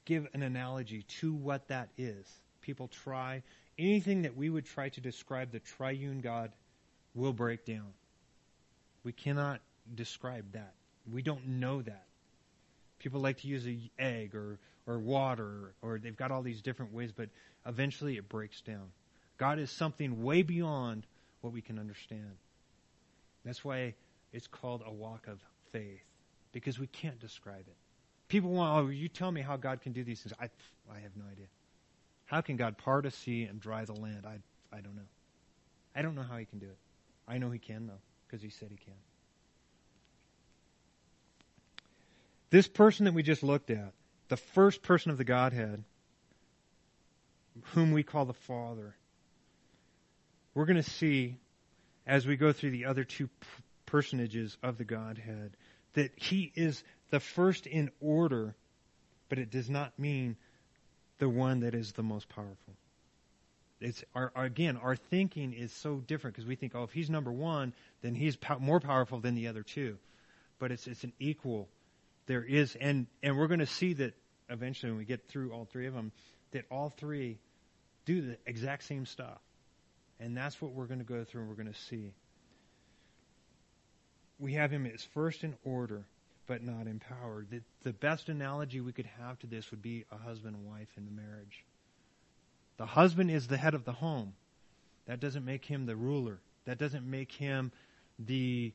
give 0.04 0.26
an 0.34 0.42
analogy 0.42 1.04
to 1.20 1.32
what 1.32 1.68
that 1.68 1.90
is. 1.96 2.26
People 2.60 2.88
try. 2.88 3.42
Anything 3.78 4.22
that 4.22 4.36
we 4.36 4.50
would 4.50 4.66
try 4.66 4.88
to 4.88 5.00
describe 5.00 5.52
the 5.52 5.60
triune 5.60 6.20
God 6.20 6.52
will 7.14 7.32
break 7.32 7.64
down. 7.64 7.92
We 9.04 9.12
cannot 9.12 9.60
describe 9.94 10.52
that. 10.52 10.74
We 11.10 11.22
don't 11.22 11.46
know 11.46 11.80
that. 11.82 12.04
People 12.98 13.20
like 13.20 13.38
to 13.38 13.46
use 13.46 13.64
an 13.64 13.88
egg 13.98 14.34
or, 14.34 14.58
or 14.86 14.98
water, 14.98 15.72
or 15.82 15.98
they've 15.98 16.16
got 16.16 16.32
all 16.32 16.42
these 16.42 16.60
different 16.60 16.92
ways, 16.92 17.12
but 17.12 17.28
eventually 17.64 18.16
it 18.16 18.28
breaks 18.28 18.60
down. 18.60 18.90
God 19.36 19.60
is 19.60 19.70
something 19.70 20.22
way 20.22 20.42
beyond 20.42 21.06
what 21.40 21.52
we 21.52 21.60
can 21.60 21.78
understand. 21.78 22.36
That's 23.44 23.64
why 23.64 23.94
it's 24.32 24.48
called 24.48 24.82
a 24.84 24.92
walk 24.92 25.28
of 25.28 25.38
faith, 25.70 26.02
because 26.52 26.78
we 26.78 26.88
can't 26.88 27.20
describe 27.20 27.60
it. 27.68 27.76
People 28.26 28.50
want, 28.50 28.76
oh, 28.76 28.88
you 28.88 29.08
tell 29.08 29.30
me 29.30 29.40
how 29.40 29.56
God 29.56 29.80
can 29.80 29.92
do 29.92 30.02
these 30.02 30.20
things. 30.20 30.34
I, 30.40 30.50
I 30.92 30.98
have 30.98 31.16
no 31.16 31.24
idea. 31.30 31.46
How 32.28 32.42
can 32.42 32.56
God 32.56 32.76
part 32.76 33.06
a 33.06 33.10
sea 33.10 33.44
and 33.44 33.58
dry 33.58 33.84
the 33.86 33.94
land? 33.94 34.24
I, 34.26 34.38
I 34.74 34.80
don't 34.80 34.94
know. 34.94 35.08
I 35.96 36.02
don't 36.02 36.14
know 36.14 36.22
how 36.22 36.36
He 36.36 36.44
can 36.44 36.58
do 36.58 36.66
it. 36.66 36.78
I 37.26 37.38
know 37.38 37.50
He 37.50 37.58
can, 37.58 37.86
though, 37.86 38.00
because 38.26 38.42
He 38.42 38.50
said 38.50 38.68
He 38.70 38.76
can. 38.76 38.94
This 42.50 42.68
person 42.68 43.06
that 43.06 43.14
we 43.14 43.22
just 43.22 43.42
looked 43.42 43.70
at, 43.70 43.92
the 44.28 44.36
first 44.36 44.82
person 44.82 45.10
of 45.10 45.16
the 45.16 45.24
Godhead, 45.24 45.82
whom 47.72 47.92
we 47.92 48.02
call 48.02 48.26
the 48.26 48.34
Father, 48.34 48.94
we're 50.54 50.66
going 50.66 50.76
to 50.76 50.90
see 50.90 51.36
as 52.06 52.26
we 52.26 52.36
go 52.36 52.52
through 52.52 52.72
the 52.72 52.84
other 52.84 53.04
two 53.04 53.30
personages 53.86 54.56
of 54.62 54.76
the 54.76 54.84
Godhead 54.84 55.56
that 55.94 56.12
he 56.16 56.52
is 56.54 56.84
the 57.10 57.20
first 57.20 57.66
in 57.66 57.90
order, 58.00 58.54
but 59.30 59.38
it 59.38 59.50
does 59.50 59.70
not 59.70 59.98
mean 59.98 60.36
the 61.18 61.28
one 61.28 61.60
that 61.60 61.74
is 61.74 61.92
the 61.92 62.02
most 62.02 62.28
powerful. 62.28 62.74
It's 63.80 64.04
our, 64.14 64.32
our 64.34 64.44
again, 64.44 64.76
our 64.76 64.96
thinking 64.96 65.52
is 65.52 65.72
so 65.72 65.96
different 65.96 66.34
because 66.34 66.46
we 66.46 66.56
think, 66.56 66.74
oh, 66.74 66.82
if 66.82 66.92
he's 66.92 67.10
number 67.10 67.30
one, 67.32 67.72
then 68.02 68.14
he's 68.14 68.36
po- 68.36 68.58
more 68.58 68.80
powerful 68.80 69.20
than 69.20 69.34
the 69.34 69.48
other 69.48 69.62
two. 69.62 69.98
But 70.58 70.72
it's 70.72 70.86
it's 70.86 71.04
an 71.04 71.12
equal. 71.20 71.68
There 72.26 72.42
is, 72.42 72.76
and 72.80 73.06
and 73.22 73.38
we're 73.38 73.46
going 73.46 73.60
to 73.60 73.66
see 73.66 73.92
that 73.94 74.14
eventually 74.50 74.90
when 74.90 74.98
we 74.98 75.04
get 75.04 75.28
through 75.28 75.52
all 75.52 75.64
three 75.64 75.86
of 75.86 75.94
them, 75.94 76.12
that 76.52 76.64
all 76.70 76.90
three 76.90 77.38
do 78.04 78.22
the 78.22 78.38
exact 78.46 78.84
same 78.84 79.06
stuff. 79.06 79.38
And 80.20 80.36
that's 80.36 80.60
what 80.60 80.72
we're 80.72 80.86
going 80.86 80.98
to 80.98 81.04
go 81.04 81.24
through 81.24 81.42
and 81.42 81.50
we're 81.50 81.62
going 81.62 81.72
to 81.72 81.78
see. 81.78 82.12
We 84.38 84.54
have 84.54 84.70
him 84.70 84.86
as 84.86 85.02
first 85.02 85.44
in 85.44 85.54
order, 85.64 86.04
but 86.48 86.64
not 86.64 86.88
empowered. 86.88 87.48
The, 87.50 87.60
the 87.84 87.92
best 87.92 88.28
analogy 88.28 88.80
we 88.80 88.92
could 88.92 89.08
have 89.20 89.38
to 89.40 89.46
this 89.46 89.70
would 89.70 89.82
be 89.82 90.04
a 90.10 90.16
husband 90.16 90.56
and 90.56 90.66
wife 90.66 90.88
in 90.96 91.04
the 91.04 91.12
marriage. 91.12 91.64
The 92.78 92.86
husband 92.86 93.30
is 93.30 93.46
the 93.46 93.56
head 93.56 93.74
of 93.74 93.84
the 93.84 93.92
home. 93.92 94.32
That 95.06 95.20
doesn't 95.20 95.44
make 95.44 95.64
him 95.64 95.86
the 95.86 95.94
ruler. 95.94 96.40
That 96.64 96.78
doesn't 96.78 97.08
make 97.08 97.30
him 97.30 97.70
the 98.18 98.72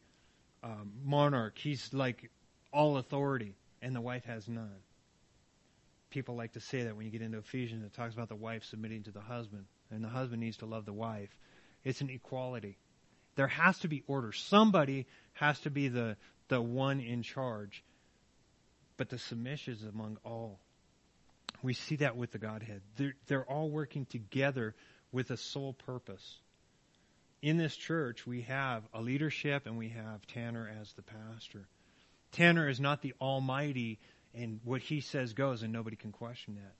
um, 0.63 0.93
monarch. 1.03 1.57
He's 1.57 1.93
like 1.93 2.29
all 2.71 2.97
authority, 2.97 3.55
and 3.81 3.95
the 3.95 4.01
wife 4.01 4.25
has 4.25 4.47
none. 4.47 4.79
People 6.09 6.35
like 6.35 6.53
to 6.53 6.61
say 6.61 6.83
that 6.83 6.95
when 6.95 7.05
you 7.05 7.11
get 7.11 7.21
into 7.21 7.39
Ephesians, 7.39 7.83
it 7.83 7.93
talks 7.93 8.13
about 8.13 8.29
the 8.29 8.35
wife 8.35 8.63
submitting 8.63 9.03
to 9.03 9.11
the 9.11 9.19
husband 9.19 9.65
and 9.93 10.03
the 10.03 10.09
husband 10.09 10.41
needs 10.41 10.57
to 10.57 10.65
love 10.65 10.85
the 10.85 10.93
wife. 10.93 11.29
It's 11.83 12.01
an 12.01 12.09
equality. 12.09 12.77
There 13.35 13.47
has 13.47 13.79
to 13.79 13.87
be 13.87 14.03
order. 14.07 14.31
Somebody 14.31 15.05
has 15.33 15.59
to 15.61 15.69
be 15.69 15.87
the, 15.87 16.17
the 16.47 16.61
one 16.61 16.99
in 16.99 17.23
charge. 17.23 17.83
But 18.97 19.09
the 19.09 19.17
submission 19.17 19.73
is 19.73 19.83
among 19.83 20.17
all. 20.23 20.59
We 21.61 21.73
see 21.73 21.97
that 21.97 22.17
with 22.17 22.31
the 22.31 22.37
Godhead. 22.37 22.81
They're, 22.97 23.15
they're 23.27 23.45
all 23.45 23.69
working 23.69 24.05
together 24.05 24.75
with 25.11 25.31
a 25.31 25.37
sole 25.37 25.73
purpose. 25.73 26.37
In 27.41 27.57
this 27.57 27.75
church, 27.75 28.25
we 28.25 28.41
have 28.43 28.83
a 28.93 29.01
leadership 29.01 29.65
and 29.65 29.77
we 29.77 29.89
have 29.89 30.25
Tanner 30.27 30.69
as 30.81 30.91
the 30.93 31.01
pastor. 31.01 31.67
Tanner 32.31 32.69
is 32.69 32.79
not 32.79 33.01
the 33.01 33.13
almighty 33.21 33.99
and 34.33 34.59
what 34.63 34.81
he 34.81 35.01
says 35.01 35.33
goes 35.33 35.63
and 35.63 35.71
nobody 35.71 35.95
can 35.95 36.11
question 36.11 36.55
that. 36.55 36.73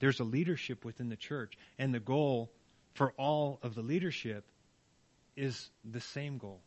There's 0.00 0.20
a 0.20 0.24
leadership 0.24 0.84
within 0.84 1.08
the 1.08 1.16
church, 1.16 1.54
and 1.78 1.92
the 1.92 2.00
goal 2.00 2.52
for 2.94 3.12
all 3.18 3.58
of 3.62 3.74
the 3.74 3.82
leadership 3.82 4.44
is 5.36 5.70
the 5.84 6.00
same 6.00 6.38
goal. 6.38 6.60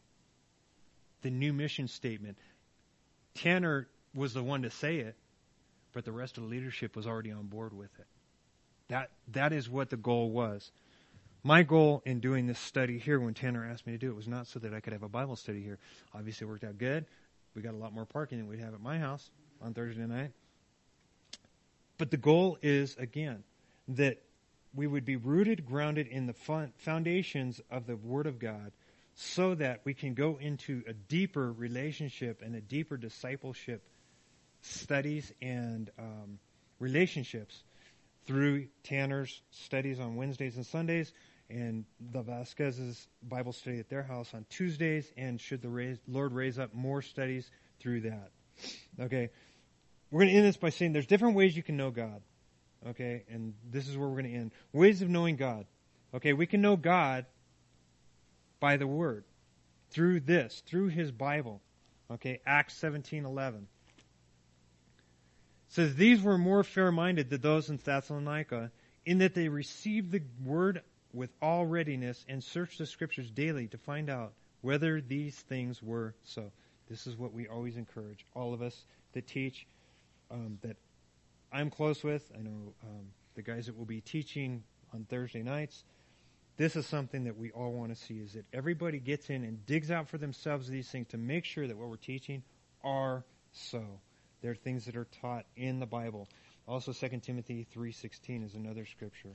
The 1.21 1.29
new 1.29 1.53
mission 1.53 1.87
statement. 1.87 2.37
Tanner 3.35 3.87
was 4.13 4.33
the 4.33 4.43
one 4.43 4.63
to 4.63 4.69
say 4.69 4.97
it, 4.97 5.15
but 5.93 6.05
the 6.05 6.11
rest 6.11 6.37
of 6.37 6.43
the 6.43 6.49
leadership 6.49 6.95
was 6.95 7.07
already 7.07 7.31
on 7.31 7.47
board 7.47 7.73
with 7.73 7.91
it. 7.99 8.07
That 8.89 9.11
that 9.29 9.53
is 9.53 9.69
what 9.69 9.89
the 9.89 9.97
goal 9.97 10.31
was. 10.31 10.71
My 11.43 11.63
goal 11.63 12.03
in 12.05 12.19
doing 12.19 12.45
this 12.45 12.59
study 12.59 12.99
here 12.99 13.19
when 13.19 13.33
Tanner 13.33 13.65
asked 13.65 13.87
me 13.87 13.93
to 13.93 13.97
do 13.97 14.11
it 14.11 14.15
was 14.15 14.27
not 14.27 14.47
so 14.47 14.59
that 14.59 14.73
I 14.73 14.79
could 14.79 14.93
have 14.93 15.03
a 15.03 15.09
Bible 15.09 15.35
study 15.35 15.61
here. 15.63 15.79
Obviously 16.13 16.45
it 16.45 16.49
worked 16.49 16.63
out 16.63 16.77
good. 16.77 17.05
We 17.55 17.61
got 17.61 17.73
a 17.73 17.77
lot 17.77 17.93
more 17.93 18.05
parking 18.05 18.37
than 18.37 18.47
we'd 18.47 18.59
have 18.59 18.73
at 18.73 18.81
my 18.81 18.99
house 18.99 19.31
on 19.61 19.73
Thursday 19.73 20.05
night. 20.05 20.31
But 21.97 22.11
the 22.11 22.17
goal 22.17 22.57
is, 22.61 22.95
again, 22.97 23.43
that 23.89 24.21
we 24.73 24.87
would 24.87 25.05
be 25.05 25.15
rooted, 25.15 25.65
grounded 25.65 26.07
in 26.07 26.27
the 26.27 26.33
foundations 26.77 27.61
of 27.69 27.87
the 27.87 27.95
Word 27.95 28.27
of 28.27 28.39
God 28.39 28.71
so 29.15 29.55
that 29.55 29.81
we 29.83 29.93
can 29.93 30.13
go 30.13 30.37
into 30.39 30.83
a 30.87 30.93
deeper 30.93 31.51
relationship 31.51 32.41
and 32.41 32.55
a 32.55 32.61
deeper 32.61 32.97
discipleship 32.97 33.83
studies 34.61 35.31
and 35.41 35.89
um, 35.99 36.39
relationships 36.79 37.63
through 38.25 38.67
Tanner's 38.83 39.41
studies 39.51 39.99
on 39.99 40.15
Wednesdays 40.15 40.55
and 40.55 40.65
Sundays 40.65 41.11
and 41.49 41.85
the 42.11 42.21
Vasquez's 42.21 43.07
Bible 43.21 43.51
study 43.51 43.79
at 43.79 43.89
their 43.89 44.03
house 44.03 44.33
on 44.33 44.45
Tuesdays 44.49 45.11
and 45.17 45.39
should 45.39 45.61
the 45.61 45.97
Lord 46.07 46.33
raise 46.33 46.57
up 46.57 46.73
more 46.73 47.01
studies 47.01 47.49
through 47.79 48.01
that. 48.01 48.31
Okay. 48.99 49.29
We're 50.11 50.21
going 50.21 50.31
to 50.31 50.37
end 50.37 50.45
this 50.45 50.57
by 50.57 50.69
saying 50.69 50.93
there's 50.93 51.07
different 51.07 51.35
ways 51.35 51.55
you 51.55 51.63
can 51.63 51.77
know 51.77 51.91
God. 51.91 52.21
Okay. 52.87 53.23
And 53.29 53.53
this 53.69 53.87
is 53.87 53.97
where 53.97 54.07
we're 54.07 54.21
going 54.21 54.31
to 54.31 54.37
end. 54.37 54.51
Ways 54.71 55.01
of 55.01 55.09
knowing 55.09 55.35
God. 55.35 55.65
Okay. 56.13 56.33
We 56.33 56.45
can 56.45 56.61
know 56.61 56.75
God 56.75 57.25
by 58.61 58.77
the 58.77 58.87
Word. 58.87 59.25
Through 59.89 60.21
this. 60.21 60.63
Through 60.65 60.87
His 60.87 61.11
Bible. 61.11 61.61
Okay. 62.09 62.39
Acts 62.45 62.81
17:11 62.81 63.67
says 65.67 65.95
these 65.95 66.21
were 66.21 66.37
more 66.37 66.63
fair-minded 66.63 67.29
than 67.29 67.39
those 67.39 67.69
in 67.69 67.77
Thessalonica 67.77 68.69
in 69.05 69.19
that 69.19 69.33
they 69.33 69.47
received 69.47 70.11
the 70.11 70.21
word 70.43 70.81
with 71.13 71.29
all 71.41 71.65
readiness 71.65 72.25
and 72.27 72.43
searched 72.43 72.77
the 72.77 72.85
scriptures 72.85 73.29
daily 73.31 73.67
to 73.67 73.77
find 73.77 74.09
out 74.09 74.33
whether 74.61 75.01
these 75.01 75.35
things 75.35 75.81
were 75.81 76.13
so. 76.25 76.51
This 76.89 77.07
is 77.07 77.17
what 77.17 77.33
we 77.33 77.47
always 77.47 77.77
encourage 77.77 78.25
all 78.35 78.53
of 78.53 78.61
us 78.61 78.85
that 79.13 79.27
teach 79.27 79.65
um, 80.29 80.59
that 80.61 80.75
I'm 81.51 81.69
close 81.69 82.03
with. 82.03 82.29
I 82.37 82.41
know 82.41 82.73
um, 82.83 83.07
the 83.35 83.41
guys 83.41 83.67
that 83.67 83.77
will 83.77 83.85
be 83.85 84.01
teaching 84.01 84.63
on 84.93 85.05
Thursday 85.09 85.41
nights. 85.41 85.85
This 86.61 86.75
is 86.75 86.85
something 86.85 87.23
that 87.23 87.35
we 87.35 87.49
all 87.49 87.71
want 87.71 87.89
to 87.89 87.99
see 87.99 88.19
is 88.19 88.33
that 88.33 88.45
everybody 88.53 88.99
gets 88.99 89.31
in 89.31 89.43
and 89.43 89.65
digs 89.65 89.89
out 89.89 90.07
for 90.07 90.19
themselves 90.19 90.69
these 90.69 90.87
things 90.87 91.07
to 91.07 91.17
make 91.17 91.43
sure 91.43 91.65
that 91.65 91.75
what 91.75 91.89
we're 91.89 91.95
teaching 91.95 92.43
are 92.83 93.25
so. 93.51 93.83
They're 94.43 94.53
things 94.53 94.85
that 94.85 94.95
are 94.95 95.07
taught 95.21 95.47
in 95.55 95.79
the 95.79 95.87
Bible. 95.87 96.27
Also, 96.67 96.93
2 96.93 97.19
Timothy 97.23 97.65
3.16 97.75 98.45
is 98.45 98.53
another 98.53 98.85
scripture 98.85 99.33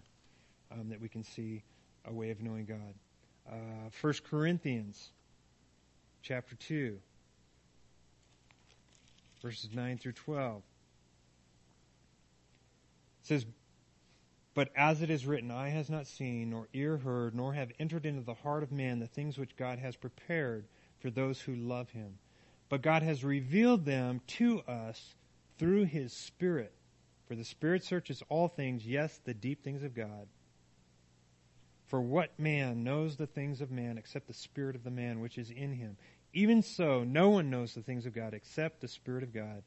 um, 0.71 0.89
that 0.89 1.01
we 1.01 1.09
can 1.09 1.25
see 1.25 1.65
a 2.05 2.13
way 2.13 2.31
of 2.31 2.41
knowing 2.41 2.65
God. 2.65 2.95
Uh, 3.51 3.91
1 4.01 4.15
Corinthians 4.31 5.11
chapter 6.23 6.55
2, 6.55 6.97
verses 9.43 9.71
9 9.75 9.99
through 9.99 10.13
12. 10.13 10.59
It 10.59 10.63
says, 13.23 13.47
But 14.57 14.71
as 14.75 15.01
it 15.01 15.11
is 15.11 15.25
written, 15.25 15.53
eye 15.53 15.69
has 15.69 15.89
not 15.89 16.09
seen, 16.09 16.51
nor 16.51 16.67
ear 16.73 16.97
heard, 16.97 17.37
nor 17.37 17.53
have 17.55 17.71
entered 17.79 18.05
into 18.07 18.23
the 18.23 18.35
heart 18.35 18.65
of 18.65 18.73
man 18.73 18.99
the 18.99 19.07
things 19.07 19.39
which 19.39 19.55
God 19.55 19.79
has 19.79 19.95
prepared 19.95 20.65
for 20.99 21.11
those 21.11 21.41
who 21.41 21.55
love 21.55 21.91
him 21.91 22.19
but 22.69 22.83
God 22.83 23.03
has 23.03 23.25
revealed 23.25 23.85
them 23.85 24.21
to 24.27 24.61
us 24.63 25.15
through 25.59 25.85
His 25.85 26.13
Spirit. 26.13 26.73
For 27.29 27.35
the 27.35 27.45
Spirit 27.45 27.85
searches 27.85 28.23
all 28.29 28.49
things, 28.49 28.87
yes, 28.87 29.21
the 29.25 29.35
deep 29.35 29.63
things 29.63 29.83
of 29.83 29.95
God. 29.95 30.27
For 31.87 32.01
what 32.01 32.39
man 32.39 32.83
knows 32.83 33.17
the 33.17 33.27
things 33.27 33.61
of 33.61 33.71
man 33.71 33.99
except 33.99 34.27
the 34.27 34.35
Spirit 34.35 34.77
of 34.77 34.85
the 34.85 34.91
man 34.91 35.21
which 35.21 35.39
is 35.39 35.51
in 35.51 35.73
him? 35.73 35.97
Even 36.33 36.63
so, 36.63 37.05
no 37.05 37.31
one 37.31 37.51
knows 37.51 37.75
the 37.75 37.83
things 37.83 38.07
of 38.07 38.15
God 38.15 38.35
except 38.35 38.81
the 38.81 38.89
Spirit 38.89 39.23
of 39.23 39.33
God. 39.33 39.63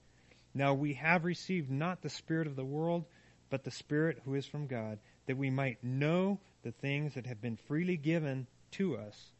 Now 0.54 0.74
we 0.74 0.94
have 0.96 1.24
received 1.24 1.72
not 1.72 2.02
the 2.02 2.10
Spirit 2.10 2.48
of 2.48 2.56
the 2.56 2.66
world, 2.66 3.06
but 3.50 3.64
the 3.64 3.72
Spirit 3.72 4.22
who 4.26 4.36
is 4.36 4.46
from 4.46 4.68
God, 4.68 5.00
that 5.26 5.38
we 5.38 5.50
might 5.50 5.84
know 5.84 6.40
the 6.64 6.72
things 6.72 7.14
that 7.16 7.26
have 7.26 7.42
been 7.42 7.58
freely 7.58 7.98
given 7.98 8.48
to 8.72 8.98
us 8.98 9.32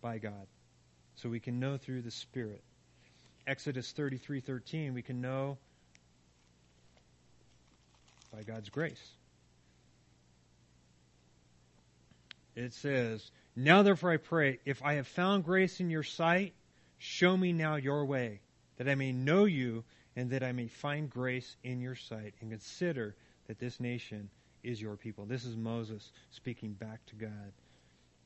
by 0.00 0.18
God. 0.18 0.46
So 1.16 1.28
we 1.28 1.40
can 1.40 1.58
know 1.58 1.76
through 1.76 2.02
the 2.02 2.10
Spirit. 2.10 2.62
Exodus 3.46 3.92
33:13, 3.92 4.94
we 4.94 5.02
can 5.02 5.20
know 5.20 5.58
by 8.32 8.42
God's 8.42 8.68
grace. 8.68 9.14
It 12.54 12.74
says, 12.74 13.30
Now 13.56 13.82
therefore 13.82 14.12
I 14.12 14.16
pray, 14.16 14.58
if 14.64 14.82
I 14.82 14.94
have 14.94 15.06
found 15.06 15.44
grace 15.44 15.80
in 15.80 15.90
your 15.90 16.02
sight, 16.02 16.54
show 16.98 17.36
me 17.36 17.52
now 17.52 17.76
your 17.76 18.04
way, 18.04 18.40
that 18.76 18.88
I 18.88 18.96
may 18.96 19.12
know 19.12 19.44
you 19.44 19.84
and 20.16 20.30
that 20.30 20.42
I 20.42 20.52
may 20.52 20.66
find 20.66 21.08
grace 21.08 21.56
in 21.62 21.80
your 21.80 21.94
sight 21.94 22.34
and 22.40 22.50
consider 22.50 23.14
that 23.48 23.58
this 23.58 23.80
nation 23.80 24.30
is 24.62 24.80
your 24.80 24.96
people. 24.96 25.24
This 25.24 25.44
is 25.44 25.56
Moses 25.56 26.12
speaking 26.30 26.72
back 26.74 27.04
to 27.06 27.16
God. 27.16 27.52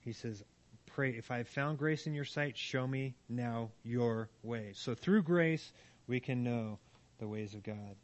He 0.01 0.12
says, 0.12 0.45
pray, 0.87 1.11
if 1.11 1.31
I 1.31 1.39
have 1.39 1.49
found 1.49 1.79
grace 1.79 2.07
in 2.07 2.14
your 2.14 2.25
sight, 2.25 2.57
show 2.57 2.87
me 2.87 3.14
now 3.29 3.70
your 3.85 4.29
way. 4.43 4.73
So 4.75 4.95
through 4.95 5.23
grace, 5.23 5.73
we 6.07 6.20
can 6.20 6.43
know 6.43 6.79
the 7.18 7.29
ways 7.29 7.55
of 7.55 7.62
God. 7.62 7.97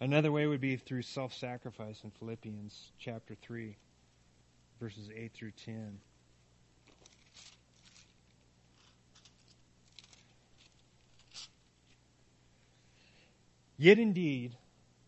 Another 0.00 0.30
way 0.30 0.46
would 0.46 0.60
be 0.60 0.76
through 0.76 1.02
self-sacrifice 1.02 2.02
in 2.04 2.10
Philippians 2.10 2.92
chapter 2.98 3.34
3, 3.40 3.76
verses 4.80 5.08
8 5.14 5.32
through 5.32 5.52
10. 5.64 5.98
Yet 13.76 13.98
indeed, 13.98 14.56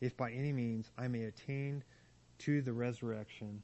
if 0.00 0.16
by 0.16 0.30
any 0.30 0.52
means 0.52 0.90
I 0.96 1.08
may 1.08 1.24
attain 1.24 1.84
to 2.40 2.62
the 2.62 2.72
resurrection 2.72 3.62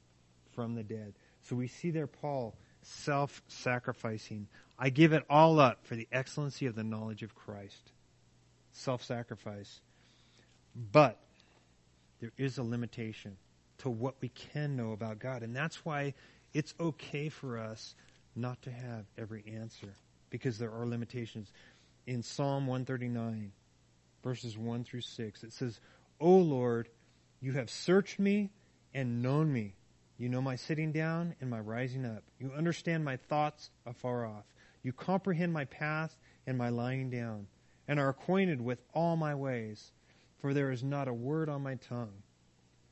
from 0.53 0.75
the 0.75 0.83
dead. 0.83 1.13
So 1.41 1.55
we 1.55 1.67
see 1.67 1.91
there 1.91 2.07
Paul 2.07 2.55
self-sacrificing. 2.81 4.47
I 4.77 4.89
give 4.89 5.13
it 5.13 5.23
all 5.29 5.59
up 5.59 5.85
for 5.85 5.95
the 5.95 6.07
excellency 6.11 6.65
of 6.65 6.75
the 6.75 6.83
knowledge 6.83 7.23
of 7.23 7.35
Christ. 7.35 7.91
Self-sacrifice. 8.73 9.81
But 10.91 11.17
there 12.19 12.31
is 12.37 12.57
a 12.57 12.63
limitation 12.63 13.37
to 13.79 13.89
what 13.89 14.15
we 14.21 14.29
can 14.29 14.75
know 14.75 14.91
about 14.91 15.19
God. 15.19 15.43
And 15.43 15.55
that's 15.55 15.85
why 15.85 16.13
it's 16.53 16.73
okay 16.79 17.29
for 17.29 17.57
us 17.57 17.95
not 18.35 18.61
to 18.63 18.71
have 18.71 19.05
every 19.17 19.43
answer 19.55 19.93
because 20.29 20.57
there 20.57 20.71
are 20.71 20.85
limitations. 20.85 21.51
In 22.05 22.23
Psalm 22.23 22.67
139, 22.67 23.51
verses 24.23 24.57
1 24.57 24.83
through 24.83 25.01
6, 25.01 25.43
it 25.43 25.53
says, 25.53 25.79
O 26.19 26.35
Lord, 26.37 26.89
you 27.39 27.53
have 27.53 27.69
searched 27.69 28.19
me 28.19 28.51
and 28.93 29.21
known 29.21 29.53
me. 29.53 29.75
You 30.17 30.29
know 30.29 30.41
my 30.41 30.55
sitting 30.55 30.91
down 30.91 31.35
and 31.39 31.49
my 31.49 31.59
rising 31.59 32.05
up. 32.05 32.23
You 32.39 32.51
understand 32.57 33.05
my 33.05 33.17
thoughts 33.17 33.69
afar 33.85 34.25
off. 34.25 34.45
You 34.81 34.93
comprehend 34.93 35.53
my 35.53 35.65
path 35.65 36.17
and 36.47 36.57
my 36.57 36.69
lying 36.69 37.09
down, 37.09 37.47
and 37.87 37.99
are 37.99 38.09
acquainted 38.09 38.61
with 38.61 38.79
all 38.93 39.15
my 39.15 39.35
ways. 39.35 39.91
For 40.39 40.53
there 40.53 40.71
is 40.71 40.83
not 40.83 41.07
a 41.07 41.13
word 41.13 41.49
on 41.49 41.61
my 41.61 41.75
tongue. 41.75 42.23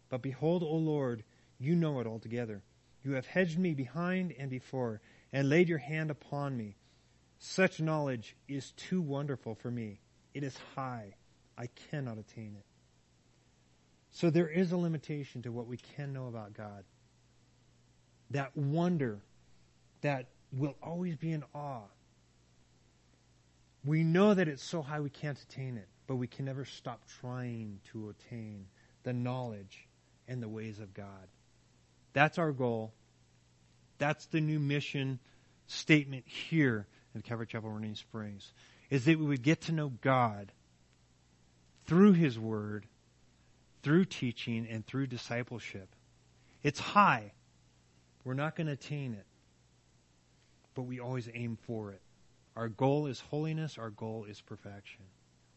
But 0.10 0.22
behold, 0.22 0.62
O 0.62 0.76
Lord, 0.76 1.24
you 1.58 1.76
know 1.76 2.00
it 2.00 2.08
altogether. 2.08 2.64
You 3.04 3.14
have 3.14 3.26
hedged 3.26 3.58
me 3.58 3.74
behind 3.74 4.34
and 4.38 4.50
before, 4.50 5.02
and 5.32 5.50
laid 5.50 5.70
your 5.70 5.80
hand 5.80 6.12
upon 6.12 6.58
me. 6.58 6.76
Such 7.40 7.82
knowledge 7.82 8.36
is 8.48 8.72
too 8.72 9.02
wonderful 9.02 9.56
for 9.56 9.72
me. 9.72 10.00
It 10.34 10.44
is 10.44 10.58
high. 10.76 11.16
I 11.58 11.68
cannot 11.68 12.18
attain 12.18 12.56
it. 12.58 12.66
So 14.16 14.30
there 14.30 14.48
is 14.48 14.72
a 14.72 14.78
limitation 14.78 15.42
to 15.42 15.52
what 15.52 15.68
we 15.68 15.76
can 15.76 16.14
know 16.14 16.28
about 16.28 16.54
God. 16.54 16.86
That 18.32 18.56
wonder 18.56 19.20
that 20.00 20.28
will 20.54 20.76
always 20.82 21.18
be 21.18 21.34
in 21.34 21.44
awe. 21.54 21.84
We 23.84 24.04
know 24.04 24.34
that 24.34 24.48
it's 24.48 24.64
so 24.64 24.82
high 24.82 25.02
we 25.02 25.10
can't 25.10 25.38
attain 25.38 25.76
it, 25.76 25.90
but 26.08 26.16
we 26.16 26.28
can 26.28 26.46
never 26.46 26.64
stop 26.64 27.02
trying 27.20 27.82
to 27.92 28.10
attain 28.10 28.68
the 29.04 29.12
knowledge 29.12 29.86
and 30.30 30.42
the 30.42 30.48
ways 30.48 30.80
of 30.80 30.94
God. 30.94 31.28
That's 32.14 32.38
our 32.38 32.54
goal. 32.54 32.94
That's 33.98 34.28
the 34.28 34.40
new 34.40 34.60
mission 34.60 35.20
statement 35.68 36.24
here 36.26 36.88
at 37.14 37.26
Calvary 37.26 37.48
Chapel 37.48 37.70
Running 37.70 37.96
Springs, 37.96 38.54
is 38.90 39.04
that 39.06 39.20
we 39.20 39.26
would 39.26 39.44
get 39.44 39.60
to 39.64 39.74
know 39.74 39.90
God 39.90 40.54
through 41.86 42.14
His 42.14 42.40
Word 42.40 42.86
through 43.86 44.04
teaching 44.04 44.66
and 44.68 44.84
through 44.88 45.06
discipleship. 45.06 45.88
It's 46.64 46.80
high. 46.80 47.32
We're 48.24 48.34
not 48.34 48.56
going 48.56 48.66
to 48.66 48.74
attain 48.74 49.14
it, 49.14 49.28
but 50.74 50.82
we 50.88 51.00
always 51.00 51.30
aim 51.32 51.56
for 51.68 51.92
it. 51.92 52.02
Our 52.56 52.68
goal 52.68 53.06
is 53.06 53.20
holiness. 53.20 53.78
Our 53.78 53.92
goal 53.92 54.26
is 54.28 54.42
perfection. 54.42 55.04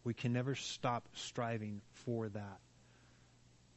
We 0.05 0.13
can 0.13 0.35
never 0.35 0.55
stop 0.55 1.09
striving 1.15 1.81
for 2.05 2.29
that. 2.29 2.59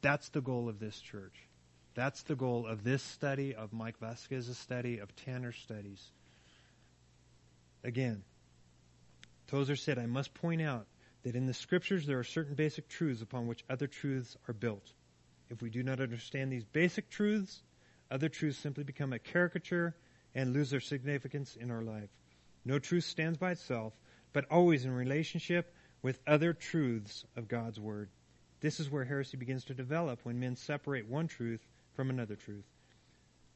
That's 0.02 0.28
the 0.28 0.42
goal 0.42 0.68
of 0.68 0.78
this 0.78 1.00
church. 1.00 1.48
That's 1.94 2.22
the 2.22 2.36
goal 2.36 2.66
of 2.66 2.84
this 2.84 3.02
study, 3.02 3.54
of 3.54 3.72
Mike 3.72 3.98
Vasquez's 4.00 4.58
study, 4.58 4.98
of 4.98 5.16
Tanner's 5.16 5.56
studies. 5.56 6.10
Again, 7.84 8.22
Tozer 9.46 9.76
said, 9.76 9.98
I 9.98 10.04
must 10.04 10.34
point 10.34 10.60
out 10.60 10.84
that 11.22 11.36
in 11.36 11.46
the 11.46 11.54
scriptures 11.54 12.06
there 12.06 12.18
are 12.18 12.24
certain 12.24 12.54
basic 12.54 12.88
truths 12.88 13.22
upon 13.22 13.46
which 13.46 13.64
other 13.70 13.86
truths 13.86 14.36
are 14.48 14.54
built. 14.54 14.92
If 15.50 15.62
we 15.62 15.70
do 15.70 15.82
not 15.82 16.00
understand 16.00 16.50
these 16.52 16.64
basic 16.64 17.10
truths, 17.10 17.62
other 18.10 18.28
truths 18.28 18.58
simply 18.58 18.84
become 18.84 19.12
a 19.12 19.18
caricature 19.18 19.94
and 20.34 20.52
lose 20.52 20.70
their 20.70 20.80
significance 20.80 21.56
in 21.56 21.70
our 21.70 21.82
life. 21.82 22.08
No 22.64 22.78
truth 22.78 23.04
stands 23.04 23.38
by 23.38 23.52
itself, 23.52 23.92
but 24.32 24.46
always 24.50 24.84
in 24.84 24.92
relationship 24.92 25.74
with 26.00 26.18
other 26.26 26.52
truths 26.52 27.24
of 27.36 27.48
God's 27.48 27.78
Word. 27.78 28.08
This 28.60 28.80
is 28.80 28.90
where 28.90 29.04
heresy 29.04 29.36
begins 29.36 29.64
to 29.64 29.74
develop 29.74 30.20
when 30.22 30.40
men 30.40 30.56
separate 30.56 31.08
one 31.08 31.28
truth 31.28 31.60
from 31.94 32.10
another 32.10 32.36
truth. 32.36 32.64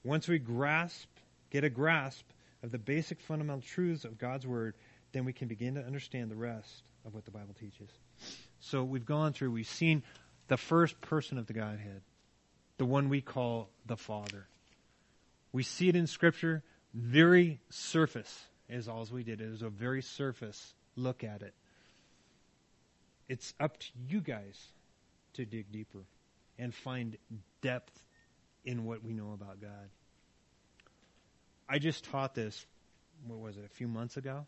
Once 0.04 0.28
we 0.28 0.38
grasp, 0.38 1.08
get 1.50 1.64
a 1.64 1.70
grasp 1.70 2.24
of 2.62 2.70
the 2.70 2.78
basic 2.78 3.20
fundamental 3.20 3.62
truths 3.62 4.04
of 4.04 4.18
God's 4.18 4.46
Word, 4.46 4.74
then 5.12 5.24
we 5.24 5.32
can 5.32 5.48
begin 5.48 5.74
to 5.74 5.84
understand 5.84 6.30
the 6.30 6.36
rest 6.36 6.82
of 7.06 7.14
what 7.14 7.24
the 7.24 7.30
Bible 7.30 7.54
teaches. 7.58 7.88
So 8.60 8.82
we've 8.82 9.06
gone 9.06 9.32
through, 9.32 9.52
we've 9.52 9.66
seen 9.66 10.02
the 10.48 10.56
first 10.56 11.00
person 11.00 11.38
of 11.38 11.46
the 11.46 11.52
Godhead, 11.52 12.02
the 12.78 12.84
one 12.84 13.08
we 13.08 13.20
call 13.20 13.70
the 13.86 13.96
Father. 13.96 14.48
We 15.52 15.62
see 15.62 15.88
it 15.88 15.96
in 15.96 16.06
Scripture, 16.06 16.62
very 16.92 17.60
surface 17.70 18.44
is 18.68 18.88
all 18.88 19.06
we 19.12 19.22
did. 19.22 19.40
It 19.40 19.50
was 19.50 19.62
a 19.62 19.68
very 19.68 20.02
surface 20.02 20.74
look 20.96 21.22
at 21.22 21.42
it. 21.42 21.54
It's 23.28 23.54
up 23.60 23.78
to 23.78 23.86
you 24.08 24.20
guys 24.20 24.68
to 25.34 25.44
dig 25.44 25.70
deeper 25.70 26.04
and 26.58 26.74
find 26.74 27.16
depth 27.60 28.02
in 28.64 28.84
what 28.84 29.04
we 29.04 29.12
know 29.12 29.32
about 29.32 29.60
God. 29.60 29.90
I 31.68 31.78
just 31.78 32.04
taught 32.04 32.34
this, 32.34 32.66
what 33.26 33.38
was 33.38 33.56
it, 33.56 33.64
a 33.64 33.68
few 33.68 33.88
months 33.88 34.16
ago? 34.16 34.46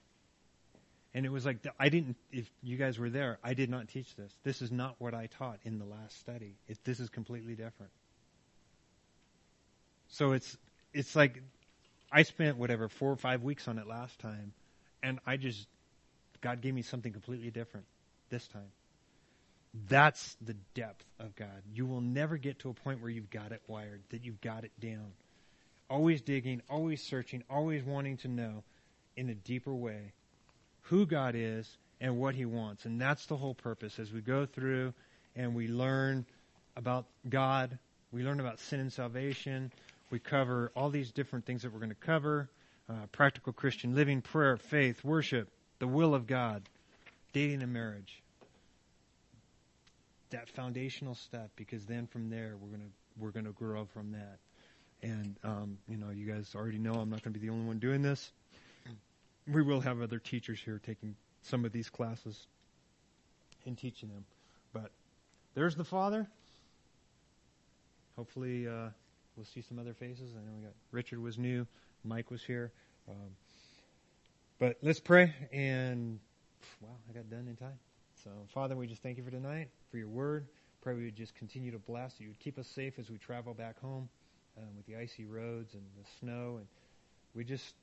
And 1.14 1.24
it 1.24 1.30
was 1.30 1.46
like, 1.46 1.66
I 1.80 1.88
didn't, 1.88 2.16
if 2.30 2.50
you 2.62 2.76
guys 2.76 2.98
were 2.98 3.08
there, 3.10 3.38
I 3.42 3.54
did 3.54 3.70
not 3.70 3.88
teach 3.88 4.14
this. 4.14 4.32
This 4.44 4.60
is 4.60 4.70
not 4.70 4.94
what 4.98 5.14
I 5.14 5.26
taught 5.26 5.58
in 5.64 5.78
the 5.78 5.84
last 5.84 6.18
study. 6.20 6.54
It, 6.68 6.78
this 6.84 7.00
is 7.00 7.08
completely 7.08 7.54
different. 7.54 7.92
So 10.08 10.32
it's, 10.32 10.56
it's 10.92 11.16
like, 11.16 11.42
I 12.12 12.22
spent 12.22 12.56
whatever, 12.56 12.88
four 12.88 13.10
or 13.10 13.16
five 13.16 13.42
weeks 13.42 13.68
on 13.68 13.78
it 13.78 13.86
last 13.86 14.18
time, 14.18 14.52
and 15.02 15.18
I 15.26 15.36
just, 15.36 15.66
God 16.40 16.60
gave 16.60 16.74
me 16.74 16.82
something 16.82 17.12
completely 17.12 17.50
different 17.50 17.86
this 18.30 18.46
time. 18.48 18.70
That's 19.88 20.36
the 20.40 20.54
depth 20.74 21.04
of 21.20 21.36
God. 21.36 21.62
You 21.72 21.86
will 21.86 22.00
never 22.00 22.36
get 22.36 22.60
to 22.60 22.70
a 22.70 22.74
point 22.74 23.02
where 23.02 23.10
you've 23.10 23.30
got 23.30 23.52
it 23.52 23.62
wired, 23.66 24.00
that 24.10 24.24
you've 24.24 24.40
got 24.40 24.64
it 24.64 24.72
down. 24.80 25.12
Always 25.90 26.20
digging, 26.20 26.62
always 26.68 27.02
searching, 27.02 27.44
always 27.50 27.82
wanting 27.82 28.16
to 28.18 28.28
know 28.28 28.62
in 29.16 29.28
a 29.28 29.34
deeper 29.34 29.74
way 29.74 30.12
who 30.88 31.06
God 31.06 31.34
is 31.36 31.68
and 32.00 32.18
what 32.18 32.34
He 32.34 32.44
wants. 32.44 32.84
And 32.84 33.00
that's 33.00 33.26
the 33.26 33.36
whole 33.36 33.54
purpose 33.54 33.98
as 33.98 34.12
we 34.12 34.20
go 34.20 34.46
through 34.46 34.92
and 35.36 35.54
we 35.54 35.68
learn 35.68 36.26
about 36.76 37.06
God, 37.28 37.78
we 38.12 38.22
learn 38.22 38.40
about 38.40 38.58
sin 38.58 38.80
and 38.80 38.92
salvation, 38.92 39.72
we 40.10 40.18
cover 40.18 40.72
all 40.74 40.90
these 40.90 41.12
different 41.12 41.44
things 41.44 41.62
that 41.62 41.72
we're 41.72 41.80
going 41.80 41.90
to 41.90 41.94
cover 41.94 42.48
uh, 42.88 43.06
practical 43.12 43.52
Christian 43.52 43.94
living, 43.94 44.22
prayer, 44.22 44.56
faith, 44.56 45.04
worship, 45.04 45.48
the 45.78 45.86
will 45.86 46.14
of 46.14 46.26
God, 46.26 46.62
dating 47.32 47.62
and 47.62 47.72
marriage. 47.72 48.22
That 50.30 50.48
foundational 50.50 51.14
step, 51.14 51.50
because 51.56 51.84
then 51.84 52.06
from 52.06 52.30
there 52.30 52.54
we're 52.60 52.70
gonna 52.70 52.90
we're 53.18 53.30
gonna 53.30 53.52
grow 53.52 53.86
from 53.86 54.12
that. 54.12 54.38
And 55.02 55.36
um, 55.44 55.78
you 55.88 55.96
know, 55.96 56.10
you 56.10 56.26
guys 56.26 56.54
already 56.54 56.78
know 56.78 56.94
I'm 56.94 57.10
not 57.10 57.22
going 57.22 57.32
to 57.32 57.38
be 57.38 57.46
the 57.46 57.52
only 57.52 57.66
one 57.66 57.78
doing 57.78 58.02
this 58.02 58.32
we 59.50 59.62
will 59.62 59.80
have 59.80 60.00
other 60.00 60.18
teachers 60.18 60.60
here 60.60 60.80
taking 60.84 61.16
some 61.42 61.64
of 61.64 61.72
these 61.72 61.88
classes 61.88 62.46
and 63.66 63.76
teaching 63.76 64.08
them. 64.08 64.24
But 64.72 64.90
there's 65.54 65.74
the 65.74 65.84
Father. 65.84 66.26
Hopefully, 68.16 68.66
uh, 68.66 68.88
we'll 69.36 69.46
see 69.46 69.62
some 69.62 69.78
other 69.78 69.94
faces. 69.94 70.32
I 70.36 70.40
know 70.40 70.56
we 70.56 70.64
got 70.64 70.72
Richard 70.90 71.22
was 71.22 71.38
new, 71.38 71.66
Mike 72.04 72.30
was 72.30 72.42
here. 72.42 72.72
Um, 73.08 73.30
but 74.58 74.76
let's 74.82 75.00
pray, 75.00 75.32
and 75.52 76.18
wow, 76.80 76.88
I 77.08 77.12
got 77.12 77.30
done 77.30 77.46
in 77.48 77.56
time. 77.56 77.78
So, 78.24 78.30
Father, 78.52 78.76
we 78.76 78.86
just 78.88 79.02
thank 79.02 79.16
you 79.16 79.22
for 79.22 79.30
tonight, 79.30 79.68
for 79.90 79.98
your 79.98 80.08
word. 80.08 80.46
Pray 80.82 80.94
we 80.94 81.04
would 81.04 81.16
just 81.16 81.34
continue 81.36 81.70
to 81.70 81.78
bless. 81.78 82.14
You 82.18 82.28
would 82.28 82.40
keep 82.40 82.58
us 82.58 82.66
safe 82.66 82.98
as 82.98 83.10
we 83.10 83.18
travel 83.18 83.54
back 83.54 83.80
home 83.80 84.08
um, 84.56 84.64
with 84.76 84.86
the 84.86 84.96
icy 84.96 85.24
roads 85.24 85.74
and 85.74 85.82
the 85.96 86.08
snow. 86.20 86.56
And 86.58 86.66
we 87.34 87.44
just 87.44 87.74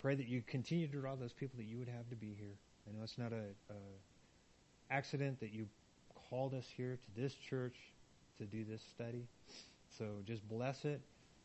Pray 0.00 0.14
that 0.14 0.28
you 0.28 0.42
continue 0.46 0.86
to 0.86 1.00
draw 1.00 1.16
those 1.16 1.32
people 1.32 1.56
that 1.58 1.66
you 1.66 1.78
would 1.78 1.88
have 1.88 2.08
to 2.10 2.16
be 2.16 2.34
here. 2.38 2.56
I 2.88 2.96
know 2.96 3.02
it's 3.02 3.18
not 3.18 3.32
a, 3.32 3.44
a 3.70 4.92
accident 4.92 5.40
that 5.40 5.52
you 5.52 5.66
called 6.30 6.54
us 6.54 6.66
here 6.76 6.96
to 6.96 7.20
this 7.20 7.34
church 7.34 7.76
to 8.38 8.44
do 8.44 8.64
this 8.64 8.82
study. 8.94 9.26
So 9.96 10.04
just 10.24 10.48
bless 10.48 10.84
it, 10.84 11.00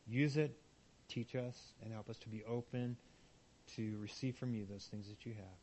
use 0.07 0.37
it, 0.37 0.55
teach 1.07 1.35
us, 1.35 1.55
and 1.83 1.91
help 1.91 2.09
us 2.09 2.17
to 2.19 2.29
be 2.29 2.43
open 2.45 2.95
to 3.75 3.97
receive 3.99 4.35
from 4.37 4.53
you 4.53 4.65
those 4.69 4.87
things 4.91 5.07
that 5.09 5.25
you 5.25 5.33
have. 5.33 5.57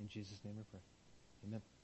In 0.00 0.08
Jesus' 0.08 0.40
name 0.44 0.54
we 0.56 0.64
pray. 0.70 0.80
Amen. 1.46 1.75